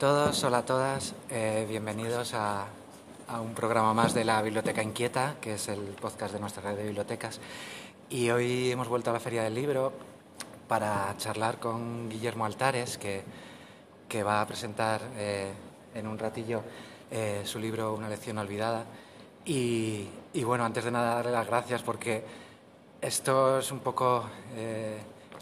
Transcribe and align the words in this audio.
Todos, 0.00 0.42
hola 0.44 0.58
a 0.58 0.64
todas, 0.64 1.14
eh, 1.28 1.66
bienvenidos 1.68 2.32
a, 2.32 2.68
un 3.42 3.52
programa 3.52 3.92
más 3.92 4.14
de 4.14 4.24
la 4.24 4.40
Biblioteca 4.40 4.82
Inquieta, 4.82 5.36
que 5.42 5.54
es 5.54 5.68
el 5.68 5.80
podcast 6.00 6.32
de 6.32 6.40
nuestra 6.40 6.62
red 6.62 6.78
de 6.78 6.84
bibliotecas. 6.84 7.38
Y 8.08 8.30
hoy 8.30 8.70
hemos 8.70 8.88
vuelto 8.88 9.10
a 9.10 9.12
la 9.12 9.20
Feria 9.20 9.42
del 9.42 9.54
Libro 9.54 9.92
para 10.66 11.14
charlar 11.18 11.58
con 11.58 12.08
Guillermo 12.08 12.46
Altares, 12.46 12.96
que, 12.96 14.22
va 14.22 14.40
a 14.40 14.46
presentar 14.46 15.02
eh, 15.16 15.52
en 15.94 16.06
un 16.06 16.18
ratillo 16.18 16.62
eh, 17.10 17.42
su 17.44 17.58
libro 17.58 17.92
Una 17.92 18.08
lección 18.08 18.38
olvidada. 18.38 18.86
Y, 19.44 20.08
bueno, 20.42 20.64
antes 20.64 20.82
de 20.82 20.92
nada, 20.92 21.16
darle 21.16 21.32
las 21.32 21.46
gracias 21.46 21.82
porque 21.82 22.24
esto 23.02 23.58
es 23.58 23.70
un 23.70 23.80
poco 23.80 24.24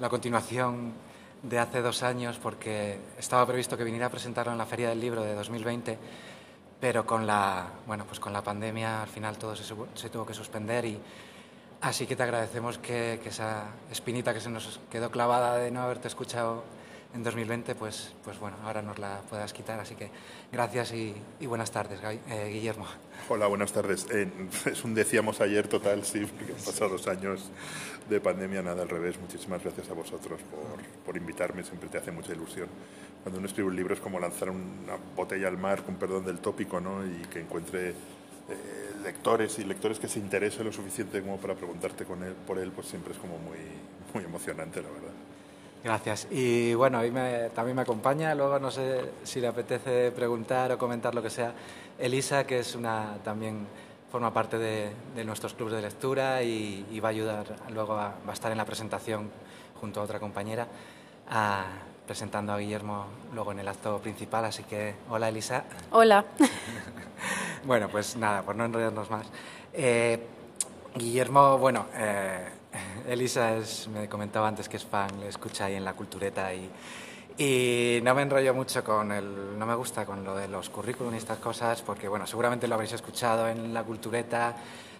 la 0.00 0.08
continuación 0.08 1.07
de 1.42 1.58
hace 1.58 1.82
dos 1.82 2.02
años 2.02 2.38
porque 2.42 2.98
estaba 3.18 3.46
previsto 3.46 3.76
que 3.76 3.84
viniera 3.84 4.06
a 4.06 4.10
presentarlo 4.10 4.52
en 4.52 4.58
la 4.58 4.66
Feria 4.66 4.88
del 4.88 5.00
Libro 5.00 5.22
de 5.22 5.34
2020, 5.34 5.98
pero 6.80 7.06
con 7.06 7.26
la, 7.26 7.66
bueno, 7.86 8.04
pues 8.06 8.20
con 8.20 8.32
la 8.32 8.42
pandemia 8.42 9.02
al 9.02 9.08
final 9.08 9.38
todo 9.38 9.54
se, 9.56 10.10
tuvo 10.10 10.26
que 10.26 10.34
suspender 10.34 10.84
y 10.84 10.98
así 11.80 12.06
que 12.06 12.16
te 12.16 12.22
agradecemos 12.22 12.78
que, 12.78 13.20
que, 13.22 13.28
esa 13.28 13.64
espinita 13.90 14.34
que 14.34 14.40
se 14.40 14.50
nos 14.50 14.80
quedó 14.90 15.10
clavada 15.10 15.56
de 15.56 15.70
no 15.70 15.82
haberte 15.82 16.08
escuchado 16.08 16.64
en 17.14 17.22
2020, 17.22 17.74
pues, 17.74 18.12
pues 18.24 18.38
bueno, 18.38 18.56
ahora 18.64 18.82
nos 18.82 18.98
la 18.98 19.20
puedas 19.28 19.52
quitar. 19.52 19.80
Así 19.80 19.94
que 19.94 20.10
gracias 20.52 20.92
y, 20.92 21.14
buenas 21.46 21.70
tardes, 21.70 22.00
eh, 22.04 22.50
Guillermo. 22.52 22.86
Hola, 23.28 23.46
buenas 23.46 23.72
tardes. 23.72 24.06
Eh, 24.10 24.30
es 24.66 24.84
un 24.84 24.94
decíamos 24.94 25.40
ayer 25.40 25.68
total, 25.68 26.04
sí, 26.04 26.26
porque 26.26 26.52
han 26.52 26.58
pasado 26.58 26.90
dos 26.90 27.06
años 27.08 27.50
de 28.08 28.20
pandemia, 28.20 28.62
nada 28.62 28.82
al 28.82 28.88
revés. 28.88 29.18
Muchísimas 29.20 29.62
gracias 29.62 29.90
a 29.90 29.94
vosotros 29.94 30.40
por, 30.50 31.04
por 31.04 31.16
invitarme, 31.16 31.62
siempre 31.62 31.88
te 31.88 31.98
hace 31.98 32.10
mucha 32.10 32.32
ilusión. 32.32 32.68
Cuando 33.22 33.38
uno 33.38 33.48
escribe 33.48 33.68
un 33.68 33.76
libro 33.76 33.94
es 33.94 34.00
como 34.00 34.20
lanzar 34.20 34.50
una 34.50 34.96
botella 35.16 35.48
al 35.48 35.58
mar, 35.58 35.82
con 35.84 35.96
perdón 35.96 36.24
del 36.24 36.38
tópico, 36.38 36.80
¿no? 36.80 37.04
y 37.06 37.24
que 37.26 37.40
encuentre... 37.40 37.94
Eh, 38.50 38.88
lectores 39.02 39.58
y 39.58 39.64
lectores 39.64 39.98
que 39.98 40.08
se 40.08 40.18
interesen 40.18 40.64
lo 40.64 40.72
suficiente 40.72 41.20
como 41.20 41.36
para 41.38 41.54
preguntarte 41.54 42.04
con 42.04 42.22
él, 42.22 42.34
por 42.46 42.58
él, 42.58 42.72
pues 42.72 42.88
siempre 42.88 43.12
es 43.12 43.18
como 43.18 43.38
muy, 43.38 43.58
muy 44.14 44.24
emocionante, 44.24 44.82
la 44.82 44.88
verdad. 44.88 45.12
Gracias. 45.82 46.26
Y 46.30 46.74
bueno, 46.74 46.98
hoy 46.98 47.12
también 47.54 47.76
me 47.76 47.82
acompaña, 47.82 48.34
luego 48.34 48.58
no 48.58 48.70
sé 48.70 49.10
si 49.22 49.40
le 49.40 49.46
apetece 49.46 50.10
preguntar 50.10 50.72
o 50.72 50.78
comentar 50.78 51.14
lo 51.14 51.22
que 51.22 51.30
sea, 51.30 51.52
Elisa, 51.98 52.44
que 52.44 52.60
es 52.60 52.74
una 52.74 53.16
también 53.22 53.66
forma 54.10 54.32
parte 54.32 54.58
de, 54.58 54.92
nuestros 55.24 55.54
clubes 55.54 55.74
de 55.74 55.82
lectura 55.82 56.42
y, 56.42 56.98
va 57.00 57.08
a 57.08 57.10
ayudar 57.10 57.46
luego 57.70 57.94
a, 57.94 58.14
va 58.26 58.30
a 58.30 58.32
estar 58.32 58.50
en 58.50 58.58
la 58.58 58.64
presentación 58.64 59.30
junto 59.80 60.00
a 60.00 60.04
otra 60.04 60.18
compañera 60.18 60.66
presentando 62.06 62.54
a 62.54 62.58
Guillermo 62.58 63.04
luego 63.34 63.52
en 63.52 63.60
el 63.60 63.68
acto 63.68 63.98
principal. 63.98 64.46
Así 64.46 64.64
que, 64.64 64.94
hola 65.10 65.28
Elisa. 65.28 65.64
Hola. 65.90 66.24
bueno, 67.64 67.88
pues 67.88 68.16
nada, 68.16 68.42
por 68.42 68.56
no 68.56 68.64
enredarnos 68.64 69.10
más. 69.10 69.26
Eh, 69.74 70.26
Guillermo, 70.94 71.58
bueno, 71.58 71.86
eh, 71.94 72.48
Elisa 73.08 73.56
me 73.92 74.08
comentaba 74.08 74.48
antes 74.48 74.68
que 74.68 74.76
es 74.76 74.84
fan, 74.84 75.20
le 75.20 75.28
escucha 75.28 75.66
ahí 75.66 75.74
en 75.74 75.84
la 75.84 75.94
cultureta 75.94 76.52
y, 76.54 76.70
no 78.02 78.14
me 78.14 78.22
enrollo 78.22 78.52
mucho 78.52 78.82
con 78.82 79.12
el, 79.12 79.56
no 79.56 79.64
me 79.64 79.76
gusta 79.76 80.04
con 80.04 80.24
lo 80.24 80.34
de 80.34 80.48
los 80.48 80.70
currículum 80.70 81.14
y 81.14 81.18
estas 81.18 81.38
cosas 81.38 81.82
porque 81.82 82.08
bueno, 82.08 82.26
seguramente 82.26 82.66
lo 82.66 82.74
habréis 82.74 82.94
escuchado 82.94 83.48
en 83.48 83.72
la 83.72 83.84
cultureta, 83.84 84.56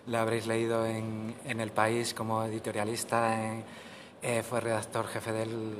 lo 0.06 0.18
habréis 0.18 0.46
leído 0.46 0.86
en, 0.86 1.34
en 1.44 1.60
El 1.60 1.72
País 1.72 2.14
como 2.14 2.44
editorialista, 2.44 3.36
eh, 4.22 4.42
fue 4.48 4.60
redactor 4.60 5.08
jefe 5.08 5.32
del, 5.32 5.76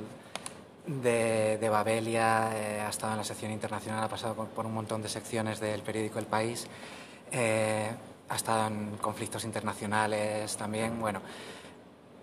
de, 0.85 1.69
Babelia, 1.69 2.51
eh, 2.53 2.81
ha 2.81 2.89
estado 2.89 3.13
en 3.13 3.19
la 3.19 3.23
sección 3.23 3.51
internacional, 3.51 4.03
ha 4.03 4.09
pasado 4.09 4.33
por, 4.33 4.65
un 4.65 4.73
montón 4.73 5.01
de 5.01 5.09
secciones 5.09 5.59
del 5.59 5.81
periódico 5.81 6.19
El 6.19 6.25
País, 6.25 6.67
eh, 7.31 7.89
ha 8.27 8.35
estado 8.35 8.67
en 8.67 8.97
conflictos 8.97 9.45
internacionales 9.45 10.57
también, 10.57 10.99
bueno 10.99 11.21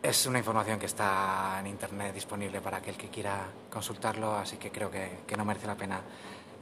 es 0.08 0.24
una 0.26 0.38
información 0.38 0.78
que 0.78 0.86
está 0.86 1.56
en 1.58 1.66
Internet 1.66 2.14
disponible 2.14 2.60
para 2.60 2.76
aquel 2.76 2.96
que 2.96 3.08
quiera 3.08 3.48
consultarlo, 3.68 4.34
así 4.36 4.56
que 4.56 4.70
creo 4.70 4.88
que, 4.88 5.36
no 5.36 5.44
merece 5.44 5.66
la 5.66 5.74
pena 5.74 6.00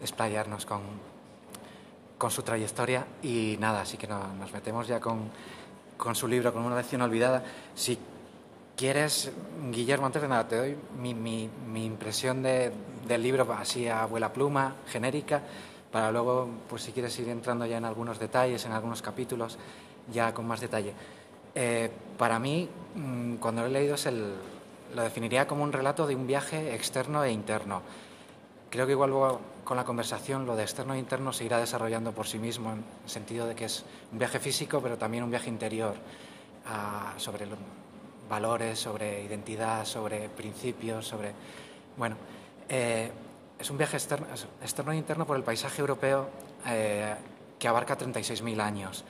explayarnos 0.00 0.64
con, 0.64 0.80
con 2.16 2.30
su 2.30 2.42
trayectoria. 2.42 3.06
Y 3.22 3.56
nada, 3.60 3.82
así 3.82 3.98
que 3.98 4.06
nos 4.06 4.50
metemos 4.50 4.86
ya 4.86 4.98
con, 4.98 5.30
con 5.98 6.14
su 6.14 6.26
libro, 6.26 6.54
con 6.54 6.64
una 6.64 6.76
lección 6.76 7.02
olvidada. 7.02 7.44
Si 7.74 7.98
quieres, 8.76 9.30
Guillermo, 9.70 10.06
antes 10.06 10.22
de 10.22 10.28
nada, 10.28 10.48
te 10.48 10.56
doy 10.56 10.76
mi, 10.98 11.12
mi, 11.12 11.84
impresión 11.84 12.42
de, 12.42 12.72
del 13.06 13.22
libro 13.22 13.52
así 13.52 13.86
a 13.88 14.04
abuela 14.04 14.32
pluma, 14.32 14.76
genérica, 14.88 15.42
para 15.92 16.10
luego, 16.10 16.48
pues 16.66 16.82
si 16.82 16.92
quieres 16.92 17.18
ir 17.18 17.28
entrando 17.28 17.66
ya 17.66 17.76
en 17.76 17.84
algunos 17.84 18.18
detalles, 18.18 18.64
en 18.64 18.72
algunos 18.72 19.02
capítulos, 19.02 19.58
ya 20.10 20.32
con 20.32 20.46
más 20.46 20.60
detalle. 20.60 20.94
Eh, 21.54 21.90
para 22.18 22.38
mí, 22.38 22.68
mm, 22.94 23.36
cuando 23.36 23.62
lo 23.62 23.68
he 23.68 23.70
leído, 23.70 23.94
es 23.94 24.06
el, 24.06 24.34
lo 24.94 25.02
definiría 25.02 25.46
como 25.46 25.62
un 25.62 25.72
relato 25.72 26.06
de 26.06 26.16
un 26.16 26.26
viaje 26.26 26.74
externo 26.74 27.22
e 27.24 27.30
interno. 27.30 27.82
Creo 28.70 28.86
que 28.86 28.92
igual 28.92 29.12
con 29.62 29.76
la 29.76 29.84
conversación 29.84 30.46
lo 30.46 30.56
de 30.56 30.62
externo 30.62 30.94
e 30.94 30.98
interno 30.98 31.32
se 31.32 31.44
irá 31.44 31.58
desarrollando 31.58 32.12
por 32.12 32.26
sí 32.26 32.38
mismo, 32.38 32.72
en 32.72 32.84
el 33.04 33.10
sentido 33.10 33.46
de 33.46 33.54
que 33.54 33.66
es 33.66 33.84
un 34.12 34.18
viaje 34.18 34.40
físico, 34.40 34.80
pero 34.82 34.98
también 34.98 35.22
un 35.22 35.30
viaje 35.30 35.48
interior 35.48 35.94
sobre 37.18 37.46
valores, 38.28 38.78
sobre 38.78 39.22
identidad, 39.22 39.84
sobre 39.84 40.28
principios, 40.28 41.06
sobre. 41.06 41.32
Bueno, 41.96 42.16
eh, 42.68 43.10
es 43.58 43.70
un 43.70 43.78
viaje 43.78 43.96
externo, 43.96 44.26
externo, 44.60 44.92
e 44.92 44.96
interno 44.96 45.26
por 45.26 45.36
el 45.36 45.44
paisaje 45.44 45.80
europeo 45.80 46.28
eh, 46.66 47.14
que 47.58 47.68
abarca 47.68 47.96
36.000 47.96 48.60
años 48.60 49.04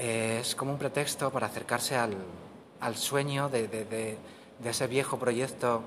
es 0.00 0.54
como 0.54 0.72
un 0.72 0.78
pretexto 0.78 1.30
para 1.30 1.46
acercarse 1.46 1.94
al, 1.94 2.16
sueño 2.96 3.50
de, 3.50 4.16
ese 4.64 4.86
viejo 4.86 5.18
proyecto 5.18 5.82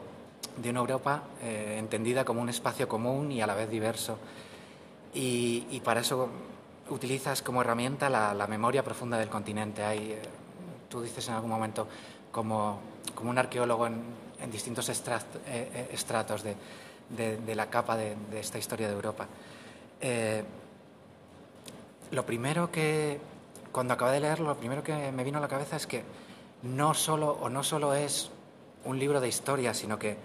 de 0.57 0.69
una 0.69 0.81
Europa 0.81 1.23
eh, 1.41 1.77
entendida 1.79 2.23
como 2.23 2.39
un 2.39 2.49
espacio 2.49 2.87
común 2.87 3.31
y 3.31 3.41
a 3.41 3.47
la 3.47 3.55
vez 3.55 3.69
diverso. 3.71 4.19
Y, 5.15 5.81
para 5.83 6.01
eso 6.01 6.29
utilizas 6.89 7.41
como 7.41 7.61
herramienta 7.61 8.07
la, 8.07 8.47
memoria 8.47 8.83
profunda 8.83 9.17
del 9.17 9.29
continente. 9.29 9.83
Hay, 9.83 10.11
eh, 10.11 10.21
tú 10.89 11.01
dices 11.01 11.27
en 11.29 11.33
algún 11.33 11.49
momento, 11.49 11.87
como, 12.31 12.79
un 13.19 13.37
arqueólogo 13.37 13.87
en, 13.87 14.23
distintos 14.51 14.89
eh, 14.89 15.87
estratos 15.91 16.43
de, 16.43 17.55
la 17.55 17.67
capa 17.67 17.97
de, 17.97 18.15
esta 18.39 18.59
historia 18.59 18.87
de 18.87 18.93
Europa. 18.93 19.27
lo 22.11 22.25
primero 22.25 22.69
que, 22.69 23.32
cuando 23.73 23.95
acabé 23.95 24.13
de 24.13 24.19
leerlo, 24.21 24.47
lo 24.47 24.57
primero 24.57 24.83
que 24.83 25.11
me 25.11 25.25
vino 25.25 25.39
a 25.39 25.41
la 25.41 25.49
cabeza 25.49 25.75
es 25.75 25.85
que 25.85 26.03
no 26.61 26.93
solo, 26.93 27.31
o 27.41 27.49
no 27.49 27.63
solo 27.63 27.93
es 27.93 28.31
un 28.85 28.97
libro 28.97 29.19
de 29.19 29.27
historia, 29.27 29.73
sino 29.73 29.99
que, 29.99 30.15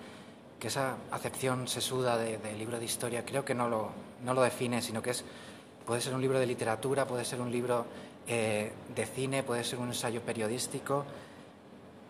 esa 0.61 0.97
acepción 1.12 1.69
sesuda 1.69 2.19
de, 2.19 2.37
de, 2.37 2.53
libro 2.55 2.81
de 2.81 2.85
historia 2.85 3.25
creo 3.25 3.45
que 3.45 3.55
no 3.55 3.69
lo, 3.69 3.91
no 4.25 4.35
lo 4.35 4.43
define, 4.43 4.83
sino 4.83 5.00
que 5.00 5.11
es, 5.11 5.25
puede 5.87 6.00
ser 6.00 6.15
un 6.15 6.21
libro 6.21 6.39
de 6.39 6.47
literatura, 6.47 7.06
puede 7.06 7.25
ser 7.25 7.41
un 7.41 7.50
libro 7.50 7.87
eh, 8.27 8.71
de 8.95 9.06
cine, 9.06 9.43
puede 9.43 9.65
ser 9.65 9.79
un 9.79 9.89
ensayo 9.89 10.21
periodístico, 10.21 11.06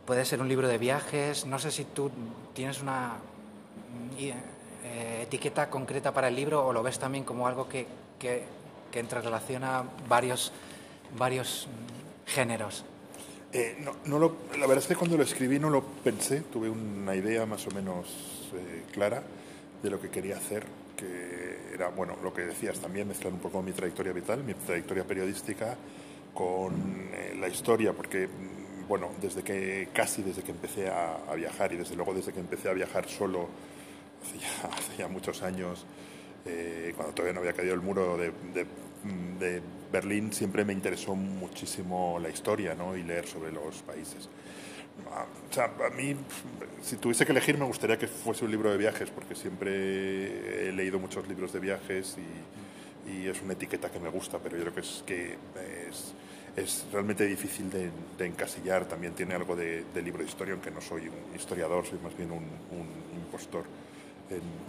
puede 0.04 0.24
ser 0.24 0.40
un 0.40 0.48
libro 0.48 0.66
de 0.66 0.78
viajes. 0.78 1.46
No 1.46 1.60
sé 1.60 1.70
si 1.70 1.84
tú 1.84 2.10
tienes 2.54 2.82
una, 2.82 3.18
eh, 4.18 5.20
etiqueta 5.22 5.70
concreta 5.70 6.12
para 6.12 6.26
el 6.26 6.34
libro 6.34 6.66
o 6.66 6.72
lo 6.72 6.82
ves 6.82 6.98
también 6.98 7.22
como 7.22 7.46
algo 7.46 7.68
que, 7.68 7.86
que, 8.18 8.44
que 8.90 8.98
entrerelaciona 8.98 9.84
varios, 10.08 10.50
varios 11.16 11.68
géneros? 12.26 12.84
Eh, 13.52 13.76
no, 13.80 13.96
no 14.04 14.18
lo, 14.18 14.36
la 14.58 14.66
verdad 14.66 14.78
es 14.78 14.86
que 14.86 14.94
cuando 14.94 15.16
lo 15.16 15.22
escribí 15.22 15.58
no 15.58 15.70
lo 15.70 15.82
pensé, 15.82 16.40
tuve 16.40 16.68
una 16.68 17.14
idea 17.14 17.46
más 17.46 17.66
o 17.66 17.70
menos 17.70 18.50
eh, 18.54 18.82
clara 18.92 19.22
de 19.82 19.90
lo 19.90 19.98
que 20.00 20.10
quería 20.10 20.36
hacer, 20.36 20.66
que 20.96 21.72
era, 21.72 21.88
bueno, 21.88 22.16
lo 22.22 22.34
que 22.34 22.42
decías 22.42 22.78
también, 22.78 23.08
mezclar 23.08 23.32
un 23.32 23.38
poco 23.38 23.62
mi 23.62 23.72
trayectoria 23.72 24.12
vital, 24.12 24.44
mi 24.44 24.52
trayectoria 24.52 25.04
periodística 25.04 25.76
con 26.34 27.08
eh, 27.14 27.36
la 27.40 27.48
historia, 27.48 27.94
porque, 27.94 28.28
bueno, 28.86 29.08
desde 29.22 29.42
que, 29.42 29.88
casi 29.94 30.22
desde 30.22 30.42
que 30.42 30.50
empecé 30.50 30.90
a, 30.90 31.34
viajar 31.34 31.72
y 31.72 31.76
desde 31.76 31.96
luego 31.96 32.12
desde 32.12 32.32
que 32.32 32.40
empecé 32.40 32.68
a 32.68 32.74
viajar 32.74 33.08
solo, 33.08 33.48
hace 34.70 35.06
muchos 35.08 35.42
años, 35.42 35.86
cuando 36.96 37.12
todavía 37.12 37.34
no 37.34 37.40
había 37.40 37.52
caído 37.52 37.74
el 37.74 37.82
muro 37.82 38.16
de 38.16 38.32
de 39.38 39.62
Berlín 39.92 40.32
siempre 40.32 40.64
me 40.64 40.72
interesó 40.72 41.14
muchísimo 41.14 42.18
la 42.20 42.28
historia 42.28 42.74
¿no? 42.74 42.96
y 42.96 43.02
leer 43.02 43.26
sobre 43.26 43.52
los 43.52 43.82
países. 43.82 44.28
Ah, 45.12 45.26
o 45.48 45.52
sea, 45.52 45.64
a 45.64 45.90
mí, 45.90 46.16
si 46.82 46.96
tuviese 46.96 47.24
que 47.24 47.32
elegir, 47.32 47.56
me 47.56 47.64
gustaría 47.64 47.98
que 47.98 48.08
fuese 48.08 48.44
un 48.44 48.50
libro 48.50 48.70
de 48.70 48.76
viajes, 48.76 49.10
porque 49.10 49.34
siempre 49.34 50.68
he 50.68 50.72
leído 50.72 50.98
muchos 50.98 51.26
libros 51.28 51.52
de 51.52 51.60
viajes 51.60 52.16
y, 52.18 52.58
es 53.08 53.40
una 53.40 53.54
etiqueta 53.54 53.90
que 53.90 53.98
me 53.98 54.10
gusta, 54.10 54.38
pero 54.38 54.58
yo 54.58 54.64
creo 54.64 54.74
que 54.74 54.80
es, 54.80 55.02
que 55.06 55.36
es, 56.56 56.84
realmente 56.92 57.24
difícil 57.24 57.70
de, 57.70 57.90
encasillar. 58.26 58.84
También 58.84 59.14
tiene 59.14 59.34
algo 59.34 59.56
de, 59.56 59.82
libro 60.02 60.22
de 60.22 60.28
historia, 60.28 60.52
aunque 60.52 60.70
no 60.70 60.82
soy 60.82 61.08
un 61.08 61.34
historiador, 61.34 61.86
soy 61.86 61.98
más 62.00 62.14
bien 62.14 62.30
un, 62.30 62.44
impostor 63.16 63.64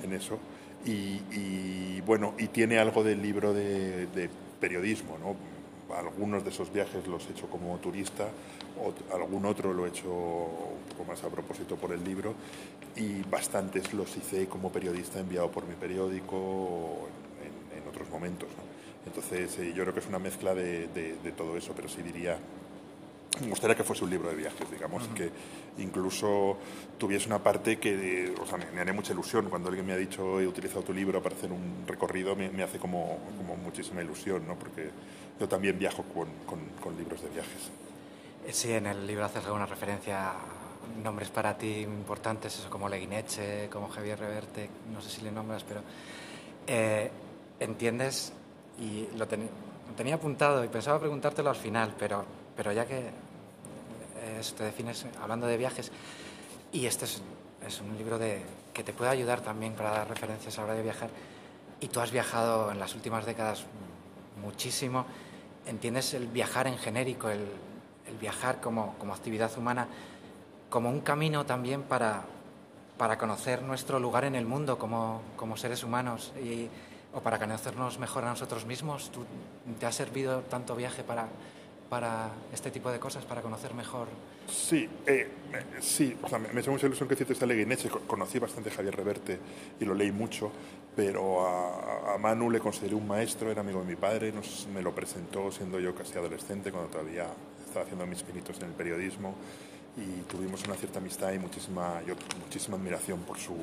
en 0.03 0.13
eso. 0.13 0.39
Y, 0.85 2.01
bueno, 2.01 2.33
y 2.37 2.47
tiene 2.47 2.79
algo 2.79 3.03
del 3.03 3.21
libro 3.21 3.53
de, 3.53 4.29
periodismo, 4.59 5.17
¿no? 5.19 5.35
Algunos 5.95 6.43
de 6.43 6.49
esos 6.51 6.71
viajes 6.71 7.07
los 7.07 7.27
he 7.27 7.31
hecho 7.31 7.49
como 7.49 7.77
turista, 7.77 8.27
algún 9.13 9.45
otro 9.45 9.73
lo 9.73 9.85
he 9.85 9.89
hecho 9.89 10.09
un 10.09 10.89
poco 10.89 11.05
más 11.05 11.23
a 11.23 11.29
propósito 11.29 11.75
por 11.75 11.91
el 11.91 12.03
libro, 12.03 12.33
y 12.95 13.21
bastantes 13.23 13.93
los 13.93 14.15
hice 14.17 14.47
como 14.47 14.71
periodista 14.71 15.19
enviado 15.19 15.49
por 15.49 15.65
mi 15.65 15.75
periódico 15.75 17.07
en, 17.41 17.81
en 17.81 17.87
otros 17.87 18.09
momentos. 18.09 18.49
¿no? 18.49 18.63
Entonces, 19.07 19.57
eh, 19.59 19.73
yo 19.73 19.83
creo 19.83 19.93
que 19.93 20.01
es 20.01 20.07
una 20.07 20.19
mezcla 20.19 20.53
de 20.53 21.33
todo 21.35 21.57
eso, 21.57 21.73
pero 21.75 21.89
sí 21.89 22.01
diría 22.01 22.37
me 23.41 23.49
gustaría 23.49 23.75
que 23.75 23.83
fuese 23.83 24.03
un 24.03 24.09
libro 24.09 24.29
de 24.29 24.35
viajes, 24.35 24.69
digamos, 24.69 25.03
uh 25.03 25.07
-huh. 25.07 25.13
que 25.13 25.31
incluso 25.77 26.57
tuviese 26.97 27.27
una 27.27 27.39
parte 27.39 27.77
que, 27.77 28.33
o 28.39 28.45
sea, 28.45 28.57
me, 28.57 28.65
me, 28.71 28.81
haría 28.81 28.93
mucha 28.93 29.13
ilusión. 29.13 29.49
Cuando 29.49 29.69
alguien 29.69 29.85
me 29.85 29.93
ha 29.93 29.97
dicho, 29.97 30.39
he 30.39 30.47
utilizado 30.47 30.81
tu 30.83 30.93
libro 30.93 31.21
para 31.21 31.35
hacer 31.35 31.51
un 31.51 31.85
recorrido, 31.87 32.35
me, 32.35 32.49
me 32.49 32.63
hace 32.63 32.79
como, 32.79 33.19
como, 33.37 33.55
muchísima 33.55 34.01
ilusión, 34.01 34.45
¿no? 34.47 34.55
Porque 34.55 34.89
yo 35.39 35.47
también 35.47 35.77
viajo 35.77 36.03
con, 36.03 36.27
con, 36.45 36.59
con, 36.81 36.97
libros 36.97 37.21
de 37.21 37.29
viajes. 37.29 37.71
Sí, 38.51 38.73
en 38.73 38.87
el 38.87 39.05
libro 39.05 39.25
haces 39.25 39.45
alguna 39.45 39.65
referencia 39.65 40.31
a 40.31 40.35
nombres 41.03 41.29
para 41.29 41.57
ti 41.57 41.81
importantes, 41.81 42.57
eso 42.57 42.69
como 42.69 42.89
Leguineche, 42.89 43.69
como 43.69 43.89
Javier 43.89 44.19
Reverte, 44.19 44.69
no 44.91 45.01
sé 45.01 45.09
si 45.09 45.21
le 45.21 45.31
nombras, 45.31 45.63
pero 45.63 45.81
eh, 46.65 47.11
entiendes, 47.59 48.33
y 48.79 49.07
lo, 49.15 49.27
ten, 49.27 49.41
lo 49.87 49.95
tenía 49.95 50.15
apuntado 50.15 50.63
y 50.63 50.67
pensaba 50.67 50.99
preguntártelo 50.99 51.49
al 51.49 51.55
final, 51.55 51.93
pero 51.97 52.25
pero 52.59 52.73
ya 52.73 52.85
que 52.85 52.97
eh, 52.97 54.41
te 54.57 54.65
defines 54.65 55.05
hablando 55.21 55.47
de 55.47 55.55
viajes, 55.55 55.93
y 56.73 56.87
este 56.87 57.05
es, 57.05 57.21
es, 57.65 57.79
un 57.79 57.97
libro 57.97 58.19
de, 58.19 58.41
que 58.73 58.83
te 58.83 58.91
puede 58.91 59.11
ayudar 59.11 59.39
también 59.39 59.75
para 59.75 59.91
dar 59.91 60.09
referencias 60.09 60.57
a 60.57 60.61
la 60.63 60.65
hora 60.65 60.73
de 60.73 60.83
viajar, 60.83 61.09
y 61.79 61.87
tú 61.87 62.01
has 62.01 62.11
viajado 62.11 62.69
en 62.69 62.77
las 62.77 62.95
últimas 62.95 63.25
décadas 63.25 63.63
muchísimo, 64.43 65.05
entiendes 65.67 66.13
el 66.15 66.27
viajar 66.27 66.67
en 66.67 66.77
genérico, 66.77 67.29
el, 67.29 67.47
el 68.05 68.17
viajar 68.19 68.59
como, 68.59 68.95
como, 68.97 69.13
actividad 69.13 69.57
humana, 69.57 69.87
como 70.69 70.89
un 70.89 70.99
camino 70.99 71.45
también 71.45 71.83
para, 71.83 72.23
para 72.97 73.17
conocer 73.17 73.61
nuestro 73.61 74.01
lugar 74.01 74.25
en 74.25 74.35
el 74.35 74.45
mundo 74.45 74.77
como, 74.77 75.21
como 75.37 75.55
seres 75.55 75.81
humanos 75.85 76.33
y, 76.43 76.67
o 77.13 77.21
para 77.21 77.39
conocernos 77.39 77.99
mejor 77.99 78.25
a 78.25 78.31
nosotros 78.31 78.65
mismos. 78.65 79.11
¿Tú, 79.11 79.25
¿Te 79.79 79.85
ha 79.85 79.93
servido 79.93 80.41
tanto 80.41 80.75
viaje 80.75 81.05
para 81.05 81.29
para 81.89 82.31
este 82.53 82.71
tipo 82.71 82.91
de 82.91 82.99
cosas, 82.99 83.25
para 83.25 83.41
conocer 83.41 83.73
mejor? 83.73 84.07
Sí, 84.47 84.87
eh, 85.05 85.27
sí, 85.79 86.15
o 86.21 86.29
sea, 86.29 86.37
me, 86.39 86.51
me 86.53 86.59
hace 86.61 86.69
mucha 86.69 86.85
ilusión 86.85 87.09
que 87.09 87.15
cites 87.15 87.31
esta 87.31 87.45
Leguineche. 87.45 87.89
Conocí 87.89 88.39
bastante 88.39 88.69
a 88.69 88.73
Javier 88.73 88.95
Reverte 88.95 89.39
y 89.79 89.85
lo 89.85 89.93
leí 89.93 90.11
mucho, 90.11 90.51
pero 90.95 91.45
a, 91.47 92.13
a, 92.13 92.17
Manu 92.17 92.49
le 92.49 92.59
consideré 92.59 92.95
un 92.95 93.07
maestro, 93.07 93.51
era 93.51 93.61
amigo 93.61 93.79
de 93.79 93.85
mi 93.85 93.95
padre, 93.95 94.31
nos, 94.31 94.67
me 94.73 94.81
lo 94.81 94.93
presentó 94.93 95.51
siendo 95.51 95.79
yo 95.79 95.95
casi 95.95 96.17
adolescente, 96.17 96.71
cuando 96.71 96.89
todavía 96.89 97.27
estaba 97.65 97.85
haciendo 97.85 98.05
mis 98.05 98.21
pinitos 98.23 98.59
en 98.59 98.67
el 98.67 98.73
periodismo, 98.73 99.35
y 99.97 100.21
tuvimos 100.23 100.63
una 100.65 100.75
cierta 100.75 100.99
amistad 100.99 101.33
y 101.33 101.39
muchísima, 101.39 102.01
yo, 102.05 102.15
muchísima 102.43 102.77
admiración 102.77 103.19
por 103.21 103.37
su, 103.37 103.55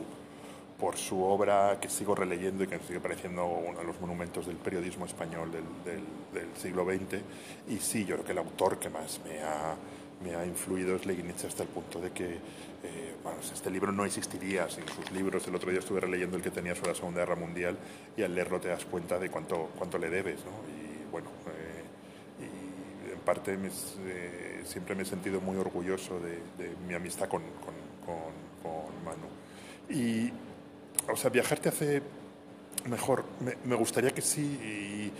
por 0.78 0.96
su 0.96 1.22
obra 1.22 1.78
que 1.80 1.88
sigo 1.88 2.14
releyendo 2.14 2.64
y 2.64 2.66
que 2.66 2.78
sigue 2.80 3.00
pareciendo 3.00 3.46
uno 3.46 3.78
de 3.78 3.84
los 3.84 4.00
monumentos 4.00 4.46
del 4.46 4.56
periodismo 4.56 5.06
español 5.06 5.50
del, 5.50 5.64
del, 5.84 6.04
del 6.34 6.56
siglo 6.56 6.84
XX. 6.84 7.20
Y 7.68 7.78
sí, 7.78 8.04
yo 8.04 8.16
creo 8.16 8.26
que 8.26 8.32
el 8.32 8.38
autor 8.38 8.78
que 8.78 8.90
más 8.90 9.20
me 9.24 9.42
ha, 9.42 9.74
me 10.22 10.34
ha 10.34 10.44
influido 10.44 10.96
es 10.96 11.06
Leguinich 11.06 11.44
hasta 11.44 11.62
el 11.62 11.70
punto 11.70 12.00
de 12.00 12.10
que 12.10 12.26
eh, 12.26 13.14
bueno, 13.22 13.38
este 13.40 13.70
libro 13.70 13.90
no 13.90 14.04
existiría 14.04 14.68
sin 14.68 14.86
sus 14.88 15.10
libros. 15.12 15.46
El 15.48 15.54
otro 15.54 15.70
día 15.70 15.80
estuve 15.80 16.00
releyendo 16.00 16.36
el 16.36 16.42
que 16.42 16.50
tenía 16.50 16.74
sobre 16.74 16.90
la 16.90 16.94
Segunda 16.94 17.20
Guerra 17.20 17.36
Mundial 17.36 17.76
y 18.16 18.22
al 18.22 18.34
leerlo 18.34 18.60
te 18.60 18.68
das 18.68 18.84
cuenta 18.84 19.18
de 19.18 19.30
cuánto, 19.30 19.70
cuánto 19.78 19.98
le 19.98 20.10
debes. 20.10 20.40
¿no? 20.44 20.50
Y 20.68 21.10
bueno, 21.10 21.28
eh, 21.48 23.06
y 23.08 23.12
en 23.12 23.18
parte 23.20 23.56
me, 23.56 23.68
eh, 23.68 24.62
siempre 24.64 24.94
me 24.94 25.02
he 25.02 25.06
sentido 25.06 25.40
muy 25.40 25.56
orgulloso 25.56 26.20
de, 26.20 26.36
de 26.62 26.76
mi 26.86 26.94
amistad 26.94 27.28
con, 27.28 27.42
con, 27.42 27.74
con, 28.04 28.32
con 28.62 29.04
Manu. 29.04 29.26
Y, 29.88 30.32
o 31.08 31.16
sea, 31.16 31.30
viajar 31.30 31.58
te 31.58 31.68
hace 31.68 32.02
mejor. 32.88 33.24
Me, 33.64 33.74
gustaría 33.74 34.10
que 34.10 34.22
sí, 34.22 35.10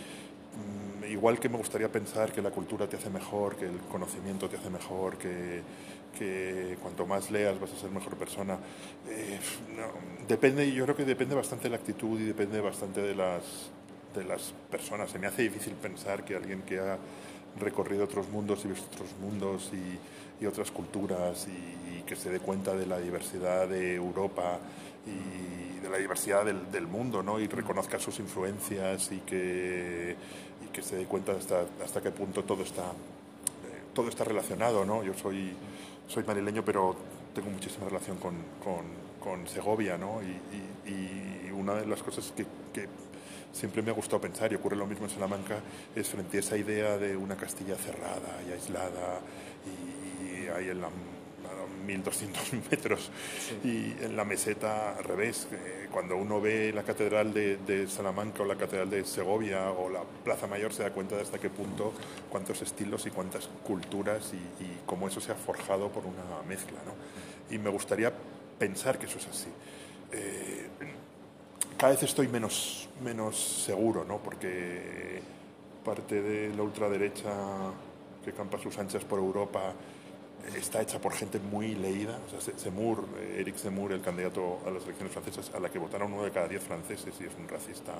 mm, 1.03 1.11
igual 1.11 1.39
que 1.39 1.49
me 1.49 1.57
gustaría 1.57 1.91
pensar 1.91 2.31
que 2.31 2.41
la 2.41 2.51
cultura 2.51 2.87
te 2.87 2.97
hace 2.97 3.09
mejor, 3.09 3.55
que 3.55 3.65
el 3.65 3.79
conocimiento 3.91 4.49
te 4.49 4.57
hace 4.57 4.69
mejor, 4.69 5.17
que, 5.17 5.61
cuanto 6.81 7.05
más 7.05 7.29
leas 7.29 7.59
vas 7.59 7.71
a 7.71 7.75
ser 7.75 7.91
mejor 7.91 8.15
persona. 8.15 8.57
Eh, 9.07 9.39
no, 9.75 10.27
depende, 10.27 10.71
yo 10.71 10.83
creo 10.85 10.95
que 10.95 11.05
depende 11.05 11.35
bastante 11.35 11.65
de 11.65 11.69
la 11.69 11.77
actitud 11.77 12.19
y 12.19 12.25
depende 12.25 12.59
bastante 12.59 13.01
de 13.01 13.13
las, 13.13 13.43
de 14.15 14.23
las 14.23 14.53
personas. 14.71 15.11
Se 15.11 15.19
me 15.19 15.27
hace 15.27 15.43
difícil 15.43 15.73
pensar 15.73 16.25
que 16.25 16.35
alguien 16.35 16.63
que 16.63 16.79
ha 16.79 16.97
recorrido 17.59 18.05
otros 18.05 18.29
mundos 18.29 18.65
y 18.65 18.69
visto 18.69 18.87
otros 18.87 19.09
mundos 19.21 19.71
y, 19.73 20.43
y 20.43 20.45
otras 20.45 20.71
culturas 20.71 21.47
y, 21.47 21.86
que 22.07 22.15
se 22.15 22.31
dé 22.31 22.39
cuenta 22.39 22.73
de 22.73 22.87
la 22.87 22.97
diversidad 22.97 23.67
de 23.67 23.93
Europa 23.93 24.57
y 25.05 25.79
de 25.79 25.89
la 25.89 25.97
diversidad 25.97 26.45
del, 26.45 26.71
del 26.71 26.87
mundo 26.87 27.21
¿no? 27.21 27.39
y 27.39 27.47
reconozca 27.47 27.99
sus 27.99 28.19
influencias 28.19 29.11
y 29.11 29.19
que, 29.19 30.15
y 30.65 30.67
que 30.73 30.81
se 30.81 30.95
dé 30.95 31.05
cuenta 31.05 31.33
hasta, 31.33 31.65
hasta 31.83 32.01
qué 32.01 32.11
punto 32.11 32.43
todo 32.43 32.63
está, 32.63 32.83
eh, 32.83 33.83
todo 33.93 34.09
está 34.09 34.23
relacionado. 34.23 34.85
¿no? 34.85 35.03
Yo 35.03 35.13
soy, 35.13 35.51
soy 36.07 36.23
marileño, 36.23 36.63
pero 36.65 36.95
tengo 37.35 37.49
muchísima 37.51 37.85
relación 37.85 38.17
con, 38.17 38.35
con, 38.63 38.85
con 39.19 39.47
Segovia 39.47 39.97
¿no? 39.97 40.21
y, 40.23 40.89
y, 40.89 41.47
y, 41.47 41.51
una 41.51 41.75
de 41.75 41.85
las 41.85 42.01
cosas 42.01 42.31
que, 42.35 42.45
que 42.71 42.87
siempre 43.51 43.81
me 43.81 43.89
ha 43.91 43.93
gustado 43.93 44.21
pensar, 44.21 44.51
y 44.51 44.55
ocurre 44.55 44.75
lo 44.75 44.85
mismo 44.85 45.05
en 45.05 45.11
Salamanca, 45.11 45.59
es 45.95 46.07
frente 46.07 46.37
a 46.37 46.39
esa 46.39 46.55
idea 46.55 46.97
de 46.97 47.17
una 47.17 47.35
Castilla 47.35 47.75
cerrada 47.75 48.39
y 48.47 48.51
aislada 48.51 49.19
y, 49.65 50.43
y 50.43 50.47
ahí 50.49 50.69
en 50.69 50.81
la 50.81 50.89
1200 51.87 52.53
metros 52.71 53.09
sí. 53.39 53.95
y 53.99 54.03
en 54.03 54.15
la 54.15 54.25
meseta 54.25 54.95
al 54.97 55.03
revés. 55.03 55.47
Eh, 55.51 55.87
cuando 55.91 56.15
uno 56.17 56.39
ve 56.39 56.71
la 56.73 56.83
catedral 56.83 57.33
de, 57.33 57.57
de, 57.57 57.87
Salamanca 57.87 58.43
o 58.43 58.45
la 58.45 58.55
catedral 58.55 58.89
de 58.89 59.03
Segovia 59.05 59.71
o 59.71 59.89
la 59.89 60.03
Plaza 60.23 60.45
Mayor 60.45 60.73
se 60.73 60.83
da 60.83 60.91
cuenta 60.91 61.15
de 61.15 61.23
hasta 61.23 61.39
qué 61.39 61.49
punto, 61.49 61.93
cuántos 62.29 62.61
estilos 62.61 63.05
y 63.07 63.11
cuántas 63.11 63.49
culturas 63.65 64.31
y, 64.33 64.63
y 64.63 64.77
cómo 64.85 65.07
eso 65.07 65.19
se 65.19 65.31
ha 65.31 65.35
forjado 65.35 65.89
por 65.89 66.05
una 66.05 66.43
mezcla. 66.47 66.77
¿no? 66.85 67.55
Y 67.55 67.57
me 67.57 67.69
gustaría 67.69 68.13
pensar 68.59 68.99
que 68.99 69.05
eso 69.05 69.17
es 69.17 69.27
así. 69.27 69.49
Eh, 70.11 70.67
cada 71.77 71.93
vez 71.93 72.03
estoy 72.03 72.27
menos, 72.27 72.89
menos 73.03 73.37
seguro, 73.37 74.03
¿no? 74.03 74.17
porque 74.17 75.21
parte 75.83 76.21
de 76.21 76.55
la 76.55 76.63
ultraderecha 76.63 77.31
que 78.23 78.33
campa 78.33 78.57
sus 78.57 78.77
anchas 78.77 79.03
por 79.05 79.19
Europa 79.19 79.73
está 80.55 80.81
hecha 80.81 80.99
por 80.99 81.13
gente 81.13 81.39
muy 81.39 81.75
leída. 81.75 82.19
O 82.27 82.41
sea, 82.41 82.53
Zemmour, 82.57 83.05
eh, 83.19 83.37
Eric 83.39 83.57
Zemmour, 83.57 83.91
el 83.91 84.01
candidato 84.01 84.59
a 84.65 84.71
las 84.71 84.83
elecciones 84.83 85.13
francesas, 85.13 85.51
a 85.53 85.59
la 85.59 85.69
que 85.69 85.79
votaron 85.79 86.13
uno 86.13 86.23
de 86.23 86.31
cada 86.31 86.47
diez 86.47 86.63
franceses 86.63 87.13
y 87.19 87.25
es 87.25 87.31
un 87.37 87.47
racista 87.47 87.93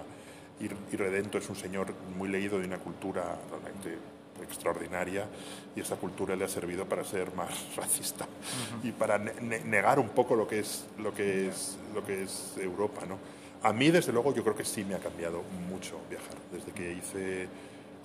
irredento, 0.92 1.38
es 1.38 1.48
un 1.50 1.56
señor 1.56 1.94
muy 2.18 2.30
leído 2.30 2.60
de 2.60 2.66
una 2.66 2.80
cultura 2.80 3.38
realmente 3.52 3.98
extraordinaria 4.44 5.28
y 5.76 5.82
esa 5.82 5.96
cultura 5.96 6.36
le 6.36 6.46
ha 6.46 6.48
servido 6.48 6.86
para 6.86 7.04
ser 7.04 7.34
más 7.34 7.50
racista 7.76 8.28
y 8.84 8.92
para 8.92 9.18
negar 9.18 10.00
un 10.00 10.10
poco 10.10 10.36
lo 10.36 10.48
que 10.48 10.60
es 10.60 10.86
lo 11.00 11.14
que 11.14 11.50
es 11.50 11.78
lo 11.94 12.04
que 12.04 12.24
es 12.24 12.56
Europa, 12.58 13.06
¿no? 13.08 13.18
A 13.64 13.74
mí 13.74 13.90
desde 13.90 14.14
luego 14.14 14.34
yo 14.34 14.44
creo 14.44 14.56
que 14.56 14.66
sí 14.66 14.84
me 14.84 14.96
ha 14.96 15.00
cambiado 15.00 15.42
mucho 15.70 16.00
viajar 16.10 16.38
desde 16.52 16.72
que 16.72 16.94
hice 16.94 17.48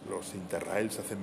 los 0.09 0.35
Interrails 0.35 0.99
hace 0.99 1.17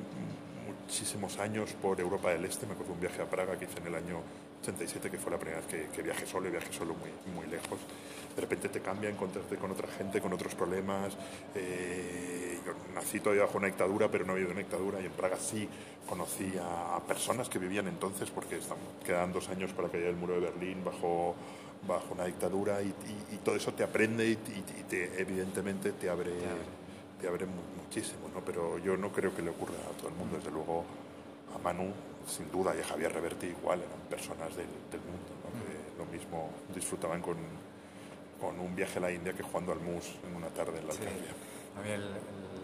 muchísimos 0.90 1.38
años 1.38 1.72
por 1.80 2.00
Europa 2.00 2.32
del 2.32 2.46
Este, 2.46 2.66
me 2.66 2.74
acuerdo 2.74 2.94
un 2.94 3.00
viaje 3.00 3.22
a 3.22 3.30
Praga 3.30 3.60
que 3.60 3.66
hice 3.66 3.78
en 3.78 3.86
el 3.86 3.94
año 3.94 4.24
87, 4.64 5.12
que 5.12 5.20
fue 5.20 5.32
la 5.32 5.38
primera 5.38 5.62
vez 5.62 5.68
que, 5.68 5.88
que 5.96 6.02
viajé 6.02 6.26
solo 6.26 6.48
y 6.48 6.52
viajé 6.52 6.74
solo 6.74 6.96
muy, 6.96 7.12
muy 7.32 7.46
lejos. 7.46 7.78
De 8.36 8.42
repente 8.42 8.70
te 8.70 8.82
cambia 8.82 9.08
encontrarte 9.08 9.56
con 9.58 9.70
otra 9.70 9.88
gente, 9.88 10.20
con 10.20 10.34
otros 10.34 10.56
problemas. 10.56 11.16
Eh, 11.54 12.58
yo 12.66 12.74
nací 12.96 13.20
todavía 13.20 13.44
bajo 13.44 13.60
una 13.60 13.68
dictadura, 13.68 14.10
pero 14.10 14.26
no 14.26 14.34
había 14.34 14.48
una 14.48 14.58
dictadura 14.58 15.00
y 15.00 15.06
en 15.06 15.12
Praga 15.12 15.38
sí 15.38 15.70
conocí 16.08 16.54
a, 16.60 17.00
personas 17.08 17.50
que 17.50 17.60
vivían 17.60 17.88
entonces, 17.88 18.32
porque 18.32 18.58
están, 18.58 18.80
quedan 19.06 19.32
dos 19.32 19.48
años 19.50 19.72
para 19.74 19.90
que 19.90 19.98
haya 19.98 20.10
el 20.10 20.16
muro 20.16 20.34
de 20.34 20.40
Berlín 20.40 20.84
bajo 20.84 21.36
bajo 21.88 22.14
una 22.14 22.26
dictadura 22.26 22.82
y, 22.82 22.94
todo 23.46 23.56
eso 23.56 23.74
te 23.74 23.84
aprende 23.84 24.28
y, 24.28 24.36
te, 24.36 25.22
evidentemente 25.22 25.92
te 25.92 26.10
abre, 26.10 26.32
te 26.32 26.46
abre 26.46 26.79
muchísimo, 27.28 28.30
¿no? 28.34 28.42
pero 28.42 28.78
yo 28.80 28.96
no 28.96 29.12
creo 29.12 29.36
que 29.36 29.42
le 29.42 29.50
ocurra 29.50 29.74
a 29.74 29.98
todo 29.98 30.10
el 30.10 30.16
mundo, 30.16 30.38
desde 30.38 30.52
luego 30.52 30.86
a 31.54 31.58
Manu 31.58 31.92
sin 32.28 32.52
duda 32.52 32.74
y 32.76 32.82
a 32.82 32.84
Javier 32.84 33.12
Reverti 33.12 33.48
igual, 33.48 33.80
eran 33.80 34.00
personas 34.10 34.56
del, 34.56 34.68
mundo, 34.68 35.34
que 35.66 35.98
lo 35.98 36.06
mismo 36.06 36.52
disfrutaban 36.74 37.22
con, 37.22 37.38
con, 38.40 38.60
un 38.60 38.76
viaje 38.76 39.00
a 39.00 39.02
la 39.02 39.12
India 39.12 39.34
que 39.34 39.44
jugando 39.44 39.72
al 39.72 39.80
mus 39.80 40.16
en 40.28 40.36
una 40.36 40.48
tarde 40.48 40.80
en 40.80 40.88
la 40.88 40.94
sí. 40.94 41.00
A 41.78 41.82
mí 41.82 41.92
el, 41.92 42.04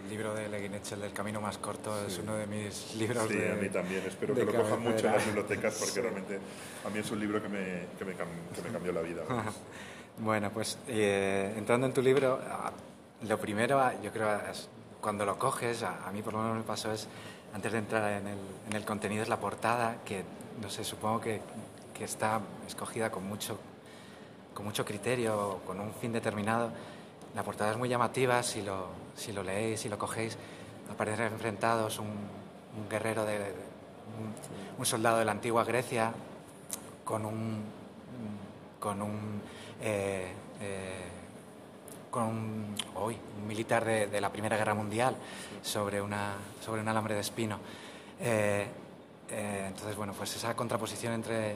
libro 0.08 0.34
de 0.34 0.48
Leguinech, 0.48 0.92
el 0.92 1.00
del 1.00 1.12
camino 1.12 1.40
más 1.40 1.58
corto, 1.58 2.06
es 2.06 2.18
uno 2.18 2.36
de 2.36 2.46
mis 2.46 2.94
libros 2.94 3.26
sí, 3.28 3.34
de 3.34 3.50
a 3.50 3.54
mí 3.56 3.68
también. 3.68 4.04
Espero 4.06 4.36
que 4.36 4.44
lo 4.44 4.54
cojan 4.54 4.80
mucho 4.80 5.06
en 5.06 5.12
las 5.12 5.26
bibliotecas 5.26 5.74
porque 5.74 6.00
realmente 6.00 6.38
a 6.84 6.90
mí 6.90 7.00
es 7.00 7.10
un 7.10 7.18
libro 7.18 7.42
que 7.42 7.48
me, 7.48 7.86
que 7.98 8.04
me, 8.04 8.12
que 8.14 8.62
me 8.62 8.72
cambió 8.72 8.92
la 8.92 9.00
vida. 9.00 9.22
bueno, 10.18 10.50
pues 10.52 10.78
eh, 10.86 11.54
entrando 11.56 11.86
en 11.88 11.92
tu 11.92 12.02
libro, 12.02 12.40
ah, 12.40 12.72
lo 13.22 13.38
primero, 13.38 13.80
yo 14.02 14.12
creo, 14.12 14.34
es, 14.50 14.68
cuando 15.00 15.24
lo 15.24 15.38
coges, 15.38 15.82
a, 15.82 16.10
mí 16.12 16.22
por 16.22 16.34
lo 16.34 16.40
menos 16.40 16.56
me 16.56 16.62
pasó 16.62 16.92
es, 16.92 17.08
antes 17.54 17.72
de 17.72 17.78
entrar 17.78 18.10
en 18.12 18.26
el, 18.26 18.38
en 18.68 18.76
el 18.76 18.84
contenido, 18.84 19.22
es 19.22 19.28
la 19.28 19.38
portada, 19.38 19.96
que 20.04 20.24
no 20.60 20.70
sé, 20.70 20.84
supongo 20.84 21.20
que, 21.20 21.40
que 21.94 22.04
está 22.04 22.40
escogida 22.66 23.10
con 23.10 23.26
mucho, 23.26 23.58
con 24.54 24.64
mucho 24.64 24.84
criterio, 24.84 25.60
con 25.66 25.80
un 25.80 25.92
fin 25.94 26.12
determinado. 26.12 26.70
La 27.34 27.42
portada 27.42 27.72
es 27.72 27.78
muy 27.78 27.88
llamativa, 27.88 28.42
si 28.42 28.62
lo, 28.62 28.88
si 29.14 29.32
lo 29.32 29.42
leéis, 29.42 29.80
si 29.80 29.88
lo 29.88 29.98
cogéis, 29.98 30.36
aparecen 30.90 31.32
enfrentados 31.32 31.98
un, 31.98 32.06
un 32.06 32.88
guerrero 32.88 33.24
de, 33.24 33.52
un, 34.78 34.86
soldado 34.86 35.18
de 35.18 35.24
la 35.24 35.32
antigua 35.32 35.64
Grecia 35.64 36.12
con 37.04 37.24
un, 37.24 37.64
con 38.78 39.02
un 39.02 39.40
eh, 39.80 40.32
eh, 40.60 41.04
con 42.10 42.22
un, 42.24 42.36
un 42.38 42.55
militar 43.56 43.86
de, 43.86 44.20
la 44.20 44.30
Primera 44.30 44.58
Guerra 44.58 44.74
Mundial 44.74 45.16
sobre, 45.62 46.02
una, 46.02 46.34
sobre 46.62 46.82
un 46.82 46.88
alambre 46.88 47.14
de 47.14 47.20
espino. 47.22 47.58
Eh, 48.20 48.66
eh, 49.30 49.64
entonces, 49.68 49.96
bueno, 49.96 50.12
pues 50.12 50.36
esa 50.36 50.54
contraposición 50.54 51.14
entre, 51.14 51.54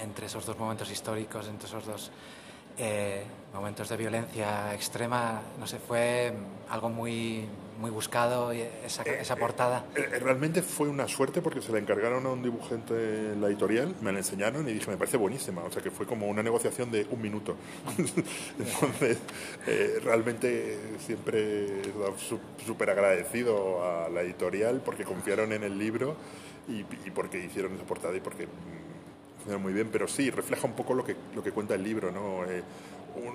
entre 0.00 0.24
esos 0.24 0.46
dos 0.46 0.58
momentos 0.58 0.90
históricos, 0.90 1.48
entre 1.48 1.68
esos 1.68 1.84
dos 1.84 2.10
eh, 2.78 3.24
momentos 3.52 3.90
de 3.90 3.96
violencia 3.98 4.72
extrema, 4.72 5.42
no 5.60 5.66
sé, 5.66 5.78
fue 5.78 6.32
algo 6.70 6.88
muy, 6.88 7.46
muy 7.78 7.90
buscado, 7.90 8.52
esa, 8.52 9.02
eh, 9.02 9.18
esa 9.20 9.36
portada. 9.36 9.84
Eh, 9.94 10.18
realmente 10.20 10.62
fue 10.62 10.88
una 10.88 11.08
suerte 11.08 11.42
porque 11.42 11.60
se 11.60 11.72
la 11.72 11.78
encargaron 11.78 12.24
a 12.26 12.30
un 12.30 12.42
dibujante 12.42 12.94
en 13.32 13.40
la 13.40 13.48
editorial, 13.48 13.94
me 14.00 14.12
la 14.12 14.18
enseñaron 14.18 14.68
y 14.68 14.72
dije, 14.72 14.90
me 14.90 14.96
parece 14.96 15.16
buenísima, 15.16 15.62
o 15.62 15.70
sea 15.70 15.82
que 15.82 15.90
fue 15.90 16.06
como 16.06 16.26
una 16.28 16.42
negociación 16.42 16.90
de 16.90 17.06
un 17.10 17.20
minuto. 17.20 17.56
Entonces, 18.58 19.18
realmente 20.04 20.78
siempre 20.98 21.82
súper 22.66 22.90
agradecido 22.90 23.84
a 23.84 24.08
la 24.08 24.22
editorial 24.22 24.82
porque 24.84 25.04
confiaron 25.04 25.52
en 25.52 25.64
el 25.64 25.78
libro 25.78 26.16
y, 26.68 26.80
y 26.80 27.10
porque 27.14 27.44
hicieron 27.44 27.74
esa 27.74 27.84
portada 27.84 28.16
y 28.16 28.20
porque 28.20 28.46
muy 29.60 29.72
bien, 29.72 29.88
pero 29.90 30.06
sí, 30.06 30.30
refleja 30.30 30.66
un 30.66 30.74
poco 30.74 30.94
lo 30.94 31.04
que, 31.04 31.16
lo 31.34 31.42
que 31.42 31.50
cuenta 31.50 31.74
el 31.74 31.82
libro, 31.82 32.12
¿no? 32.12 32.44
Eh, 33.16 33.30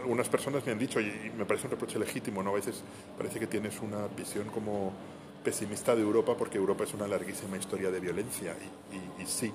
algunas 0.00 0.28
personas 0.28 0.64
me 0.64 0.72
han 0.72 0.78
dicho, 0.78 1.00
y 1.00 1.30
me 1.36 1.44
parece 1.44 1.66
un 1.66 1.72
reproche 1.72 1.98
legítimo, 1.98 2.42
¿no? 2.42 2.50
A 2.50 2.54
veces 2.54 2.82
parece 3.16 3.38
que 3.38 3.46
tienes 3.46 3.80
una 3.80 4.06
visión 4.08 4.48
como 4.48 4.92
pesimista 5.44 5.94
de 5.94 6.02
Europa 6.02 6.36
porque 6.36 6.58
Europa 6.58 6.84
es 6.84 6.94
una 6.94 7.06
larguísima 7.06 7.56
historia 7.56 7.90
de 7.90 8.00
violencia 8.00 8.54
y, 9.18 9.26
sí, 9.26 9.52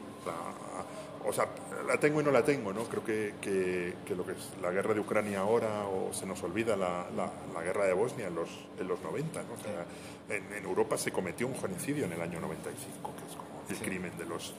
o 1.23 1.33
sea, 1.33 1.47
la 1.87 1.99
tengo 1.99 2.21
y 2.21 2.23
no 2.23 2.31
la 2.31 2.43
tengo, 2.43 2.73
¿no? 2.73 2.83
Creo 2.83 3.03
que, 3.03 3.33
que, 3.41 4.15
lo 4.15 4.25
que 4.25 4.33
es 4.33 4.51
la 4.61 4.71
guerra 4.71 4.93
de 4.93 4.99
Ucrania 4.99 5.39
ahora 5.39 5.85
o 5.87 6.13
se 6.13 6.25
nos 6.25 6.41
olvida 6.43 6.75
la, 6.75 7.07
la, 7.15 7.61
guerra 7.63 7.85
de 7.85 7.93
Bosnia 7.93 8.27
en 8.27 8.35
los, 8.35 8.49
en 8.79 8.87
los 8.87 9.01
90, 9.01 9.43
¿no? 9.43 9.53
O 9.53 9.57
sea, 9.57 9.85
en, 10.35 10.65
Europa 10.65 10.97
se 10.97 11.11
cometió 11.11 11.47
un 11.47 11.55
genocidio 11.55 12.05
en 12.05 12.13
el 12.13 12.21
año 12.21 12.39
95, 12.39 13.13
que 13.15 13.31
es 13.31 13.35
como 13.35 13.61
el 13.67 13.77
crimen 13.77 14.11
de 14.17 14.25
los 14.25 14.53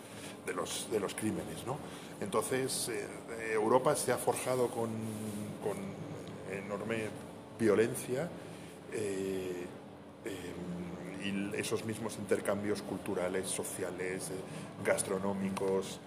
de 0.47 0.55
los, 0.55 0.89
de 0.91 1.01
los 1.01 1.15
crímenes. 1.15 1.67
¿no? 1.67 1.77
Entonces, 2.21 2.89
eh, 2.89 3.53
Europa 3.53 3.95
se 3.97 4.13
ha 4.13 4.19
forjado 4.19 4.69
con, 4.69 4.91
con 5.63 5.77
enorme 6.51 7.09
violencia 7.59 8.29
eh, 8.93 9.67
eh, 10.25 11.25
y 11.25 11.57
esos 11.57 11.85
mismos 11.85 12.17
intercambios 12.19 12.83
culturales, 12.83 13.49
sociales, 13.49 14.31
gastronómicos 14.85 15.99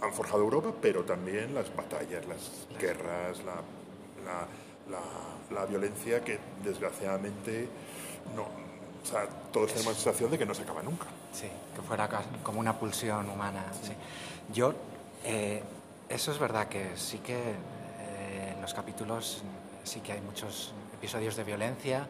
han 0.00 0.12
forjado 0.12 0.42
Europa, 0.42 0.72
pero 0.80 1.04
también 1.04 1.54
las 1.54 1.74
batallas, 1.74 2.26
las 2.26 2.66
guerras, 2.80 3.38
la, 3.44 3.60
la, 4.24 4.48
la, 4.90 5.54
la 5.54 5.66
violencia 5.66 6.24
que 6.24 6.38
desgraciadamente 6.62 7.68
no, 8.34 8.63
o 9.04 9.06
sea, 9.06 9.28
todos 9.52 9.72
tenemos 9.72 9.92
la 9.92 10.00
sensación 10.00 10.30
de 10.30 10.38
que 10.38 10.46
no 10.46 10.54
se 10.54 10.62
acaba 10.62 10.82
nunca. 10.82 11.06
Sí, 11.32 11.46
que 11.74 11.82
fuera 11.82 12.08
como 12.42 12.58
una 12.58 12.78
pulsión 12.78 13.28
humana. 13.28 13.64
Sí. 13.82 13.92
Yo, 14.52 14.72
eh, 15.24 15.62
eso 16.08 16.32
es 16.32 16.38
verdad 16.38 16.68
que 16.68 16.96
sí 16.96 17.18
que 17.18 17.36
eh, 17.36 18.52
en 18.54 18.62
los 18.62 18.72
capítulos 18.72 19.42
sí 19.84 20.00
que 20.00 20.12
hay 20.12 20.22
muchos 20.22 20.72
episodios 20.94 21.36
de 21.36 21.44
violencia, 21.44 22.06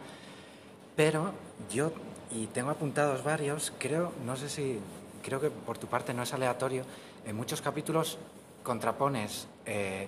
pero 0.95 1.33
yo, 1.69 1.91
y 2.31 2.47
tengo 2.47 2.71
apuntados 2.71 3.25
varios, 3.25 3.73
creo, 3.77 4.13
no 4.25 4.37
sé 4.37 4.49
si, 4.49 4.79
creo 5.21 5.41
que 5.41 5.51
por 5.51 5.79
tu 5.79 5.89
parte 5.89 6.15
no 6.15 6.23
es 6.23 6.33
aleatorio, 6.33 6.85
en 7.27 7.35
muchos 7.35 7.61
capítulos 7.61 8.19
contrapones 8.63 9.49
eh, 9.67 10.07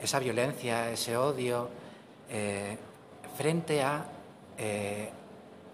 esa 0.00 0.18
violencia, 0.18 0.90
ese 0.90 1.16
odio, 1.16 1.68
frente 3.36 3.82
a 3.82 4.04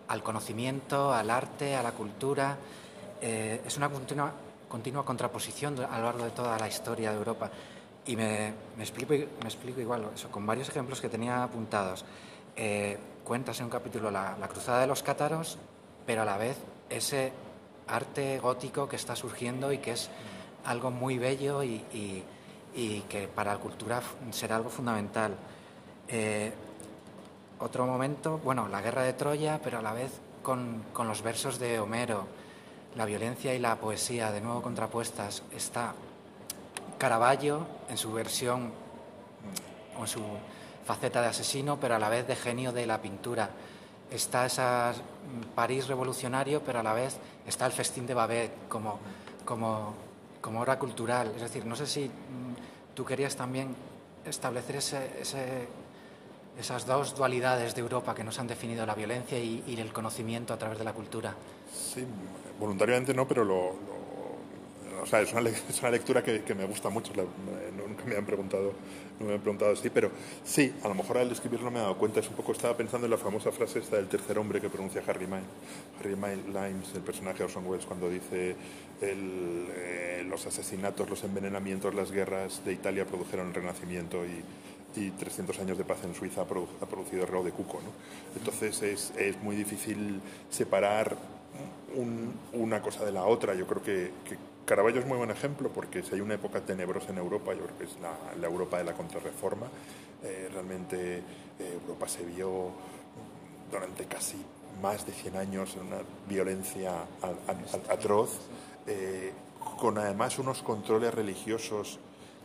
al 0.08 0.22
conocimiento, 0.22 1.12
al 1.12 1.30
arte, 1.30 1.74
a 1.74 1.82
la 1.82 1.92
cultura. 1.92 2.56
Eh, 3.20 3.62
es 3.64 3.76
una 3.76 3.88
continua, 3.88 5.04
contraposición 5.04 5.78
a 5.80 5.98
lo 5.98 6.04
largo 6.04 6.24
de 6.24 6.30
toda 6.30 6.58
la 6.58 6.68
historia 6.68 7.10
de 7.10 7.16
Europa. 7.16 7.50
Y 8.06 8.16
me, 8.16 8.52
explico, 8.78 9.12
me 9.14 9.44
explico 9.44 9.80
igual, 9.80 10.10
con 10.30 10.44
varios 10.44 10.68
ejemplos 10.68 11.00
que 11.00 11.08
tenía 11.08 11.44
apuntados. 11.44 12.04
Eh, 12.56 12.98
cuentas 13.24 13.58
en 13.60 13.66
un 13.66 13.70
capítulo 13.70 14.10
la, 14.10 14.36
cruzada 14.48 14.80
de 14.80 14.86
los 14.86 15.02
cátaros, 15.02 15.58
pero 16.04 16.22
a 16.22 16.24
la 16.24 16.36
vez 16.36 16.58
ese 16.90 17.32
arte 17.86 18.38
gótico 18.40 18.88
que 18.88 18.96
está 18.96 19.14
surgiendo 19.16 19.72
y 19.72 19.78
que 19.78 19.92
es 19.92 20.10
algo 20.64 20.90
muy 20.90 21.18
bello 21.18 21.62
y, 21.62 21.84
y, 22.74 23.00
que 23.08 23.28
para 23.28 23.52
la 23.52 23.58
cultura 23.58 24.02
será 24.30 24.56
algo 24.56 24.70
fundamental. 24.70 25.36
Eh, 26.08 26.52
otro 27.62 27.86
momento, 27.86 28.40
bueno, 28.44 28.68
la 28.68 28.80
guerra 28.80 29.02
de 29.02 29.12
Troya, 29.12 29.60
pero 29.62 29.78
a 29.78 29.82
la 29.82 29.92
vez 29.92 30.10
con, 30.42 30.84
con, 30.92 31.06
los 31.06 31.22
versos 31.22 31.58
de 31.58 31.78
Homero, 31.78 32.26
la 32.96 33.04
violencia 33.04 33.54
y 33.54 33.58
la 33.58 33.76
poesía 33.76 34.32
de 34.32 34.40
nuevo 34.40 34.62
contrapuestas. 34.62 35.42
Está 35.54 35.94
Caravaggio 36.98 37.66
en 37.88 37.96
su 37.96 38.12
versión 38.12 38.72
o 39.98 40.06
su 40.06 40.22
faceta 40.84 41.22
de 41.22 41.28
asesino, 41.28 41.78
pero 41.78 41.94
a 41.94 41.98
la 41.98 42.08
vez 42.08 42.26
de 42.26 42.36
genio 42.36 42.72
de 42.72 42.86
la 42.86 43.00
pintura. 43.00 43.50
Está 44.10 44.46
esa 44.46 44.92
París 45.54 45.86
revolucionario, 45.86 46.62
pero 46.62 46.80
a 46.80 46.82
la 46.82 46.92
vez 46.92 47.16
está 47.46 47.66
el 47.66 47.72
festín 47.72 48.06
de 48.06 48.14
Babet 48.14 48.68
como, 48.68 48.98
como, 49.44 49.94
como 50.40 50.60
obra 50.60 50.78
cultural. 50.78 51.32
Es 51.36 51.42
decir, 51.42 51.64
no 51.64 51.76
sé 51.76 51.86
si 51.86 52.06
mm, 52.06 52.94
tú 52.94 53.04
querías 53.04 53.36
también 53.36 53.74
establecer 54.24 54.76
ese 54.76 55.68
esas 56.58 56.86
dos 56.86 57.16
dualidades 57.16 57.74
de 57.74 57.80
Europa 57.80 58.14
que 58.14 58.24
nos 58.24 58.38
han 58.38 58.46
definido 58.46 58.84
la 58.86 58.94
violencia 58.94 59.38
y, 59.38 59.62
el 59.78 59.92
conocimiento 59.92 60.52
a 60.52 60.58
través 60.58 60.78
de 60.78 60.84
la 60.84 60.92
cultura. 60.92 61.34
Sí, 61.72 62.04
voluntariamente 62.60 63.14
no, 63.14 63.26
pero 63.26 63.44
lo, 63.44 63.74
o 65.02 65.06
sea, 65.06 65.20
es, 65.20 65.32
una, 65.32 65.90
lectura 65.90 66.22
que, 66.22 66.54
me 66.54 66.64
gusta 66.64 66.88
mucho. 66.88 67.12
nunca 67.14 68.04
me 68.04 68.16
han 68.16 68.24
preguntado, 68.24 68.72
no 69.18 69.26
me 69.26 69.34
han 69.34 69.40
preguntado 69.40 69.72
así, 69.72 69.90
pero 69.90 70.10
sí, 70.44 70.72
a 70.82 70.88
lo 70.88 70.94
mejor 70.94 71.18
al 71.18 71.30
escribirlo 71.32 71.70
me 71.70 71.78
he 71.78 71.82
dado 71.82 71.96
cuenta, 71.96 72.20
es 72.20 72.28
un 72.28 72.34
poco, 72.34 72.52
estaba 72.52 72.76
pensando 72.76 73.06
en 73.06 73.10
la 73.10 73.18
famosa 73.18 73.50
frase 73.50 73.80
esta 73.80 73.96
del 73.96 74.06
tercer 74.06 74.38
hombre 74.38 74.60
que 74.60 74.68
pronuncia 74.68 75.02
Harry 75.06 75.26
Mine, 75.26 75.42
Harry 75.98 76.14
Mine 76.14 76.44
Limes, 76.48 76.94
el 76.94 77.02
personaje 77.02 77.38
de 77.38 77.44
Orson 77.44 77.66
Welles, 77.66 77.86
cuando 77.86 78.08
dice 78.08 78.54
eh, 79.00 80.24
los 80.28 80.46
asesinatos, 80.46 81.08
los 81.08 81.24
envenenamientos, 81.24 81.94
las 81.94 82.12
guerras 82.12 82.64
de 82.64 82.72
Italia 82.72 83.04
produjeron 83.04 83.48
el 83.48 83.54
renacimiento 83.54 84.24
y, 84.24 84.44
y 84.96 85.10
300 85.10 85.58
años 85.60 85.78
de 85.78 85.84
paz 85.84 85.98
en 86.04 86.14
Suiza 86.14 86.42
ha, 86.42 86.44
producido 86.44 87.22
el 87.22 87.28
reo 87.28 87.42
de 87.42 87.52
cuco. 87.52 87.80
¿no? 87.82 87.90
Entonces 88.36 88.82
es, 88.82 89.12
es, 89.16 89.40
muy 89.42 89.56
difícil 89.56 90.20
separar 90.50 91.16
una 92.52 92.80
cosa 92.82 93.04
de 93.04 93.12
la 93.12 93.24
otra. 93.24 93.54
Yo 93.54 93.66
creo 93.66 93.82
que, 93.82 94.10
que, 94.28 94.36
Caravaggio 94.64 95.00
es 95.00 95.06
muy 95.06 95.18
buen 95.18 95.30
ejemplo 95.30 95.70
porque 95.70 96.02
si 96.02 96.14
hay 96.14 96.20
una 96.20 96.34
época 96.34 96.60
tenebrosa 96.60 97.10
en 97.10 97.18
Europa, 97.18 97.52
yo 97.52 97.64
creo 97.64 97.78
que 97.78 97.84
es 97.84 97.96
la, 98.00 98.46
Europa 98.46 98.78
de 98.78 98.84
la 98.84 98.92
contrarreforma. 98.92 99.66
Eh, 100.22 100.48
realmente 100.52 101.18
eh, 101.18 101.22
Europa 101.82 102.08
se 102.08 102.24
vio 102.24 102.70
durante 103.70 104.04
casi 104.04 104.36
más 104.80 105.04
de 105.04 105.12
100 105.12 105.36
años 105.36 105.76
en 105.76 105.88
una 105.88 106.02
violencia 106.28 106.92
atroz, 107.88 108.38
eh, 108.86 109.32
con 109.78 109.98
además 109.98 110.38
unos 110.38 110.62
controles 110.62 111.12
religiosos 111.12 111.98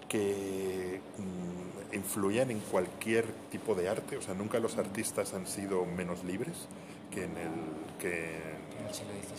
que 0.07 1.01
mm, 1.17 1.95
influían 1.95 2.51
en 2.51 2.59
cualquier 2.59 3.25
tipo 3.51 3.75
de 3.75 3.89
arte. 3.89 4.17
O 4.17 4.21
sea, 4.21 4.33
nunca 4.33 4.59
los 4.59 4.77
artistas 4.77 5.33
han 5.33 5.47
sido 5.47 5.85
menos 5.85 6.23
libres 6.23 6.67
que 7.11 7.25
en 7.25 7.37
el, 7.37 7.51
que, 7.99 8.37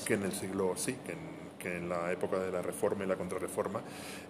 que 0.06 0.14
en 0.14 0.22
el 0.24 0.32
siglo 0.32 0.74
sí, 0.76 0.96
que 1.04 1.12
en, 1.12 1.38
que 1.58 1.76
en 1.76 1.88
la 1.88 2.12
época 2.12 2.38
de 2.38 2.52
la 2.52 2.62
Reforma 2.62 3.04
y 3.04 3.08
la 3.08 3.16
Contrarreforma, 3.16 3.80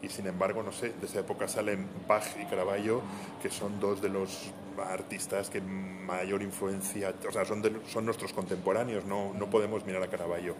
y 0.02 0.08
sin 0.08 0.26
embargo, 0.26 0.62
no 0.62 0.72
sé, 0.72 0.94
de 0.98 1.06
esa 1.06 1.20
época 1.20 1.46
salen 1.46 1.86
Bach 2.08 2.24
y 2.40 2.44
Caravaggio, 2.46 3.02
que 3.42 3.50
son 3.50 3.78
dos 3.78 4.00
de 4.00 4.08
los 4.08 4.52
artistas 4.78 5.50
que 5.50 5.60
mayor 5.60 6.42
influencia, 6.42 7.12
o 7.28 7.32
sea, 7.32 7.44
son, 7.44 7.62
son 7.86 8.06
nuestros 8.06 8.32
contemporáneos, 8.32 9.04
no, 9.04 9.34
no 9.34 9.50
podemos 9.50 9.84
mirar 9.84 10.02
a 10.02 10.08
Caravaggio 10.08 10.54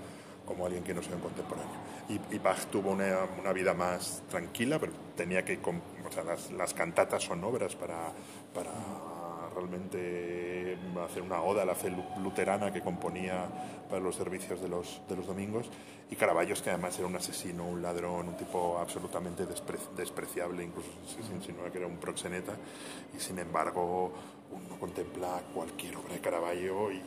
como 0.48 0.64
alguien 0.64 0.82
que 0.82 0.94
no 0.94 1.02
sea 1.02 1.14
un 1.14 1.20
contemporáneo. 1.20 1.76
Y, 2.08 2.38
Bach 2.38 2.64
tuvo 2.70 2.92
una, 2.92 3.18
una, 3.38 3.52
vida 3.52 3.74
más 3.74 4.22
tranquila, 4.30 4.78
pero 4.78 4.92
tenía 5.14 5.44
que, 5.44 5.58
o 5.58 6.10
sea, 6.10 6.24
las, 6.24 6.50
las 6.52 6.72
cantatas 6.72 7.22
son 7.22 7.44
obras 7.44 7.76
para, 7.76 8.10
para 8.54 8.70
realmente 9.54 10.78
hacer 11.04 11.22
una 11.22 11.42
oda 11.42 11.62
a 11.62 11.64
la 11.66 11.74
fe 11.74 11.92
luterana 12.22 12.72
que 12.72 12.80
componía 12.80 13.46
para 13.90 14.00
los 14.00 14.16
servicios 14.16 14.62
de 14.62 14.68
los, 14.68 15.02
de 15.06 15.16
los 15.16 15.26
domingos. 15.26 15.68
Y 16.10 16.16
Caravaggio 16.16 16.54
es 16.54 16.62
que 16.62 16.70
además 16.70 16.98
era 16.98 17.06
un 17.06 17.16
asesino, 17.16 17.66
un 17.66 17.82
ladrón, 17.82 18.28
un 18.28 18.36
tipo 18.38 18.78
absolutamente 18.78 19.44
despreciable, 19.96 20.64
incluso 20.64 20.88
se 21.06 21.34
insinuaba 21.34 21.70
que 21.70 21.76
era 21.76 21.86
un 21.86 21.98
proxeneta. 21.98 22.54
Y 23.14 23.20
sin 23.20 23.38
embargo, 23.38 24.14
uno 24.50 24.80
contempla 24.80 25.42
cualquier 25.52 25.96
obra 25.96 26.14
de 26.14 26.20
Caravaggio 26.20 26.90
y, 26.90 27.02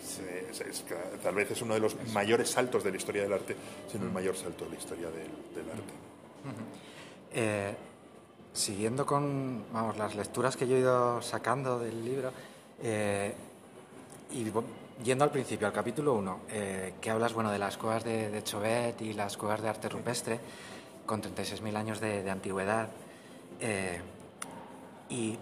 es, 0.00 0.84
tal 1.22 1.34
vez 1.34 1.50
es 1.50 1.62
uno 1.62 1.74
de 1.74 1.80
los 1.80 1.96
mayores 2.12 2.50
saltos 2.50 2.84
de 2.84 2.90
la 2.90 2.96
historia 2.96 3.22
del 3.22 3.32
arte, 3.32 3.56
sino 3.90 4.04
el 4.04 4.12
mayor 4.12 4.36
salto 4.36 4.64
de 4.64 4.70
la 4.72 4.76
historia 4.76 5.08
del, 5.08 5.70
arte. 5.70 5.92
Eh, 7.32 7.74
siguiendo 8.52 9.06
con 9.06 9.64
vamos, 9.72 9.96
las 9.96 10.14
lecturas 10.14 10.56
que 10.56 10.66
yo 10.66 10.76
he 10.76 10.80
ido 10.80 11.22
sacando 11.22 11.78
del 11.78 12.04
libro, 12.04 12.32
eh, 12.82 13.34
y 14.32 14.46
yendo 15.04 15.24
al 15.24 15.30
principio, 15.30 15.66
al 15.66 15.72
capítulo 15.72 16.14
1, 16.14 16.40
eh, 16.50 16.94
que 17.00 17.10
hablas 17.10 17.32
bueno, 17.32 17.50
de 17.50 17.58
las 17.58 17.76
cuevas 17.76 18.04
de, 18.04 18.30
de, 18.30 18.42
Chauvet 18.42 19.00
y 19.02 19.12
las 19.12 19.36
cuevas 19.36 19.62
de 19.62 19.68
arte 19.68 19.88
rupestre, 19.88 20.40
con 21.06 21.22
36.000 21.22 21.76
años 21.76 22.00
de, 22.00 22.30
antigüedad. 22.30 22.88
Eh, 23.60 24.00
y 25.08 25.36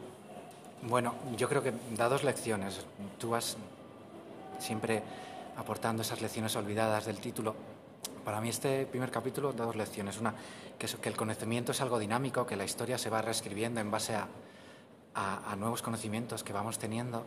bueno, 0.83 1.15
yo 1.37 1.49
creo 1.49 1.63
que 1.63 1.73
da 1.97 2.09
dos 2.09 2.25
lecciones. 2.25 2.87
Tú 3.19 3.31
vas 3.31 3.57
siempre 4.59 5.03
aportando 5.57 6.03
esas 6.03 6.21
lecciones 6.21 6.55
olvidadas 6.57 7.07
del 7.07 7.19
título. 7.19 7.55
Para 8.25 8.41
mí 8.41 8.49
este 8.49 8.87
primer 8.87 9.11
capítulo 9.11 9.53
da 9.53 9.65
dos 9.65 9.77
lecciones. 9.77 10.19
Una, 10.19 10.35
que, 10.79 10.87
que 10.87 11.09
el 11.09 11.17
conocimiento 11.17 11.73
es 11.73 11.81
algo 11.81 11.99
dinámico, 11.99 12.47
que 12.47 12.57
la 12.57 12.65
historia 12.65 12.99
se 12.99 13.11
va 13.11 13.23
reescribiendo 13.23 13.81
en 13.81 13.91
base 13.91 14.15
a, 14.15 14.29
a, 15.15 15.57
nuevos 15.57 15.83
conocimientos 15.83 16.45
que 16.45 16.53
vamos 16.53 16.79
teniendo. 16.79 17.25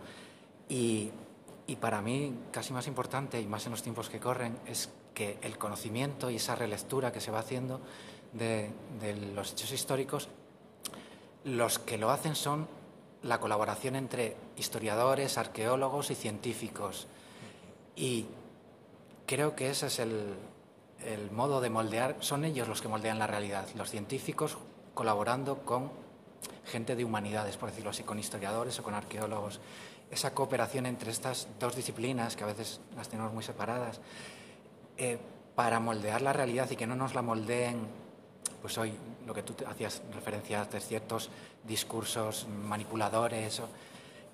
Y, 0.70 1.12
y 1.68 1.76
para 1.76 2.02
mí, 2.02 2.34
casi 2.52 2.74
más 2.74 2.88
importante, 2.88 3.42
y 3.42 3.48
más 3.48 3.66
en 3.66 3.72
los 3.72 3.84
tiempos 3.84 4.10
que 4.10 4.20
corren, 4.20 4.58
es 4.66 4.90
que 5.14 5.38
el 5.42 5.58
conocimiento 5.58 6.30
y 6.30 6.38
esa 6.38 6.56
relectura 6.56 7.12
que 7.12 7.20
se 7.22 7.32
va 7.32 7.40
haciendo 7.40 7.82
de, 8.34 8.72
los 9.36 9.54
hechos 9.54 9.72
históricos, 9.72 10.30
los 11.44 11.80
que 11.80 11.98
lo 11.98 12.12
hacen 12.12 12.36
son 12.36 12.68
la 13.24 13.40
colaboración 13.40 13.96
entre 13.96 14.36
historiadores, 14.58 15.38
arqueólogos 15.38 16.12
y 16.12 16.16
científicos. 16.16 17.08
Y 17.96 18.26
creo 19.26 19.56
que 19.56 19.70
ese 19.70 19.88
es 19.88 20.00
el, 20.00 20.36
modo 21.32 21.62
de 21.62 21.70
moldear, 21.70 22.18
son 22.20 22.46
ellos 22.46 22.68
los 22.68 22.82
que 22.82 22.88
moldean 22.88 23.20
la 23.20 23.28
realidad, 23.28 23.68
los 23.76 23.90
científicos 23.90 24.58
colaborando 24.94 25.60
con 25.60 25.92
gente 26.66 26.96
de 26.96 27.06
humanidades, 27.06 27.58
por 27.58 27.70
decirlo 27.70 27.90
así, 27.90 28.04
con 28.04 28.20
historiadores 28.20 28.78
o 28.80 28.84
con 28.84 28.94
arqueólogos 28.94 29.60
esa 30.12 30.34
cooperación 30.34 30.86
entre 30.86 31.10
estas 31.10 31.48
dos 31.58 31.76
disciplinas, 31.76 32.36
que 32.36 32.44
a 32.44 32.48
veces 32.48 32.82
las 32.96 33.08
tenemos 33.08 33.34
muy 33.34 33.44
separadas, 33.44 34.02
eh, 34.98 35.18
para 35.56 35.80
moldear 35.80 36.22
la 36.22 36.34
realidad 36.34 36.70
y 36.70 36.76
que 36.76 36.86
no 36.86 36.96
nos 36.96 37.16
la 37.16 37.22
moldeen, 37.22 37.88
pues 38.62 38.78
hoy 38.78 38.94
lo 39.26 39.34
que 39.34 39.44
tú 39.44 39.56
hacías 39.66 40.02
referencia 40.14 40.66
de 40.66 40.80
ciertos 40.82 41.30
discursos 41.64 42.48
manipuladores. 42.48 43.62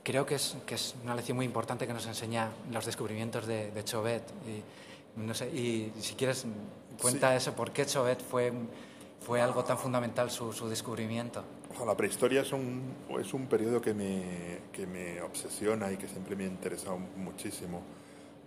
Creo 0.08 0.26
que 0.26 0.36
es, 0.36 0.56
que 0.66 0.76
es 0.76 0.96
una 1.04 1.14
lección 1.14 1.36
muy 1.36 1.46
importante 1.46 1.86
que 1.86 1.92
nos 1.92 2.08
enseña 2.08 2.50
los 2.72 2.86
descubrimientos 2.86 3.46
de, 3.46 3.72
de 3.72 3.84
Chauvet. 3.84 4.24
Y, 4.48 5.20
no 5.20 5.34
sé, 5.34 5.50
y 5.50 5.92
si 6.00 6.16
quieres, 6.16 6.46
cuenta 7.02 7.36
eso, 7.36 7.52
¿por 7.54 7.72
qué 7.72 7.86
Chauvet 7.86 8.24
fue, 8.24 8.54
fue 9.20 9.42
algo 9.42 9.66
tan 9.66 9.78
fundamental 9.78 10.32
su, 10.32 10.54
su 10.54 10.70
descubrimiento? 10.70 11.44
la 11.86 11.98
prehistoria 11.98 12.42
es 12.42 12.54
un, 12.54 12.96
es 13.20 13.34
un 13.34 13.48
periodo 13.48 13.82
que 13.82 13.94
me, 13.94 14.60
que 14.72 14.88
me 14.88 15.22
obsesiona 15.22 15.92
y 15.92 15.98
que 15.98 16.08
siempre 16.08 16.38
me 16.38 16.46
ha 16.46 16.48
interesado 16.48 16.98
muchísimo 17.18 17.82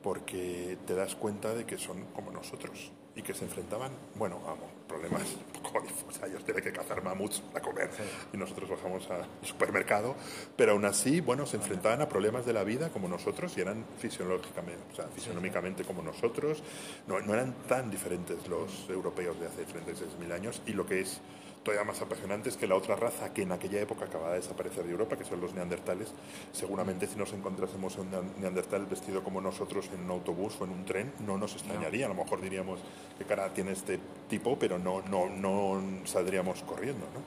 porque 0.02 0.78
te 0.86 0.94
das 0.94 1.14
cuenta 1.14 1.54
de 1.54 1.66
que 1.66 1.76
son 1.76 2.06
como 2.14 2.30
nosotros 2.30 2.90
y 3.14 3.20
que 3.20 3.34
se 3.34 3.44
enfrentaban, 3.44 3.92
bueno, 4.14 4.40
a 4.48 4.54
problemas 4.90 5.22
un 5.22 5.62
poco 5.62 5.82
sea, 6.12 6.26
ellos 6.26 6.44
tienen 6.44 6.62
que 6.62 6.72
cazar 6.72 7.02
mamuts 7.02 7.40
para 7.40 7.64
comer 7.64 7.90
y 8.32 8.36
nosotros 8.36 8.68
bajamos 8.68 9.08
al 9.10 9.26
supermercado, 9.42 10.16
pero 10.56 10.72
aún 10.72 10.84
así, 10.84 11.20
bueno, 11.20 11.46
se 11.46 11.56
enfrentaban 11.56 12.00
a 12.00 12.08
problemas 12.08 12.44
de 12.44 12.52
la 12.52 12.64
vida 12.64 12.90
como 12.90 13.08
nosotros 13.08 13.56
y 13.56 13.60
eran 13.60 13.84
fisiológicamente, 13.98 14.82
o 14.92 14.96
sea, 14.96 15.06
fisionómicamente 15.08 15.84
como 15.84 16.02
nosotros, 16.02 16.62
no, 17.06 17.20
no 17.20 17.34
eran 17.34 17.54
tan 17.68 17.90
diferentes 17.90 18.48
los 18.48 18.88
europeos 18.88 19.38
de 19.38 19.46
hace 19.46 19.62
36.000 19.66 20.32
años 20.32 20.62
y 20.66 20.72
lo 20.72 20.86
que 20.86 21.00
es 21.00 21.20
todavía 21.62 21.84
más 21.84 22.00
apasionante 22.00 22.48
es 22.48 22.56
que 22.56 22.66
la 22.66 22.74
otra 22.74 22.96
raza 22.96 23.32
que 23.32 23.42
en 23.42 23.52
aquella 23.52 23.80
época 23.80 24.06
acababa 24.06 24.30
de 24.30 24.40
desaparecer 24.40 24.84
de 24.84 24.92
Europa, 24.92 25.16
que 25.16 25.24
son 25.24 25.40
los 25.40 25.54
neandertales, 25.54 26.08
seguramente 26.52 27.06
si 27.06 27.16
nos 27.16 27.32
encontrásemos 27.32 27.96
un 27.98 28.08
neandertal 28.40 28.86
vestido 28.86 29.22
como 29.22 29.40
nosotros 29.40 29.90
en 29.94 30.04
un 30.04 30.10
autobús 30.10 30.56
o 30.60 30.64
en 30.64 30.70
un 30.70 30.84
tren, 30.84 31.12
no 31.26 31.36
nos 31.36 31.54
extrañaría. 31.54 32.06
A 32.06 32.08
lo 32.08 32.14
mejor 32.14 32.40
diríamos 32.40 32.80
qué 33.18 33.24
cara 33.24 33.52
tiene 33.52 33.72
este 33.72 33.98
tipo, 34.28 34.58
pero 34.58 34.78
no, 34.78 35.02
no, 35.02 35.28
no 35.28 36.06
saldríamos 36.06 36.62
corriendo. 36.62 37.06
¿no? 37.12 37.20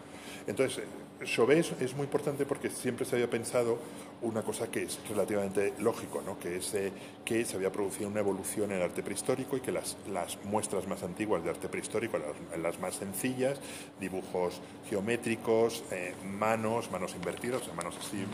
Entonces, 0.47 0.83
Chauvet 1.23 1.81
es 1.81 1.95
muy 1.95 2.05
importante 2.05 2.45
porque 2.45 2.69
siempre 2.69 3.05
se 3.05 3.15
había 3.15 3.29
pensado 3.29 3.77
una 4.23 4.41
cosa 4.41 4.71
que 4.71 4.83
es 4.83 4.99
relativamente 5.09 5.73
lógico, 5.79 6.21
¿no? 6.25 6.39
que 6.39 6.57
es 6.57 6.73
eh, 6.73 6.91
que 7.23 7.45
se 7.45 7.55
había 7.55 7.71
producido 7.71 8.09
una 8.09 8.21
evolución 8.21 8.71
en 8.71 8.77
el 8.77 8.83
arte 8.83 9.03
prehistórico 9.03 9.57
y 9.57 9.61
que 9.61 9.71
las, 9.71 9.97
las 10.11 10.37
muestras 10.45 10.87
más 10.87 11.03
antiguas 11.03 11.43
de 11.43 11.49
arte 11.49 11.69
prehistórico, 11.69 12.17
las, 12.17 12.59
las 12.59 12.79
más 12.79 12.95
sencillas, 12.95 13.59
dibujos 13.99 14.61
geométricos, 14.89 15.83
eh, 15.91 16.13
manos, 16.37 16.89
manos 16.91 17.15
invertidas, 17.15 17.61
manos 17.75 17.95
así, 17.99 18.25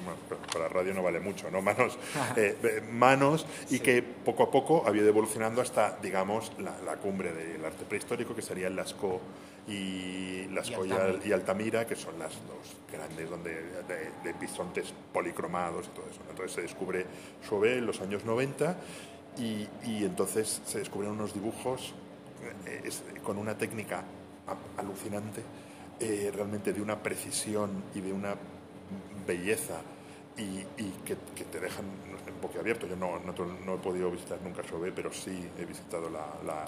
para 0.54 0.65
la 0.65 0.69
radio 0.69 0.93
no 0.93 1.04
vale 1.04 1.19
mucho, 1.19 1.49
¿no? 1.52 1.62
manos, 1.62 1.97
eh, 2.38 2.84
manos 2.91 3.45
y 3.69 3.80
que 3.80 4.02
poco 4.02 4.43
a 4.43 4.52
poco 4.52 4.84
había 4.86 5.02
ido 5.02 5.10
evolucionando 5.10 5.62
hasta, 5.62 5.97
digamos, 6.02 6.52
la, 6.60 6.80
la 6.86 6.97
cumbre 6.97 7.34
del 7.34 7.65
arte 7.65 7.86
prehistórico, 7.86 8.36
que 8.36 8.41
sería 8.41 8.67
el 8.67 8.75
Lascaux 8.75 9.21
y 9.69 10.47
Las 10.51 10.69
y, 10.69 11.32
Altamira, 11.32 11.86
que 11.86 11.95
son 11.95 12.17
las 12.17 12.34
dos 12.47 12.75
grandes 12.91 13.29
donde, 13.29 13.53
de, 13.53 14.34
bisontes 14.39 14.93
policromados 15.13 15.88
y 15.88 15.89
todo 15.89 16.05
eso. 16.10 16.21
Entonces 16.29 16.53
se 16.53 16.62
descubre 16.63 17.05
Chauvet 17.47 17.77
en 17.77 17.86
los 17.86 18.01
años 18.01 18.25
90 18.25 18.75
y, 19.38 19.67
y 19.86 20.03
entonces 20.03 20.62
se 20.65 20.79
descubren 20.79 21.12
unos 21.12 21.34
dibujos 21.34 21.93
eh, 22.65 22.89
con 23.23 23.38
una 23.38 23.58
técnica 23.58 24.03
alucinante, 24.77 25.41
eh, 25.99 26.32
realmente 26.34 26.71
de 26.71 26.82
una 26.82 26.97
precisión 27.03 27.84
y 27.93 28.01
de 28.01 28.13
una 28.13 28.36
belleza 29.27 29.82
y, 30.38 30.63
que, 31.05 31.15
te 31.15 31.60
dejan 31.60 31.86
un 32.47 32.60
abierto. 32.60 32.88
Yo 32.88 32.95
no, 32.95 33.19
no, 33.19 33.75
he 33.75 33.78
podido 33.78 34.12
visitar 34.12 34.39
nunca 34.41 34.63
Chauvet, 34.63 34.93
pero 34.93 35.12
sí 35.12 35.49
he 35.58 35.65
visitado 35.65 36.10
la, 36.10 36.25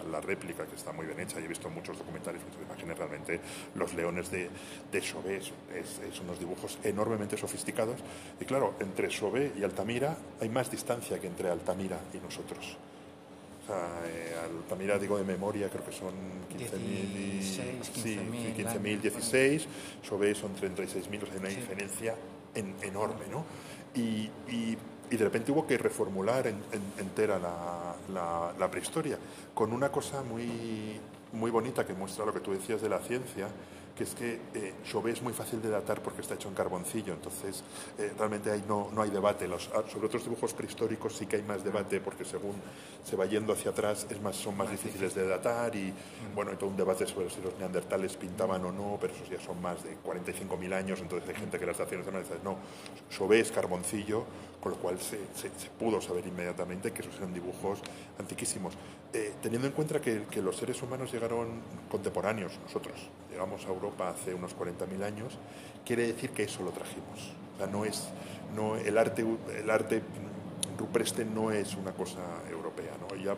la, 0.10 0.22
réplica, 0.22 0.66
que 0.66 0.76
está 0.76 0.92
muy 0.92 1.06
bien 1.06 1.20
hecha, 1.20 1.40
y 1.40 1.46
he 1.46 1.48
visto 1.48 1.70
muchos 1.70 1.98
documentales, 1.98 2.42
muchas 2.44 2.62
imágenes. 2.62 2.98
Realmente 2.98 3.40
los 3.76 3.94
leones 3.94 4.30
de, 4.32 4.50
de 4.92 5.02
Chauvet 5.02 5.44
son 5.44 6.26
unos 6.26 6.40
dibujos 6.40 6.78
enormemente 6.84 7.38
sofisticados. 7.38 8.00
Y 8.40 8.46
claro, 8.46 8.76
entre 8.80 9.08
Chauvet 9.10 9.58
y 9.58 9.64
Altamira 9.64 10.16
hay 10.40 10.50
más 10.50 10.70
distancia 10.70 11.20
que 11.20 11.28
entre 11.28 11.50
Altamira 11.50 12.00
y 12.14 12.18
nosotros. 12.18 12.78
O 13.64 13.68
sea, 13.68 14.02
eh, 14.06 14.36
Altamira, 14.44 14.98
digo 14.98 15.18
de 15.18 15.24
memoria, 15.24 15.70
creo 15.70 15.86
que 15.86 15.92
son 15.92 16.14
15.000 16.50 17.32
15, 18.56 18.80
16, 19.02 19.68
Chauvet 20.04 20.36
son 20.36 20.56
36.000, 20.56 21.24
o 21.24 21.26
sea, 21.26 21.34
hay 21.34 21.40
una 21.40 21.50
diferencia 21.50 22.16
enorme, 22.56 23.26
¿no? 23.30 23.46
Y, 23.96 24.30
y, 24.50 24.78
y, 25.12 25.18
de 25.18 25.24
repente 25.24 25.52
hubo 25.52 25.68
que 25.68 25.78
reformular 25.78 26.48
entera 26.98 27.38
la, 27.38 28.54
la, 28.58 28.72
prehistoria, 28.72 29.18
con 29.54 29.74
una 29.74 29.92
cosa 29.92 30.24
muy, 30.24 31.00
muy 31.34 31.52
bonita 31.52 31.86
que 31.86 31.94
muestra 31.94 32.26
lo 32.26 32.34
que 32.34 32.40
tú 32.40 32.52
decías 32.52 32.82
de 32.82 32.90
la 32.90 33.00
ciencia, 33.00 33.48
que 34.02 34.04
es 34.04 34.16
que 34.16 34.40
eh, 34.56 34.74
Chauvet 34.84 35.18
es 35.18 35.22
muy 35.22 35.34
fácil 35.34 35.62
de 35.62 35.70
datar 35.70 36.02
porque 36.02 36.22
está 36.22 36.34
hecho 36.34 36.48
en 36.48 36.56
carboncillo, 36.56 37.14
entonces 37.14 37.64
eh, 38.00 38.12
realmente 38.18 38.50
ahí 38.50 38.64
no, 38.68 38.90
no 38.92 39.02
hay 39.04 39.12
debate. 39.12 39.48
Los, 39.48 39.70
ah, 39.76 39.84
sobre 39.92 40.08
otros 40.08 40.24
dibujos 40.24 40.54
prehistóricos 40.54 41.16
sí 41.16 41.28
que 41.28 41.36
hay 41.36 41.44
más 41.44 41.64
debate 41.64 42.00
porque 42.00 42.26
según 42.26 42.56
se 43.04 43.16
va 43.16 43.26
yendo 43.28 43.54
hacia 43.54 43.72
atrás 43.72 44.08
es 44.10 44.20
más, 44.22 44.36
son 44.36 44.58
más 44.58 44.72
difíciles 44.72 45.14
de 45.14 45.28
datar 45.28 45.76
y 45.76 45.94
bueno, 46.34 46.52
hay 46.52 46.58
todo 46.58 46.70
un 46.70 46.78
debate 46.78 47.06
sobre 47.06 47.30
si 47.30 47.42
los 47.42 47.58
neandertales 47.60 48.18
pintaban 48.18 48.66
o 48.66 48.72
no, 48.72 48.98
pero 49.00 49.14
esos 49.14 49.30
ya 49.30 49.40
son 49.40 49.62
más 49.62 49.84
de 49.84 49.98
45.000 50.04 50.74
años, 50.74 51.00
entonces 51.00 51.30
hay 51.30 51.36
gente 51.36 51.60
que 51.60 51.66
las 51.66 51.74
estaciones 51.74 52.06
de 52.06 52.20
dice, 52.20 52.36
no, 52.44 52.58
Chauvet 53.10 53.42
es 53.42 53.52
carboncillo, 53.52 54.26
con 54.62 54.72
lo 54.74 54.78
cual 54.78 55.00
se, 55.00 55.20
se, 55.36 55.50
pudo 55.78 56.00
saber 56.02 56.26
inmediatamente 56.28 56.92
que 56.92 57.02
esos 57.02 57.16
eran 57.18 57.34
dibujos 57.34 57.80
antiquísimos. 58.20 58.74
Eh, 59.14 59.34
teniendo 59.42 59.68
en 59.68 59.74
cuenta 59.74 60.00
que, 60.00 60.24
que 60.30 60.42
los 60.42 60.56
seres 60.56 60.82
humanos 60.82 61.12
llegaron 61.12 61.62
contemporáneos, 61.90 62.54
nosotros, 62.64 62.96
llegamos 63.32 63.66
a 63.66 63.70
Europa 63.70 63.91
hace 64.00 64.34
unos 64.34 64.56
40.000 64.58 65.04
años, 65.04 65.38
quiere 65.86 66.08
decir 66.08 66.32
que 66.32 66.44
eso 66.44 66.64
lo 66.64 66.72
trajimos. 66.72 67.34
O 67.56 67.58
sea, 67.58 67.68
no 67.68 67.86
es, 67.86 68.08
no, 68.56 68.76
el, 68.76 68.98
arte, 68.98 69.26
el 69.58 69.70
arte 69.70 70.02
rupreste 70.78 71.26
no 71.26 71.52
es 71.52 71.76
una 71.76 71.92
cosa 71.92 72.20
europea. 72.50 72.92
¿no? 73.00 73.16
Y 73.16 73.24
ya, 73.24 73.36